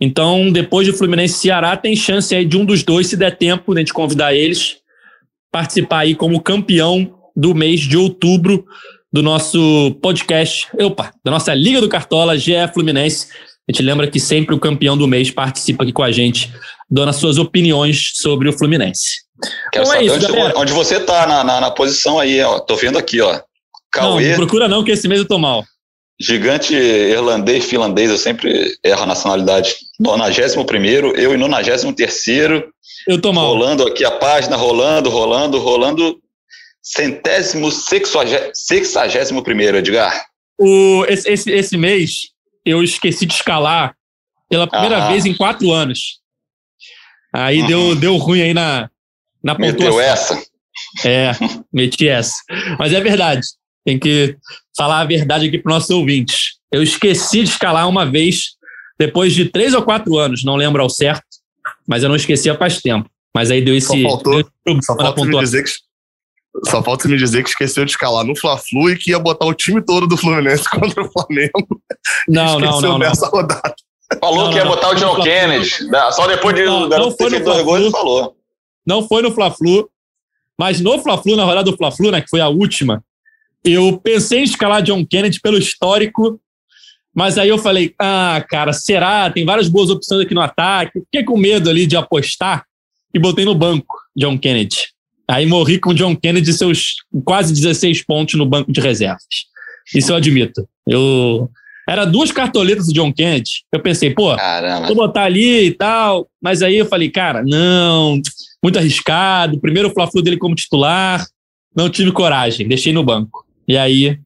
Então, 0.00 0.50
depois 0.50 0.86
de 0.86 0.92
Fluminense 0.92 1.34
Ceará, 1.34 1.76
tem 1.76 1.94
chance 1.94 2.34
aí 2.34 2.44
de 2.44 2.56
um 2.56 2.64
dos 2.64 2.82
dois, 2.82 3.08
se 3.08 3.16
der 3.16 3.36
tempo, 3.36 3.74
de 3.74 3.80
a 3.80 3.82
gente 3.82 3.92
convidar 3.92 4.34
eles, 4.34 4.76
participar 5.52 6.00
aí 6.00 6.14
como 6.14 6.40
campeão 6.40 7.14
do 7.36 7.54
mês 7.54 7.80
de 7.80 7.96
outubro 7.96 8.64
do 9.12 9.22
nosso 9.22 9.96
podcast, 10.00 10.68
opa, 10.80 11.12
da 11.24 11.30
nossa 11.30 11.52
Liga 11.52 11.80
do 11.80 11.88
Cartola, 11.88 12.38
GE 12.38 12.52
Fluminense. 12.72 13.28
A 13.68 13.72
gente 13.72 13.82
lembra 13.82 14.08
que 14.08 14.18
sempre 14.18 14.54
o 14.54 14.58
campeão 14.58 14.96
do 14.96 15.06
mês 15.06 15.30
participa 15.30 15.82
aqui 15.82 15.92
com 15.92 16.02
a 16.02 16.10
gente, 16.10 16.50
dando 16.88 17.10
as 17.10 17.16
suas 17.16 17.36
opiniões 17.36 18.12
sobre 18.14 18.48
o 18.48 18.52
Fluminense. 18.52 19.20
Quero 19.72 19.86
então 19.86 19.96
é 19.96 20.04
isso, 20.04 20.16
onde, 20.16 20.58
onde, 20.58 20.72
você 20.72 21.00
tá 21.00 21.26
na, 21.26 21.44
na, 21.44 21.60
na, 21.60 21.70
posição 21.70 22.18
aí, 22.18 22.40
ó. 22.42 22.58
Tô 22.58 22.76
vendo 22.76 22.98
aqui, 22.98 23.20
ó. 23.20 23.40
Cauê. 23.90 24.22
Não, 24.22 24.30
não 24.30 24.36
procura 24.36 24.68
não, 24.68 24.84
que 24.84 24.90
esse 24.90 25.08
mês 25.08 25.20
eu 25.20 25.26
tô 25.26 25.38
mal. 25.38 25.64
Gigante 26.20 26.74
irlandês, 26.74 27.64
finlandês, 27.64 28.10
eu 28.10 28.18
sempre 28.18 28.76
erro 28.84 29.02
a 29.02 29.06
nacionalidade. 29.06 29.74
91 29.98 31.16
eu 31.16 31.34
em 31.34 31.38
93 31.38 32.62
Eu 33.08 33.20
tô 33.20 33.32
mal. 33.32 33.46
Rolando 33.46 33.86
aqui 33.86 34.04
a 34.04 34.10
página, 34.10 34.54
rolando, 34.54 35.08
rolando, 35.08 35.58
rolando. 35.58 36.20
Centésimo, 36.82 37.70
sexagésimo 37.70 39.42
primeiro, 39.42 39.78
Edgar. 39.78 40.26
O, 40.58 41.06
esse, 41.08 41.30
esse, 41.30 41.50
esse 41.50 41.76
mês, 41.76 42.30
eu 42.66 42.82
esqueci 42.82 43.24
de 43.24 43.32
escalar 43.32 43.94
pela 44.48 44.66
primeira 44.66 45.08
vez 45.08 45.24
em 45.24 45.34
quatro 45.34 45.70
anos. 45.72 46.20
Aí 47.32 47.62
uhum. 47.62 47.66
deu, 47.66 47.94
deu 47.96 48.16
ruim 48.16 48.42
aí 48.42 48.52
na, 48.52 48.90
na 49.42 49.54
pontuação. 49.54 49.96
Meteu 49.96 50.00
essa? 50.00 50.42
É, 51.04 51.32
meti 51.72 52.08
essa. 52.08 52.34
Mas 52.78 52.92
é 52.92 53.00
verdade. 53.00 53.46
Tem 53.84 53.98
que 53.98 54.36
falar 54.76 55.00
a 55.00 55.04
verdade 55.04 55.46
aqui 55.48 55.58
para 55.58 55.74
nossos 55.74 55.90
ouvintes. 55.90 56.58
Eu 56.72 56.82
esqueci 56.82 57.42
de 57.42 57.50
escalar 57.50 57.88
uma 57.88 58.04
vez, 58.04 58.56
depois 58.98 59.34
de 59.34 59.46
três 59.46 59.74
ou 59.74 59.82
quatro 59.82 60.16
anos, 60.18 60.44
não 60.44 60.56
lembro 60.56 60.82
ao 60.82 60.90
certo, 60.90 61.24
mas 61.86 62.02
eu 62.02 62.08
não 62.08 62.16
esquecia 62.16 62.56
faz 62.56 62.80
tempo. 62.80 63.08
Mas 63.34 63.50
aí 63.50 63.62
deu 63.62 63.76
esse. 63.76 63.86
Só 63.86 64.08
faltou, 64.08 64.44
só 64.82 64.96
falta 64.96 65.24
me 65.24 65.38
dizer 65.38 65.64
que 65.64 65.70
só 66.68 66.82
falta 66.82 67.08
me 67.08 67.16
dizer 67.16 67.44
que 67.44 67.50
esqueceu 67.50 67.84
de 67.84 67.92
escalar 67.92 68.24
no 68.24 68.36
Fla-Flu 68.36 68.90
e 68.90 68.98
que 68.98 69.10
ia 69.10 69.18
botar 69.18 69.46
o 69.46 69.54
time 69.54 69.80
todo 69.80 70.06
do 70.06 70.16
Fluminense 70.16 70.64
contra 70.68 71.02
o 71.02 71.10
Flamengo. 71.10 71.80
Não, 72.28 72.58
não, 72.58 72.80
não. 72.80 72.98
nessa 72.98 73.26
não. 73.26 73.32
rodada. 73.32 73.74
Falou 74.20 74.44
não, 74.44 74.50
que 74.50 74.56
ia 74.56 74.64
não, 74.64 74.72
botar 74.72 74.90
o 74.90 74.94
John 74.96 75.22
Kennedy. 75.22 75.70
Só 76.12 76.26
depois 76.26 76.56
de 76.56 76.64
não, 76.64 76.88
não 76.88 77.10
foi 77.16 77.30
no 77.30 77.44
dois 77.44 77.64
gols, 77.64 77.90
falou. 77.92 78.36
Não 78.84 79.06
foi 79.06 79.22
no 79.22 79.30
Fla-Flu. 79.30 79.88
Mas 80.58 80.80
no 80.80 80.98
Fla-Flu, 80.98 81.36
na 81.36 81.44
rodada 81.44 81.70
do 81.70 81.76
Fla-Flu, 81.76 82.10
né, 82.10 82.20
que 82.20 82.28
foi 82.28 82.40
a 82.40 82.48
última, 82.48 83.02
eu 83.64 83.98
pensei 83.98 84.40
em 84.40 84.44
escalar 84.44 84.82
John 84.82 85.04
Kennedy 85.04 85.40
pelo 85.40 85.58
histórico, 85.58 86.40
mas 87.14 87.36
aí 87.38 87.48
eu 87.48 87.58
falei, 87.58 87.94
ah, 87.98 88.44
cara, 88.48 88.72
será? 88.72 89.30
Tem 89.30 89.44
várias 89.44 89.68
boas 89.68 89.90
opções 89.90 90.22
aqui 90.22 90.34
no 90.34 90.40
ataque. 90.40 91.00
Fiquei 91.00 91.24
com 91.24 91.36
medo 91.36 91.68
ali 91.68 91.86
de 91.86 91.96
apostar 91.96 92.64
e 93.12 93.18
botei 93.18 93.44
no 93.44 93.54
banco 93.54 93.96
John 94.16 94.38
Kennedy. 94.38 94.88
Aí 95.28 95.46
morri 95.46 95.78
com 95.78 95.90
o 95.90 95.94
John 95.94 96.16
Kennedy 96.16 96.52
seus 96.52 96.96
quase 97.24 97.52
16 97.52 98.04
pontos 98.04 98.34
no 98.34 98.46
banco 98.46 98.72
de 98.72 98.80
reservas. 98.80 99.24
Isso 99.94 100.12
eu 100.12 100.16
admito. 100.16 100.68
Eu 100.86 101.50
era 101.88 102.04
duas 102.04 102.30
cartoletas 102.30 102.86
do 102.86 102.92
John 102.92 103.12
Kennedy. 103.12 103.64
Eu 103.72 103.80
pensei, 103.80 104.14
pô, 104.14 104.36
Caramba. 104.36 104.86
vou 104.86 104.96
botar 104.96 105.24
ali 105.24 105.66
e 105.66 105.70
tal. 105.72 106.28
Mas 106.40 106.62
aí 106.62 106.76
eu 106.76 106.86
falei, 106.86 107.10
cara, 107.10 107.42
não, 107.44 108.20
muito 108.62 108.78
arriscado. 108.78 109.60
Primeiro 109.60 109.88
o 109.88 109.92
Fla-Flu 109.92 110.22
dele 110.22 110.36
como 110.36 110.54
titular. 110.54 111.26
Não 111.74 111.88
tive 111.88 112.12
coragem, 112.12 112.68
deixei 112.68 112.92
no 112.92 113.02
banco. 113.02 113.44
E 113.70 113.78
aí 113.78 114.18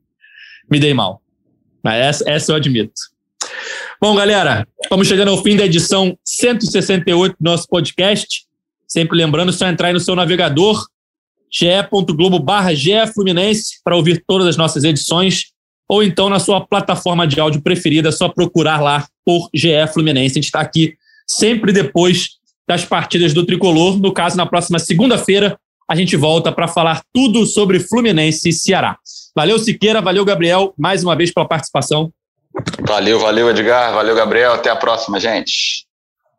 me 0.71 0.81
dei 0.81 0.95
mal. 0.95 1.21
Mas 1.83 2.01
essa, 2.03 2.31
essa 2.31 2.53
eu 2.53 2.57
admito. 2.57 2.95
Bom, 4.01 4.15
galera, 4.15 4.67
estamos 4.83 5.07
chegando 5.07 5.29
ao 5.29 5.43
fim 5.43 5.55
da 5.55 5.67
edição 5.67 6.17
168 6.25 7.37
do 7.39 7.45
nosso 7.51 7.69
podcast. 7.69 8.47
Sempre 8.89 9.19
lembrando, 9.19 9.53
só 9.53 9.69
entrar 9.69 9.89
aí 9.89 9.93
no 9.93 10.01
seu 10.01 10.17
navegador, 10.17 10.83
ge.globo 11.53 12.39
barra 12.39 12.71
Fluminense, 13.13 13.83
para 13.85 13.95
ouvir 13.95 14.25
todas 14.27 14.47
as 14.47 14.57
nossas 14.57 14.83
edições, 14.83 15.53
ou 15.87 16.03
então 16.03 16.31
na 16.31 16.39
sua 16.39 16.67
plataforma 16.67 17.27
de 17.27 17.39
áudio 17.39 17.61
preferida, 17.61 18.09
é 18.09 18.13
só 18.13 18.31
procurar 18.31 18.81
lá 18.81 19.07
por 19.27 19.51
GE 19.55 19.87
Fluminense. 19.93 20.39
A 20.39 20.41
gente 20.41 20.45
está 20.45 20.61
aqui 20.63 20.95
sempre 21.29 21.71
depois 21.71 22.39
das 22.67 22.87
partidas 22.87 23.35
do 23.35 23.45
Tricolor. 23.45 23.99
No 23.99 24.11
caso, 24.11 24.39
na 24.39 24.47
próxima 24.47 24.79
segunda-feira, 24.79 25.61
a 25.87 25.95
gente 25.95 26.17
volta 26.17 26.51
para 26.51 26.67
falar 26.67 27.03
tudo 27.13 27.45
sobre 27.45 27.79
Fluminense 27.79 28.49
e 28.49 28.53
Ceará. 28.55 28.97
Valeu, 29.35 29.59
Siqueira, 29.59 30.01
valeu, 30.01 30.25
Gabriel, 30.25 30.73
mais 30.79 31.03
uma 31.03 31.17
vez 31.17 31.33
pela 31.33 31.47
participação. 31.47 32.13
Valeu, 32.87 33.19
valeu, 33.19 33.51
Edgar, 33.51 33.93
valeu, 33.93 34.15
Gabriel. 34.15 34.53
Até 34.53 34.71
a 34.71 34.77
próxima, 34.77 35.19
gente. 35.19 35.85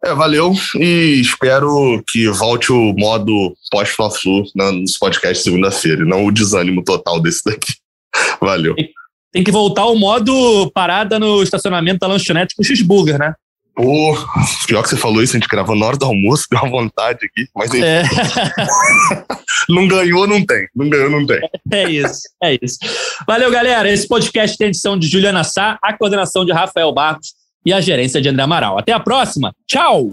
É, 0.04 0.14
valeu 0.14 0.54
e 0.76 1.20
espero 1.20 2.02
que 2.08 2.30
volte 2.30 2.72
o 2.72 2.94
modo 2.94 3.56
pós-Fla-Flu 3.72 4.44
nos 4.56 4.98
podcasts 4.98 5.44
segunda-feira, 5.44 6.04
e 6.04 6.08
não 6.08 6.26
o 6.26 6.32
desânimo 6.32 6.84
total 6.84 7.20
desse 7.20 7.44
daqui. 7.44 7.74
Valeu. 8.40 8.76
Tem 9.32 9.44
que 9.44 9.52
voltar 9.52 9.86
o 9.86 9.96
modo 9.96 10.72
parada 10.72 11.20
no 11.20 11.42
estacionamento 11.42 12.00
da 12.00 12.08
lanchonete 12.08 12.56
com 12.56 12.64
cheeseburger, 12.64 13.18
né? 13.18 13.34
Pô, 13.76 14.18
pior 14.66 14.82
que 14.82 14.90
você 14.90 14.96
falou 14.96 15.22
isso, 15.22 15.36
a 15.36 15.40
gente 15.40 15.50
gravou 15.50 15.76
na 15.76 15.86
hora 15.86 15.98
do 15.98 16.06
almoço, 16.06 16.48
deu 16.52 16.60
uma 16.62 16.70
vontade 16.70 17.26
aqui, 17.26 17.48
mas 17.54 17.70
enfim. 17.70 17.84
É. 17.84 18.04
não 19.70 19.88
ganhou, 19.88 20.26
não 20.26 20.46
tem. 20.46 20.68
Não 20.74 20.90
ganhou, 20.90 21.10
não 21.10 21.26
tem. 21.26 21.42
É 21.72 21.90
isso, 21.90 22.22
é 22.42 22.58
isso. 22.62 22.78
Valeu, 23.28 23.52
galera. 23.52 23.92
Esse 23.92 24.08
podcast 24.08 24.58
tem 24.58 24.68
edição 24.68 24.98
de 24.98 25.08
Juliana 25.08 25.44
Sá, 25.44 25.78
a 25.82 25.96
coordenação 25.98 26.46
de 26.46 26.54
Rafael 26.54 26.94
Barros 26.94 27.34
e 27.66 27.74
a 27.74 27.82
gerência 27.82 28.22
de 28.22 28.30
André 28.30 28.44
Amaral. 28.44 28.78
Até 28.78 28.94
a 28.94 29.00
próxima. 29.00 29.54
Tchau. 29.68 30.12